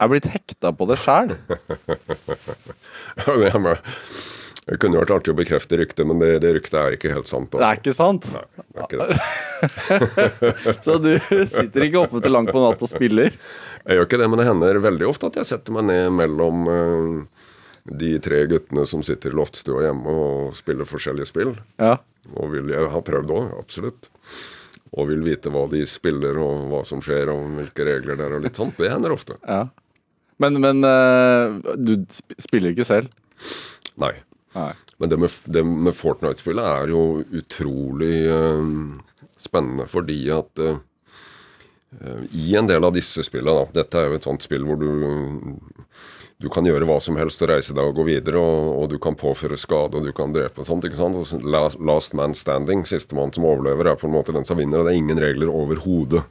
er 0.00 0.08
blitt 0.08 0.24
hekta 0.32 0.72
på 0.72 0.88
det 0.88 0.96
sjæl. 1.02 1.36
Det. 4.70 4.78
Kunne 4.78 5.00
vært 5.00 5.10
artig 5.16 5.32
å 5.34 5.36
bekrefte 5.38 5.78
ryktet, 5.80 6.06
men 6.06 6.20
det, 6.22 6.28
det 6.44 6.52
ryktet 6.54 6.76
er 6.78 6.94
ikke 6.94 7.10
helt 7.10 7.26
sant. 7.30 7.50
Det 7.52 7.66
er 7.66 7.80
ikke 7.80 7.94
sant? 7.96 8.28
Nei, 8.30 8.44
det 8.70 8.84
er 8.84 8.86
ikke 8.86 9.08
det. 9.10 10.76
Så 10.86 10.96
du 11.02 11.10
sitter 11.50 11.86
ikke 11.88 12.04
oppe 12.04 12.22
til 12.22 12.34
langt 12.36 12.52
på 12.54 12.62
natt 12.62 12.84
og 12.86 12.90
spiller? 12.92 13.34
Jeg 13.82 13.98
gjør 13.98 14.06
ikke 14.06 14.20
det, 14.22 14.28
men 14.30 14.40
det 14.42 14.46
hender 14.46 14.80
veldig 14.84 15.08
ofte 15.10 15.30
at 15.32 15.40
jeg 15.40 15.48
setter 15.50 15.74
meg 15.74 15.88
ned 15.90 16.14
mellom 16.20 16.62
eh, 16.70 17.42
de 18.00 18.12
tre 18.22 18.44
guttene 18.50 18.86
som 18.86 19.02
sitter 19.06 19.34
i 19.34 19.38
loftstua 19.40 19.82
hjemme 19.88 20.14
og 20.22 20.54
spiller 20.54 20.86
forskjellige 20.88 21.32
spill. 21.32 21.52
Ja. 21.80 21.96
Og 22.36 22.54
vil 22.54 22.70
jeg 22.70 22.90
ha 22.94 23.02
prøvd 23.10 23.34
òg, 23.34 23.50
absolutt. 23.58 24.10
Og 24.94 25.10
vil 25.10 25.22
vite 25.26 25.50
hva 25.54 25.66
de 25.70 25.82
spiller, 25.88 26.38
og 26.42 26.68
hva 26.70 26.84
som 26.86 27.02
skjer, 27.02 27.30
og 27.32 27.56
hvilke 27.58 27.86
regler 27.90 28.18
det 28.18 28.26
er, 28.28 28.38
og 28.38 28.46
litt 28.46 28.58
sånt. 28.58 28.78
Det 28.78 28.90
hender 28.92 29.18
ofte. 29.18 29.40
ja. 29.48 29.64
Men, 30.40 30.54
men 30.56 30.78
eh, 30.88 31.74
du 31.76 31.90
spiller 32.40 32.72
ikke 32.72 32.86
selv? 32.88 33.10
Nei. 34.00 34.14
Nei. 34.56 34.70
Men 35.00 35.12
det 35.12 35.18
med, 35.22 35.34
det 35.46 35.64
med 35.64 35.96
Fortnite-spillet 35.96 36.66
er 36.66 36.92
jo 36.92 37.02
utrolig 37.40 38.14
eh, 38.28 38.70
spennende, 39.40 39.86
fordi 39.88 40.20
at 40.34 40.64
eh, 40.64 40.80
i 42.36 42.54
en 42.58 42.68
del 42.70 42.84
av 42.86 42.94
disse 42.94 43.24
spillene, 43.26 43.62
da, 43.62 43.82
dette 43.82 44.00
er 44.00 44.10
jo 44.10 44.18
et 44.18 44.26
sånt 44.26 44.44
spill 44.46 44.66
hvor 44.68 44.80
du 44.80 44.90
du 46.40 46.48
kan 46.48 46.64
gjøre 46.64 46.86
hva 46.88 46.96
som 47.04 47.18
helst 47.20 47.42
og 47.44 47.50
reise 47.50 47.74
deg 47.76 47.84
og 47.84 47.98
gå 47.98 48.06
videre, 48.06 48.40
og, 48.40 48.68
og 48.80 48.86
du 48.88 48.96
kan 49.02 49.16
påføre 49.18 49.58
skade 49.60 49.98
og 49.98 50.06
du 50.08 50.12
kan 50.16 50.32
drepe 50.32 50.62
og 50.62 50.68
sånt. 50.68 50.86
ikke 50.88 50.96
sant? 50.96 51.18
Last, 51.44 51.76
last 51.84 52.16
man 52.16 52.32
standing, 52.36 52.86
sistemann 52.88 53.34
som 53.36 53.44
overlever, 53.44 53.90
er 53.90 53.98
på 54.00 54.08
en 54.08 54.14
måte 54.14 54.32
den 54.32 54.48
som 54.48 54.56
vinner, 54.56 54.80
og 54.80 54.88
det 54.88 54.94
er 54.94 55.02
ingen 55.02 55.20
regler 55.20 55.52
overhodet. 55.52 56.24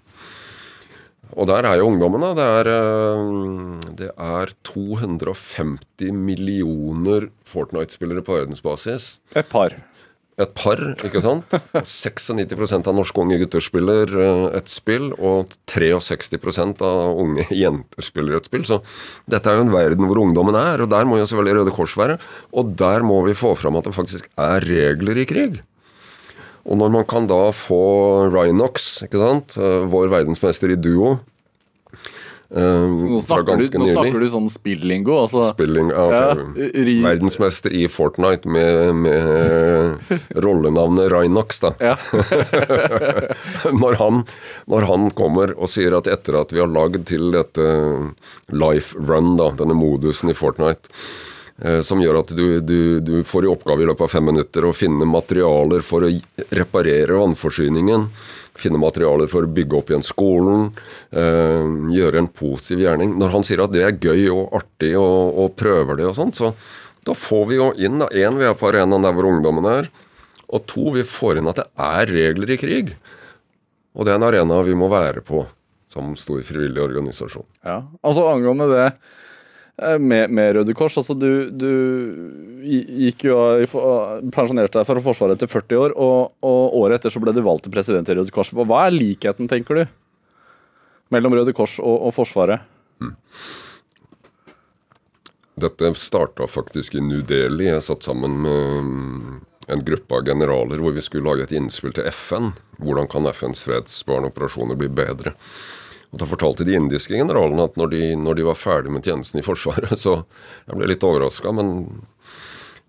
Og 1.38 1.50
der 1.50 1.68
er 1.68 1.78
jo 1.80 1.92
ungdommen, 1.92 2.24
da. 2.24 2.34
Det 2.38 2.48
er, 2.62 2.72
eh, 2.74 3.94
det 4.02 4.10
er 4.16 4.54
250 4.66 6.12
millioner 6.16 7.30
Fortnite-spillere 7.46 8.26
på 8.26 8.40
verdensbasis. 8.40 9.20
Et 9.36 9.48
par. 9.50 9.76
Et 10.40 10.52
par, 10.56 10.80
ikke 11.04 11.20
sant? 11.20 11.52
96% 11.76 12.88
av 12.88 12.96
norske 12.96 13.20
unge 13.20 13.38
gutter 13.42 13.60
spiller 13.64 14.08
eh, 14.08 14.46
et 14.58 14.72
spill, 14.72 15.12
og 15.20 15.52
63% 15.68 16.80
av 16.88 17.20
unge 17.20 17.44
jenter 17.64 18.06
spiller 18.06 18.40
et 18.40 18.48
spill. 18.48 18.64
Så 18.64 18.80
dette 19.30 19.52
er 19.52 19.60
jo 19.60 19.68
en 19.68 19.76
verden 19.76 20.08
hvor 20.08 20.22
ungdommen 20.24 20.56
er, 20.56 20.86
og 20.86 20.94
der 20.94 21.10
må 21.10 21.20
jo 21.20 21.28
selvfølgelig 21.28 21.60
Røde 21.60 21.76
Kors 21.76 21.98
være. 22.00 22.16
Og 22.56 22.72
der 22.80 23.04
må 23.04 23.20
vi 23.28 23.36
få 23.36 23.52
fram 23.60 23.78
at 23.82 23.90
det 23.90 23.98
faktisk 23.98 24.32
er 24.40 24.64
regler 24.64 25.20
i 25.20 25.28
krig. 25.28 25.60
Og 26.70 26.78
når 26.78 26.94
man 26.94 27.10
kan 27.10 27.26
da 27.30 27.50
få 27.56 27.82
Rhinox, 28.30 29.02
ikke 29.08 29.22
sant, 29.22 29.58
eh, 29.58 29.84
vår 29.90 30.12
verdensmester 30.14 30.70
i 30.70 30.78
duo 30.78 31.16
eh, 32.54 32.84
Nå 33.10 33.22
snakker, 33.26 33.58
du, 33.58 33.66
nå 33.82 33.88
snakker 33.90 34.22
du 34.22 34.28
sånn 34.30 34.50
spillingo. 34.54 35.16
Altså. 35.24 35.48
Spilling, 35.50 35.90
ja, 35.94 36.04
ok. 36.06 36.60
Ja, 36.60 36.86
Verdensmester 37.08 37.74
i 37.74 37.88
Fortnite 37.90 38.50
med, 38.54 39.02
med 39.02 40.14
rollenavnet 40.46 41.10
Rhinox, 41.14 41.64
da. 41.66 41.74
Ja. 41.82 41.96
når, 43.82 43.98
han, 44.04 44.22
når 44.70 44.90
han 44.92 45.10
kommer 45.18 45.56
og 45.58 45.74
sier 45.74 45.98
at 45.98 46.10
etter 46.12 46.38
at 46.44 46.54
vi 46.54 46.62
har 46.62 46.70
lagd 46.70 47.10
til 47.10 47.32
dette 47.34 47.66
life 48.54 48.94
run, 49.10 49.34
da, 49.42 49.50
denne 49.58 49.78
modusen 49.78 50.30
i 50.30 50.38
Fortnite, 50.38 50.94
eh, 50.94 51.29
som 51.84 52.00
gjør 52.00 52.22
at 52.22 52.30
du, 52.32 52.62
du, 52.64 52.80
du 53.04 53.16
får 53.28 53.44
i 53.44 53.50
oppgave 53.52 53.84
i 53.84 53.88
løpet 53.90 54.06
av 54.06 54.12
fem 54.14 54.30
minutter 54.30 54.64
å 54.64 54.76
finne 54.76 55.08
materialer 55.10 55.84
for 55.84 56.06
å 56.08 56.12
reparere 56.56 57.18
vannforsyningen, 57.20 58.06
finne 58.60 58.80
materialer 58.82 59.30
for 59.32 59.46
å 59.46 59.52
bygge 59.52 59.80
opp 59.80 59.92
igjen 59.92 60.06
skolen, 60.06 60.70
eh, 61.12 61.68
gjøre 61.96 62.24
en 62.24 62.30
positiv 62.32 62.84
gjerning. 62.84 63.16
Når 63.20 63.36
han 63.36 63.48
sier 63.48 63.64
at 63.64 63.74
det 63.74 63.84
er 63.86 63.98
gøy 63.98 64.30
og 64.34 64.56
artig 64.62 64.94
og, 65.00 65.40
og 65.44 65.56
prøver 65.60 66.00
det 66.00 66.10
og 66.10 66.18
sånt, 66.18 66.40
så 66.40 66.54
da 67.08 67.16
får 67.16 67.46
vi 67.50 67.60
jo 67.60 67.70
inn 67.80 68.02
da, 68.04 68.10
én, 68.12 68.40
vi 68.40 68.48
er 68.48 68.58
på 68.60 68.70
arenaen 68.72 69.06
der 69.06 69.16
hvor 69.16 69.30
ungdommen 69.30 69.70
er, 69.70 69.90
og 70.50 70.66
to, 70.70 70.90
vi 70.96 71.06
får 71.06 71.40
inn 71.40 71.50
at 71.52 71.62
det 71.62 71.70
er 71.86 72.10
regler 72.10 72.56
i 72.56 72.60
krig. 72.60 72.94
Og 73.98 74.06
det 74.06 74.14
er 74.14 74.20
en 74.20 74.28
arena 74.30 74.60
vi 74.66 74.78
må 74.78 74.90
være 74.92 75.24
på 75.26 75.44
som 75.90 76.14
stor 76.18 76.42
frivillig 76.46 76.82
organisasjon. 76.84 77.46
Ja, 77.66 77.82
altså 78.06 78.28
angående 78.30 78.70
det 78.70 78.86
eh, 78.86 79.18
med, 80.00 80.32
med 80.36 80.56
Røde 80.58 80.74
Kors, 80.78 80.98
altså 81.00 81.16
du, 81.18 81.50
du 81.52 81.70
gikk 82.64 83.26
jo 83.30 83.38
pensjonerte 84.34 84.80
deg 84.80 84.88
fra 84.88 85.04
Forsvaret 85.04 85.38
etter 85.38 85.52
40 85.52 85.80
år, 85.80 85.96
og, 85.96 86.36
og 86.46 86.76
året 86.82 87.00
etter 87.00 87.14
så 87.14 87.22
ble 87.24 87.34
du 87.36 87.42
valgt 87.46 87.68
til 87.68 87.74
president 87.74 88.10
i 88.10 88.18
Røde 88.18 88.34
Kors. 88.36 88.52
Hva 88.54 88.86
er 88.86 88.96
likheten, 88.96 89.50
tenker 89.52 89.82
du, 89.82 89.84
mellom 91.16 91.38
Røde 91.40 91.56
Kors 91.56 91.78
og, 91.80 91.96
og 92.10 92.16
Forsvaret? 92.18 92.66
Dette 95.60 95.94
starta 96.00 96.48
faktisk 96.48 96.96
i 96.96 97.04
New 97.04 97.22
Delhi. 97.28 97.68
Jeg 97.68 97.84
satt 97.84 98.08
sammen 98.08 98.38
med 98.44 99.40
en 99.70 99.84
gruppe 99.86 100.16
av 100.16 100.26
generaler 100.26 100.82
hvor 100.82 100.96
vi 100.96 101.04
skulle 101.04 101.28
lage 101.28 101.46
et 101.48 101.56
innspill 101.56 101.94
til 101.96 102.08
FN. 102.14 102.54
Hvordan 102.80 103.10
kan 103.12 103.28
FNs 103.30 103.66
fredsbevarende 103.68 104.32
operasjoner 104.32 104.80
bli 104.80 104.90
bedre? 105.02 105.36
Og 106.10 106.22
Da 106.22 106.26
fortalte 106.26 106.66
de 106.66 106.74
indiske 106.78 107.14
generalene 107.14 107.68
at 107.70 107.78
når 107.78 107.92
de, 107.94 108.02
når 108.18 108.40
de 108.40 108.48
var 108.48 108.58
ferdig 108.58 108.94
med 108.94 109.06
tjenesten 109.06 109.42
i 109.42 109.46
Forsvaret, 109.46 109.94
så 110.06 110.24
Jeg 110.68 110.80
ble 110.80 110.90
litt 110.90 111.06
overraska, 111.06 111.54
men, 111.54 112.02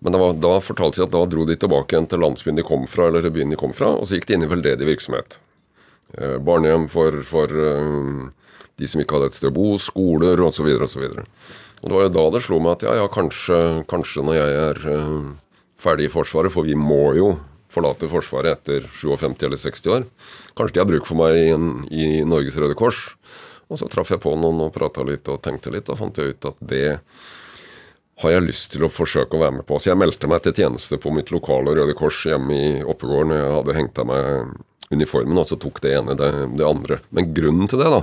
men 0.01 0.19
var, 0.23 0.39
da 0.41 0.57
fortalte 0.65 1.03
de 1.03 1.07
at 1.09 1.15
da 1.15 1.27
dro 1.29 1.45
de 1.49 1.59
tilbake 1.61 1.95
igjen 1.97 2.09
til 2.09 2.23
landsbyen 2.25 2.61
de 2.61 2.67
kom 2.67 2.87
fra, 2.89 3.11
eller 3.11 3.29
byen 3.33 3.53
de 3.53 3.61
kom 3.61 3.77
fra, 3.77 3.93
og 3.97 4.09
så 4.09 4.17
gikk 4.17 4.31
de 4.31 4.39
inn 4.39 4.49
i 4.49 4.51
veldedig 4.51 4.89
virksomhet. 4.89 5.39
eh, 6.19 6.39
barnehjem 6.39 6.89
for, 6.89 7.21
for 7.23 7.53
eh, 7.53 8.31
de 8.81 8.89
som 8.89 9.03
ikke 9.03 9.19
hadde 9.19 9.31
et 9.31 9.37
sted 9.37 9.53
å 9.53 9.57
bo, 9.57 9.77
skoler 9.79 10.41
osv. 10.41 10.67
osv. 10.81 11.05
Og 11.81 11.89
det 11.89 11.97
var 11.97 12.09
jo 12.09 12.17
da 12.17 12.25
det 12.33 12.43
slo 12.45 12.59
meg 12.61 12.79
at 12.79 12.89
ja, 12.89 12.97
ja, 13.03 13.07
kanskje, 13.13 13.85
kanskje 13.89 14.25
når 14.25 14.37
jeg 14.37 14.59
er 14.65 14.83
eh, 14.97 15.31
ferdig 15.81 16.09
i 16.09 16.13
Forsvaret, 16.13 16.53
for 16.53 16.69
vi 16.69 16.77
må 16.77 17.05
jo 17.17 17.35
forlate 17.71 18.09
Forsvaret 18.11 18.59
etter 18.59 18.87
57 19.01 19.47
eller 19.47 19.61
60 19.61 19.93
år. 19.95 20.07
Kanskje 20.59 20.77
de 20.77 20.83
har 20.83 20.91
bruk 20.91 21.09
for 21.09 21.21
meg 21.21 21.39
i, 21.39 21.51
i 21.91 22.09
Norges 22.27 22.59
Røde 22.61 22.79
Kors. 22.79 23.05
Og 23.71 23.79
så 23.79 23.87
traff 23.91 24.11
jeg 24.11 24.23
på 24.23 24.33
noen 24.39 24.65
og 24.67 24.75
prata 24.75 25.05
litt 25.07 25.29
og 25.31 25.43
tenkte 25.45 25.73
litt. 25.73 25.87
Da 25.87 25.99
fant 25.99 26.19
jeg 26.19 26.35
ut 26.35 26.51
at 26.51 26.59
det 26.73 26.99
har 28.21 28.35
jeg 28.35 28.45
lyst 28.45 28.75
til 28.75 28.85
å 28.85 28.93
forsøke 28.93 29.37
å 29.37 29.45
være 29.45 29.61
med 29.61 29.67
på. 29.69 29.79
Så 29.81 29.93
jeg 29.93 30.01
meldte 30.01 30.29
meg 30.29 30.43
til 30.45 30.57
tjeneste 30.59 30.99
på 31.01 31.13
mitt 31.15 31.31
lokale 31.33 31.73
Røde 31.79 31.95
Kors 31.97 32.25
hjemme 32.29 32.57
i 32.57 32.71
Oppegården. 32.83 33.37
Jeg 33.39 33.55
hadde 33.57 33.77
hengt 33.79 34.01
av 34.03 34.11
meg 34.11 34.57
uniformen, 34.91 35.39
og 35.39 35.49
så 35.49 35.59
tok 35.61 35.81
det 35.85 35.95
ene 36.01 36.17
det, 36.19 36.31
det 36.59 36.67
andre. 36.67 37.01
Men 37.15 37.31
grunnen 37.37 37.71
til 37.71 37.81
det, 37.81 37.91
da, 37.95 38.03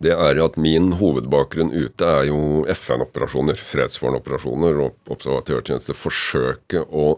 det 0.00 0.14
er 0.16 0.40
at 0.40 0.56
min 0.56 0.94
hovedbakgrunn 0.96 1.74
ute 1.76 2.06
er 2.08 2.30
jo 2.30 2.64
FN-operasjoner, 2.72 3.60
fredsvarenoperasjoner 3.60 4.80
og 4.86 5.12
observatørtjeneste. 5.12 5.96
Forsøke 5.98 6.86
å 6.88 7.12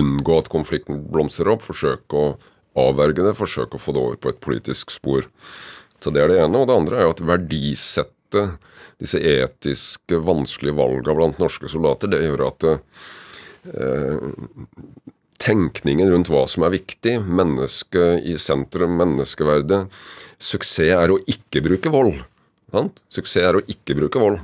unngå 0.00 0.38
at 0.40 0.50
konflikten 0.52 1.04
blomstrer 1.12 1.54
opp, 1.54 1.64
forsøke 1.66 2.20
å 2.20 2.34
avverge 2.84 3.24
det, 3.24 3.36
forsøke 3.38 3.78
å 3.78 3.82
få 3.82 3.94
det 3.94 4.02
over 4.02 4.20
på 4.20 4.32
et 4.32 4.42
politisk 4.44 4.94
spor. 4.94 5.28
Så 6.02 6.12
Det 6.12 6.20
er 6.20 6.28
det 6.28 6.40
ene. 6.42 6.58
Og 6.58 6.68
det 6.68 6.76
andre 6.76 6.98
er 6.98 7.06
jo 7.06 7.14
at 7.14 7.24
verdisette 7.24 8.44
disse 9.00 9.18
etiske, 9.18 10.18
vanskelige 10.20 10.76
valgene 10.76 11.16
blant 11.16 11.40
norske 11.40 11.68
soldater, 11.70 12.10
det 12.12 12.22
gjør 12.22 12.46
at 12.48 12.66
eh, 12.68 14.26
tenkningen 15.44 16.10
rundt 16.12 16.30
hva 16.32 16.44
som 16.50 16.66
er 16.66 16.74
viktig, 16.76 17.18
mennesket 17.24 18.26
i 18.28 18.36
sentrum, 18.40 18.98
menneskeverdet 19.00 19.86
Suksess 20.44 20.92
er 20.92 21.12
å 21.14 21.20
ikke 21.30 21.62
bruke 21.64 21.92
vold. 21.92 22.18
Sant? 22.74 23.00
Suksess 23.12 23.42
er 23.42 23.56
å 23.58 23.64
ikke 23.70 23.96
bruke 23.96 24.20
vold. 24.20 24.42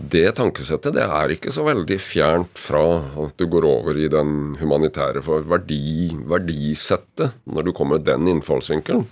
Det 0.00 0.30
tankesettet 0.38 0.94
det 0.96 1.04
er 1.04 1.32
ikke 1.34 1.52
så 1.52 1.64
veldig 1.66 1.98
fjernt 2.00 2.56
fra 2.58 2.80
at 3.20 3.34
du 3.36 3.44
går 3.52 3.66
over 3.68 3.98
i 4.00 4.08
den 4.10 4.54
humanitære 4.56 5.20
for 5.24 5.44
verdi, 5.44 6.08
verdisettet, 6.30 7.36
når 7.44 7.68
du 7.68 7.72
kommer 7.76 7.98
med 7.98 8.08
den 8.08 8.30
innfallsvinkelen. 8.32 9.04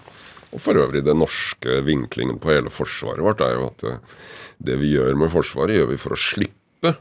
Og 0.49 0.63
for 0.65 0.81
øvrig 0.81 1.03
den 1.05 1.21
norske 1.21 1.83
vinklingen 1.85 2.41
på 2.41 2.55
hele 2.55 2.73
forsvaret 2.73 3.21
vårt 3.21 3.45
er 3.45 3.59
jo 3.59 3.67
at 3.69 3.85
eh, 3.85 3.99
det 4.65 4.79
vi 4.81 4.95
gjør 4.95 5.19
med 5.21 5.31
Forsvaret, 5.31 5.77
gjør 5.77 5.91
vi 5.93 6.01
for 6.01 6.17
å 6.17 6.19
slippe 6.19 6.95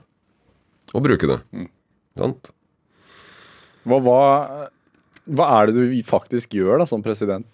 å 0.93 1.03
bruke 1.03 1.29
det. 1.31 1.39
Sant? 2.19 2.51
Hva, 3.88 4.01
hva, 4.03 4.19
hva 5.31 5.47
er 5.61 5.71
det 5.71 5.77
du 5.79 5.95
faktisk 6.05 6.57
gjør 6.59 6.83
da 6.83 6.89
som 6.89 7.05
president? 7.05 7.47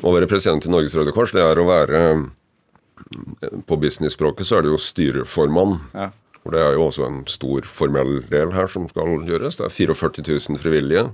Å 0.00 0.14
være 0.14 0.30
president 0.30 0.64
i 0.64 0.72
Norges 0.72 0.94
Røde 0.96 1.12
Kors, 1.16 1.34
det 1.34 1.42
er 1.42 1.58
å 1.58 1.66
være 1.68 2.04
På 3.66 3.78
business-språket 3.80 4.48
så 4.48 4.58
er 4.58 4.66
det 4.66 4.74
jo 4.74 4.80
styreformann. 4.80 5.78
Ja. 5.94 6.10
For 6.40 6.54
det 6.54 6.62
er 6.64 6.76
jo 6.76 6.86
også 6.88 7.04
en 7.04 7.22
stor 7.28 7.66
formell 7.68 8.22
del 8.30 8.54
her 8.56 8.70
som 8.72 8.86
skal 8.88 9.26
gjøres. 9.28 9.58
Det 9.60 9.66
er 9.66 9.74
44 9.74 10.24
000 10.48 10.60
frivillige. 10.62 11.10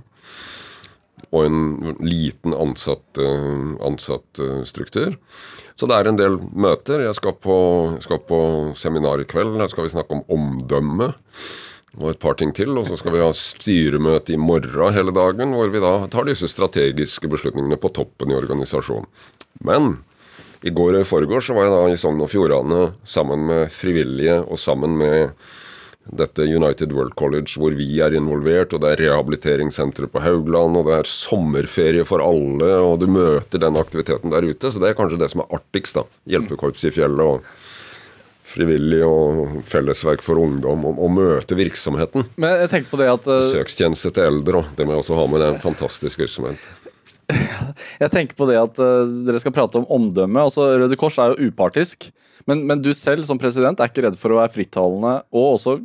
Og 1.33 1.47
en 1.47 1.95
liten 1.99 2.53
ansatt, 2.55 3.19
ansatt 3.83 4.39
struktur. 4.69 5.17
Så 5.75 5.89
det 5.89 5.97
er 5.97 6.09
en 6.09 6.17
del 6.19 6.37
møter. 6.55 7.03
Jeg 7.03 7.17
skal 7.17 7.35
på, 7.43 7.57
jeg 7.97 8.05
skal 8.07 8.21
på 8.29 8.39
seminar 8.77 9.21
i 9.21 9.27
kveld. 9.27 9.57
Her 9.59 9.69
skal 9.69 9.85
vi 9.85 9.93
snakke 9.93 10.15
om 10.15 10.23
omdømme. 10.31 11.11
Og 11.97 12.11
et 12.11 12.21
par 12.21 12.37
ting 12.39 12.53
til. 12.55 12.77
Og 12.79 12.87
så 12.87 12.97
skal 13.01 13.17
vi 13.17 13.21
ha 13.25 13.29
styremøte 13.35 14.33
i 14.33 14.39
morgen 14.41 14.95
hele 14.95 15.13
dagen, 15.13 15.53
hvor 15.57 15.73
vi 15.73 15.83
da 15.83 15.93
tar 16.13 16.29
disse 16.29 16.49
strategiske 16.53 17.29
beslutningene 17.29 17.79
på 17.81 17.91
toppen 17.93 18.31
i 18.31 18.37
organisasjonen. 18.37 19.09
Men 19.65 19.97
i 20.65 20.73
går 20.73 20.97
og 20.97 21.03
i 21.03 21.07
forgårs 21.07 21.49
så 21.49 21.55
var 21.57 21.67
jeg 21.67 21.75
da 21.75 21.93
i 21.93 21.99
Sogn 22.01 22.23
og 22.23 22.31
Fjordane 22.31 22.81
sammen 23.05 23.45
med 23.49 23.71
frivillige 23.73 24.39
og 24.41 24.59
sammen 24.61 24.97
med 24.97 25.35
dette 26.07 26.45
United 26.47 26.93
World 26.95 27.15
College 27.19 27.59
hvor 27.59 27.73
vi 27.75 27.87
er 28.03 28.15
involvert, 28.15 28.73
og 28.73 28.83
det 28.83 28.93
er 28.93 29.01
rehabiliteringssenteret 29.05 30.11
på 30.13 30.23
Haugland, 30.23 30.79
og 30.79 30.87
det 30.87 30.99
er 31.01 31.09
sommerferie 31.11 32.05
for 32.07 32.23
alle, 32.23 32.69
og 32.79 33.01
du 33.01 33.09
møter 33.11 33.61
den 33.61 33.79
aktiviteten 33.79 34.31
der 34.33 34.47
ute. 34.47 34.71
Så 34.71 34.81
det 34.81 34.91
er 34.91 34.97
kanskje 34.97 35.19
det 35.21 35.31
som 35.33 35.43
er 35.43 35.57
artigst, 35.59 35.99
da. 35.99 36.05
Hjelpekorps 36.31 36.87
i 36.87 36.93
fjellet 36.95 37.25
og 37.25 37.43
frivillig 38.47 39.01
og 39.03 39.61
fellesverk 39.67 40.23
for 40.23 40.39
ungdom, 40.39 40.85
og, 40.87 41.01
og 41.03 41.11
møte 41.17 41.57
virksomheten. 41.59 42.29
Men 42.39 42.61
jeg 42.63 42.71
tenker 42.71 42.93
på 42.93 43.01
det 43.01 43.11
at 43.11 43.27
eh, 43.27 43.41
Besøkstjeneste 43.43 44.13
til 44.15 44.29
eldre, 44.31 44.63
og 44.63 44.77
det 44.77 44.87
må 44.87 44.95
jeg 44.95 45.03
også 45.03 45.19
ha 45.19 45.25
med. 45.27 45.43
Det 45.43 45.49
er 45.49 45.57
en 45.57 45.65
fantastisk 45.65 46.23
virksomhet. 46.23 46.69
Jeg 48.01 48.13
tenker 48.13 48.37
på 48.37 48.47
det 48.49 48.57
at 48.59 48.79
eh, 48.83 49.11
dere 49.27 49.41
skal 49.43 49.55
prate 49.55 49.81
om 49.81 49.87
omdømme. 49.97 50.47
altså 50.47 50.69
Røde 50.81 50.97
Kors 50.99 51.19
er 51.21 51.33
jo 51.33 51.49
upartisk. 51.49 52.09
Men, 52.47 52.63
men 52.69 52.81
du 52.83 52.93
selv 52.95 53.25
som 53.27 53.39
president 53.41 53.79
er 53.79 53.91
ikke 53.91 54.05
redd 54.05 54.17
for 54.19 54.33
å 54.33 54.41
være 54.41 54.53
frittalende 54.53 55.19
og 55.35 55.53
også 55.57 55.79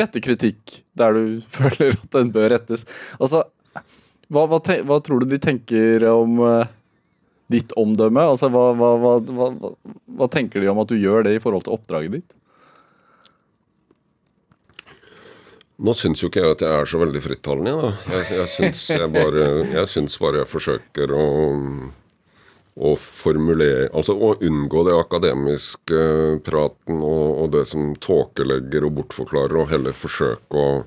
rette 0.00 0.20
kritikk 0.22 0.80
der 0.98 1.14
du 1.16 1.36
føler 1.56 1.94
at 1.96 2.08
den 2.16 2.32
bør 2.34 2.50
rettes. 2.56 2.86
Altså, 3.20 3.44
hva, 4.32 4.46
hva, 4.50 4.58
te, 4.64 4.80
hva 4.86 4.98
tror 5.04 5.22
du 5.22 5.30
de 5.30 5.38
tenker 5.42 6.04
om 6.10 6.40
uh, 6.42 6.66
ditt 7.52 7.74
omdømme? 7.78 8.24
Altså, 8.32 8.50
hva, 8.50 8.72
hva, 8.74 10.28
tenker 10.32 10.62
de 10.62 10.72
om 10.72 10.82
at 10.82 10.90
du 10.90 10.98
gjør 10.98 11.28
det 11.28 11.36
i 11.36 11.42
forhold 11.42 11.66
til 11.66 11.76
oppdraget 11.76 12.18
ditt? 12.18 12.36
Nå 15.76 15.92
syns 15.92 16.22
jo 16.22 16.30
ikke 16.30 16.40
jeg 16.40 16.54
at 16.54 16.62
jeg 16.64 16.72
er 16.72 16.88
så 16.88 16.98
veldig 17.02 17.20
frittalende, 17.20 17.72
da. 17.76 17.92
Jeg, 18.14 18.24
jeg, 18.38 18.48
syns 18.48 18.82
jeg, 18.94 19.08
bare, 19.12 19.46
jeg 19.74 19.90
syns 19.92 20.16
bare 20.22 20.40
jeg 20.40 20.48
forsøker 20.48 21.12
å, 21.12 21.24
å 22.80 22.92
formulere 23.00 23.90
Altså 23.90 24.16
å 24.16 24.30
unngå 24.40 24.86
det 24.88 24.96
akademiske 24.96 26.00
praten 26.46 27.02
og, 27.04 27.24
og 27.42 27.52
det 27.58 27.66
som 27.68 27.92
tåkelegger 27.92 28.88
og 28.88 28.96
bortforklarer, 29.02 29.58
og 29.60 29.70
heller 29.74 29.96
forsøke 29.96 30.64
å, 30.64 30.80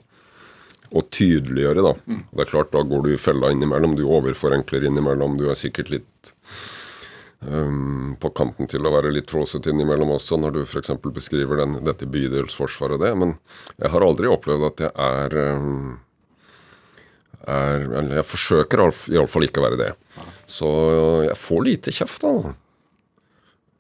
å 0.90 1.06
tydeliggjøre, 1.14 1.86
da. 1.86 1.94
Det 2.34 2.48
er 2.48 2.52
klart, 2.56 2.74
da 2.74 2.82
går 2.82 3.06
du 3.06 3.14
i 3.14 3.22
fella 3.22 3.54
innimellom. 3.54 3.94
Du 4.00 4.08
overforenkler 4.10 4.90
innimellom. 4.90 5.38
Du 5.38 5.52
er 5.54 5.60
sikkert 5.60 5.94
litt 5.94 6.34
um, 7.40 8.16
på 8.20 8.32
kanten 8.36 8.70
til 8.70 8.86
å 8.86 8.94
være 8.94 9.14
litt 9.14 9.32
flåsete 9.32 9.72
innimellom 9.72 10.16
også, 10.16 10.40
når 10.42 10.56
du 10.58 10.62
f.eks. 10.66 10.94
beskriver 11.16 11.62
den, 11.62 11.80
dette 11.88 12.10
bydelsforsvaret 12.10 13.00
og 13.00 13.04
det. 13.06 13.14
Men 13.20 13.36
jeg 13.78 13.94
har 13.96 14.06
aldri 14.06 14.32
opplevd 14.32 14.70
at 14.70 14.86
jeg 14.86 14.94
er, 15.10 15.38
um, 15.58 16.00
er 17.50 17.86
jeg 18.20 18.30
forsøker 18.30 18.86
iallfall 18.86 19.48
ikke 19.48 19.64
å 19.64 19.68
være 19.70 19.84
det. 19.84 19.92
Så 20.50 20.70
jeg 21.28 21.38
får 21.40 21.68
lite 21.68 21.96
kjeft, 21.96 22.26
da. 22.26 22.56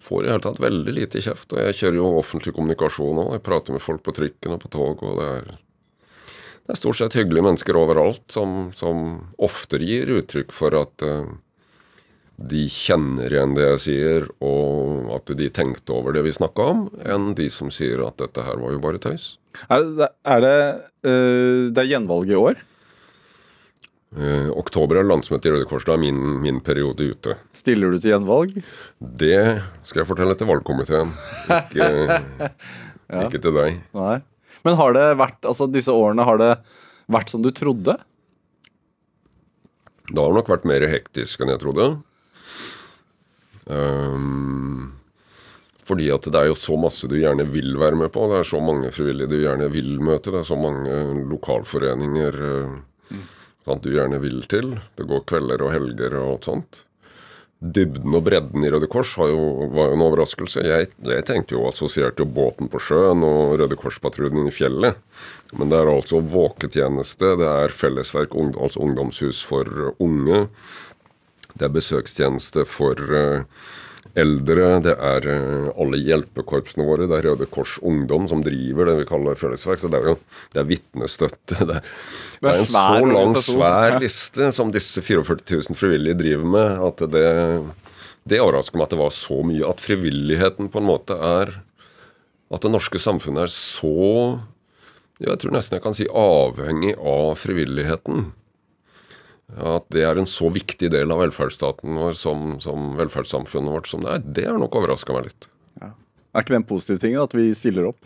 Får 0.09 0.25
i 0.25 0.29
hele 0.31 0.43
tatt 0.43 0.61
veldig 0.63 0.93
lite 0.95 1.21
kjeft. 1.21 1.51
Og 1.53 1.59
jeg 1.59 1.81
kjører 1.81 1.99
jo 1.99 2.11
offentlig 2.21 2.55
kommunikasjon 2.55 3.25
òg. 3.25 3.33
Jeg 3.35 3.45
prater 3.45 3.75
med 3.75 3.83
folk 3.83 4.05
på 4.05 4.15
trikken 4.15 4.55
og 4.55 4.63
på 4.63 4.71
tog, 4.73 5.03
og 5.03 5.19
det 5.19 5.33
er 5.39 5.57
det 6.69 6.75
er 6.75 6.77
stort 6.83 6.99
sett 6.99 7.15
hyggelige 7.17 7.41
mennesker 7.41 7.77
overalt 7.81 8.27
som, 8.29 8.67
som 8.77 8.97
oftere 9.41 9.87
gir 9.89 10.11
uttrykk 10.19 10.51
for 10.53 10.75
at 10.77 11.01
eh, 11.01 11.31
de 12.39 12.63
kjenner 12.71 13.33
igjen 13.33 13.53
det 13.57 13.65
jeg 13.65 13.79
sier, 13.83 14.25
og 14.45 15.11
at 15.17 15.31
de 15.35 15.49
tenkte 15.51 15.95
over 15.95 16.15
det 16.15 16.23
vi 16.23 16.33
snakka 16.35 16.67
om, 16.71 16.85
enn 17.03 17.33
de 17.35 17.49
som 17.51 17.71
sier 17.73 17.99
at 18.05 18.19
dette 18.21 18.45
her 18.45 18.61
var 18.61 18.75
jo 18.75 18.81
bare 18.83 19.01
tøys. 19.03 19.33
Er 19.67 19.83
det, 19.83 20.09
er 20.23 20.43
det, 20.45 20.57
eh, 21.03 21.67
det 21.73 21.83
er 21.83 21.89
gjenvalg 21.89 22.31
i 22.31 22.39
år? 22.39 22.61
Eh, 24.17 24.47
oktober 24.57 25.01
er 25.01 25.05
landsmøte 25.05 25.49
i 25.49 25.53
Røde 25.53 25.67
Kors. 25.69 25.85
Da 25.85 25.93
er 25.97 26.01
min, 26.01 26.17
min 26.41 26.63
periode 26.65 27.11
ute. 27.11 27.35
Stiller 27.53 27.91
du 27.91 27.99
til 27.99 28.15
gjenvalg? 28.15 28.55
Det 28.97 29.61
skal 29.85 30.01
jeg 30.01 30.09
fortelle 30.09 30.37
til 30.39 30.49
valgkomiteen, 30.49 31.11
ikke, 31.59 32.19
ikke 33.27 33.41
til 33.43 33.57
deg. 33.59 33.81
Nei. 33.99 34.19
Men 34.65 34.79
har 34.79 34.95
det 34.95 35.07
vært, 35.19 35.39
altså 35.47 35.67
disse 35.71 35.93
årene, 35.93 36.25
har 36.27 36.39
det 36.41 36.53
vært 37.11 37.33
som 37.33 37.43
du 37.43 37.51
trodde? 37.55 37.99
Det 40.09 40.17
har 40.17 40.33
nok 40.33 40.49
vært 40.49 40.65
mer 40.67 40.87
hektisk 40.89 41.43
enn 41.43 41.53
jeg 41.53 41.61
trodde. 41.61 41.91
Ehm, 43.69 44.89
fordi 45.89 46.09
at 46.13 46.27
det 46.29 46.37
er 46.37 46.51
jo 46.51 46.57
så 46.57 46.77
masse 46.77 47.09
du 47.09 47.15
gjerne 47.17 47.47
vil 47.49 47.73
være 47.81 47.97
med 47.97 48.11
på. 48.13 48.27
Det 48.29 48.41
er 48.41 48.51
så 48.51 48.61
mange 48.61 48.91
frivillige 48.93 49.31
du 49.31 49.39
gjerne 49.41 49.69
vil 49.73 49.95
møte. 50.05 50.33
Det 50.33 50.43
er 50.43 50.49
så 50.51 50.57
mange 50.59 50.99
lokalforeninger 51.31 52.37
mm. 53.09 53.23
sant, 53.65 53.81
du 53.85 53.95
gjerne 53.95 54.21
vil 54.21 54.43
til. 54.51 54.75
Det 54.97 55.07
går 55.09 55.25
kvelder 55.29 55.65
og 55.65 55.73
helger 55.73 56.19
og 56.19 56.35
alt 56.35 56.51
sånt. 56.51 56.83
Dybden 57.59 58.13
og 58.15 58.21
bredden 58.23 58.63
i 58.63 58.69
Røde 58.71 58.87
Kors 58.87 59.09
var 59.19 59.33
jo, 59.33 59.39
var 59.73 59.89
jo 59.89 59.95
en 59.97 60.03
overraskelse. 60.05 60.61
Jeg, 60.63 60.91
jeg 61.09 61.25
tenkte 61.27 61.57
jo 61.57 61.65
assosiert 61.67 62.21
jo 62.21 62.23
båten 62.23 62.69
på 62.71 62.79
sjøen 62.79 63.25
og 63.27 63.57
Røde 63.59 63.75
Kors-patruljen 63.81 64.47
i 64.47 64.53
fjellet. 64.55 65.01
Men 65.59 65.73
det 65.73 65.81
er 65.81 65.91
altså 65.91 66.21
våketjeneste, 66.23 67.33
det 67.41 67.49
er 67.49 67.75
fellesverk, 67.75 68.37
altså 68.37 68.85
ungdomshus 68.85 69.41
for 69.43 69.91
unge. 69.99 70.45
Det 71.59 71.67
er 71.67 71.75
besøkstjeneste 71.75 72.65
for, 72.69 72.99
eh, 73.15 73.43
eldre, 74.17 74.67
det 74.83 74.93
er 74.95 75.27
eh, 75.29 75.67
alle 75.79 75.99
hjelpekorpsene 76.01 76.85
våre, 76.87 77.07
det 77.09 77.19
er 77.19 77.27
Røde 77.29 77.47
Kors 77.51 77.77
Ungdom 77.85 78.27
som 78.31 78.41
driver 78.45 78.89
det 78.89 78.95
vi 79.01 79.07
kaller 79.09 79.37
fellesverk. 79.39 79.81
Så 79.81 79.91
det 79.91 79.99
er 79.99 80.11
jo 80.13 80.15
det 80.55 80.63
er 80.63 80.69
vitnestøtte. 80.69 81.59
Det, 81.69 81.81
det, 82.39 82.51
er 82.53 82.61
en 82.61 82.69
så 82.69 82.83
lang, 83.03 83.33
svær 83.43 83.97
liste 83.99 84.49
som 84.55 84.71
disse 84.71 85.01
44 85.03 85.43
000 85.43 85.77
frivillige 85.77 86.15
driver 86.21 86.51
med, 86.53 86.83
at 86.87 87.03
det, 87.11 87.25
det 88.31 88.39
overrasker 88.39 88.79
meg 88.79 88.87
at 88.87 88.93
det 88.95 89.01
var 89.01 89.11
så 89.11 89.41
mye. 89.43 89.65
At 89.67 89.83
frivilligheten 89.83 90.71
på 90.71 90.79
en 90.79 90.87
måte 90.87 91.17
er 91.19 91.57
At 92.49 92.63
det 92.63 92.71
norske 92.71 92.97
samfunnet 92.97 93.43
er 93.43 93.51
så 93.53 94.39
Jeg 95.19 95.35
tror 95.41 95.53
nesten 95.53 95.77
jeg 95.77 95.83
kan 95.83 95.97
si 95.97 96.07
avhengig 96.07 96.95
av 96.95 97.35
frivilligheten. 97.37 98.29
At 99.57 99.87
det 99.93 100.03
er 100.05 100.19
en 100.19 100.29
så 100.29 100.51
viktig 100.53 100.91
del 100.93 101.09
av 101.11 101.23
velferdsstaten 101.23 101.97
vår 101.97 102.13
som, 102.17 102.59
som 102.61 102.91
velferdssamfunnet 102.99 103.73
vårt 103.73 103.89
som 103.89 104.05
det 104.05 104.13
er, 104.13 104.27
det 104.37 104.45
har 104.45 104.59
nok 104.61 104.77
overraska 104.77 105.15
meg 105.15 105.31
litt. 105.31 105.49
Ja. 105.81 105.93
Er 106.33 106.45
ikke 106.45 106.53
det 106.53 106.61
en 106.61 106.69
positiv 106.69 107.01
ting 107.01 107.17
at 107.17 107.33
vi 107.33 107.49
stiller 107.57 107.89
opp? 107.89 108.03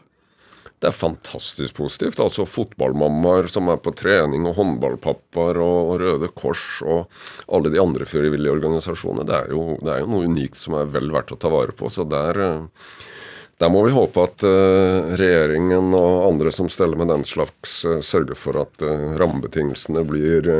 Det 0.84 0.90
er 0.90 0.96
fantastisk 0.96 1.78
positivt. 1.78 2.20
Altså 2.20 2.44
Fotballmammaer 2.44 3.48
som 3.52 3.70
er 3.72 3.78
på 3.80 3.94
trening, 3.96 4.44
og 4.50 4.58
håndballpappaer 4.58 5.60
og, 5.64 5.94
Røde 6.02 6.28
Kors 6.36 6.82
og 6.84 7.06
alle 7.48 7.72
de 7.72 7.80
andre 7.80 8.08
frivillige 8.08 8.52
organisasjonene. 8.52 9.24
Det 9.30 9.38
er, 9.38 9.54
jo, 9.56 9.78
det 9.80 9.94
er 9.94 10.02
jo 10.04 10.10
noe 10.12 10.28
unikt 10.28 10.60
som 10.60 10.76
er 10.80 10.92
vel 10.92 11.08
verdt 11.14 11.32
å 11.32 11.40
ta 11.40 11.52
vare 11.54 11.72
på. 11.72 11.88
Så 11.88 12.04
der, 12.12 12.40
eh, 12.44 12.90
der 13.64 13.72
må 13.72 13.86
vi 13.88 13.96
håpe 13.96 14.26
at 14.28 14.44
uh, 14.44 15.14
regjeringen 15.16 15.96
og 15.96 16.26
andre 16.26 16.52
som 16.52 16.68
steller 16.68 17.00
med 17.00 17.14
den 17.14 17.24
slags, 17.32 17.78
uh, 17.88 18.02
sørger 18.04 18.36
for 18.36 18.60
at 18.66 18.84
rammebetingelsene 19.24 20.04
blir 20.10 20.52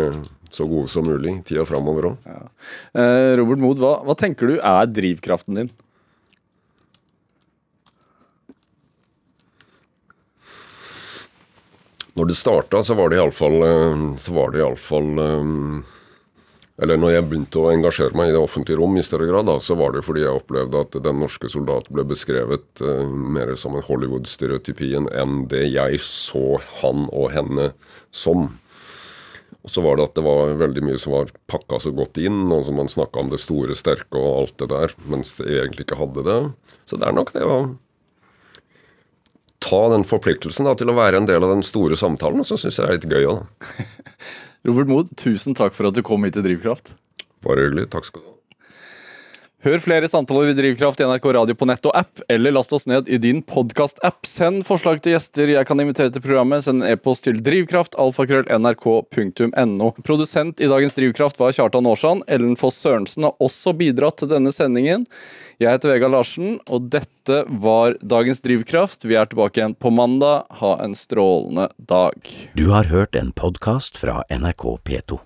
så 0.54 0.68
gode 0.70 0.92
som 0.92 1.08
mulig 1.08 1.32
i 1.34 1.42
tida 1.48 1.66
framover 1.66 2.12
òg. 2.12 2.28
Ja. 2.30 2.44
Eh, 3.02 3.32
Robert 3.40 3.62
Mood, 3.64 3.82
hva, 3.82 3.98
hva, 4.06 4.16
tenker 4.18 4.52
du 4.52 4.60
er 4.60 4.92
drivkraften 4.92 5.58
din? 5.58 5.74
Når 12.14 12.30
det 12.30 12.38
starta, 12.38 12.84
så 12.86 12.94
var 12.94 13.10
det 13.10 13.18
iallfall 13.18 13.56
eh, 13.66 14.02
Så 14.22 14.36
var 14.36 14.54
det 14.54 14.62
iallfall 14.62 15.18
eh, 15.18 15.48
Eller 16.86 17.00
når 17.02 17.16
jeg 17.16 17.26
begynte 17.32 17.64
å 17.64 17.72
engasjere 17.74 18.14
meg 18.18 18.30
i 18.30 18.36
det 18.36 18.44
offentlige 18.44 18.78
rom 18.78 18.94
i 18.98 19.06
større 19.06 19.32
grad, 19.32 19.50
da, 19.50 19.58
så 19.58 19.78
var 19.80 19.96
det 19.96 20.06
fordi 20.06 20.22
jeg 20.22 20.38
opplevde 20.38 20.86
at 20.86 20.98
den 21.06 21.22
norske 21.22 21.50
soldat 21.50 21.90
ble 21.94 22.06
beskrevet 22.10 22.82
uh, 22.82 23.06
mer 23.10 23.54
som 23.62 23.78
en 23.78 23.86
Hollywood-stereotypien 23.86 25.06
enn 25.14 25.44
det 25.54 25.68
jeg 25.70 26.02
så 26.02 26.58
han 26.82 27.06
og 27.14 27.30
henne 27.36 27.70
som. 28.10 28.50
Og 29.64 29.72
så 29.72 29.84
var 29.84 29.96
det 29.96 30.10
at 30.10 30.18
det 30.18 30.26
var 30.26 30.58
veldig 30.60 30.84
mye 30.84 31.00
som 31.00 31.16
var 31.16 31.32
pakka 31.48 31.80
så 31.86 31.94
godt 31.96 32.20
inn, 32.20 32.42
og 32.52 32.66
som 32.68 32.76
man 32.80 32.92
snakka 32.92 33.22
om 33.22 33.32
det 33.32 33.40
store, 33.40 33.78
sterke 33.80 34.20
og 34.20 34.42
alt 34.42 34.58
det 34.60 34.68
der, 34.74 34.96
mens 35.08 35.38
det 35.40 35.48
egentlig 35.48 35.86
ikke 35.88 36.02
hadde 36.02 36.26
det. 36.28 36.40
Så 36.90 37.00
det 37.00 37.08
er 37.08 37.16
nok 37.16 37.32
det 37.36 37.46
å 37.48 37.58
ta 39.64 39.80
den 39.94 40.04
forpliktelsen 40.04 40.68
da, 40.68 40.76
til 40.76 40.92
å 40.92 40.98
være 40.98 41.22
en 41.22 41.30
del 41.30 41.46
av 41.46 41.56
den 41.56 41.64
store 41.64 41.96
samtalen, 42.00 42.44
og 42.44 42.50
så 42.50 42.60
syns 42.60 42.82
jeg 42.82 42.84
det 42.84 42.92
er 42.92 43.00
litt 43.00 43.10
gøy 43.16 43.30
òg. 43.32 43.72
Robert 44.68 44.92
Mood, 44.92 45.16
tusen 45.20 45.56
takk 45.56 45.76
for 45.78 45.88
at 45.88 45.96
du 45.96 46.04
kom 46.04 46.28
hit 46.28 46.36
til 46.36 46.44
Drivkraft. 46.46 46.96
Bare 47.44 47.68
hyggelig. 47.68 47.90
Takk 47.96 48.08
skal 48.08 48.24
du 48.24 48.28
ha. 48.28 48.33
Hør 49.64 49.80
flere 49.80 50.04
samtaler 50.12 50.50
i 50.52 50.54
Drivkraft 50.58 51.00
i 51.00 51.06
NRK 51.08 51.24
Radio 51.38 51.54
på 51.56 51.64
nett 51.70 51.86
og 51.88 51.94
app, 51.96 52.20
eller 52.28 52.52
last 52.52 52.74
oss 52.76 52.84
ned 52.84 53.08
i 53.08 53.16
din 53.24 53.40
podkast-app. 53.48 54.28
Send 54.28 54.68
forslag 54.68 55.00
til 55.00 55.16
gjester 55.16 55.48
jeg 55.54 55.64
kan 55.70 55.80
invitere 55.80 56.12
til 56.12 56.20
programmet. 56.26 56.66
Send 56.66 56.84
en 56.84 56.92
e-post 56.92 57.24
til 57.30 57.40
drivkraftalfakrøll.nrk.no. 57.46 59.88
Produsent 60.04 60.60
i 60.60 60.68
dagens 60.68 61.00
Drivkraft 61.00 61.40
var 61.40 61.56
Kjartan 61.56 61.88
Aarsand. 61.88 62.28
Ellen 62.28 62.60
Foss 62.60 62.76
Sørensen 62.84 63.24
har 63.30 63.40
også 63.40 63.72
bidratt 63.80 64.20
til 64.20 64.28
denne 64.36 64.52
sendingen. 64.52 65.08
Jeg 65.64 65.72
heter 65.78 65.96
Vega 65.96 66.12
Larsen, 66.12 66.60
og 66.68 66.92
dette 66.92 67.48
var 67.64 67.96
dagens 68.04 68.44
Drivkraft. 68.44 69.08
Vi 69.08 69.16
er 69.16 69.32
tilbake 69.32 69.64
igjen 69.64 69.80
på 69.80 69.88
mandag. 69.96 70.44
Ha 70.60 70.76
en 70.84 70.92
strålende 70.92 71.72
dag. 71.80 72.20
Du 72.60 72.68
har 72.76 72.92
hørt 72.92 73.16
en 73.16 73.32
podkast 73.32 73.96
fra 73.96 74.28
NRK 74.28 74.84
P2. 74.84 75.24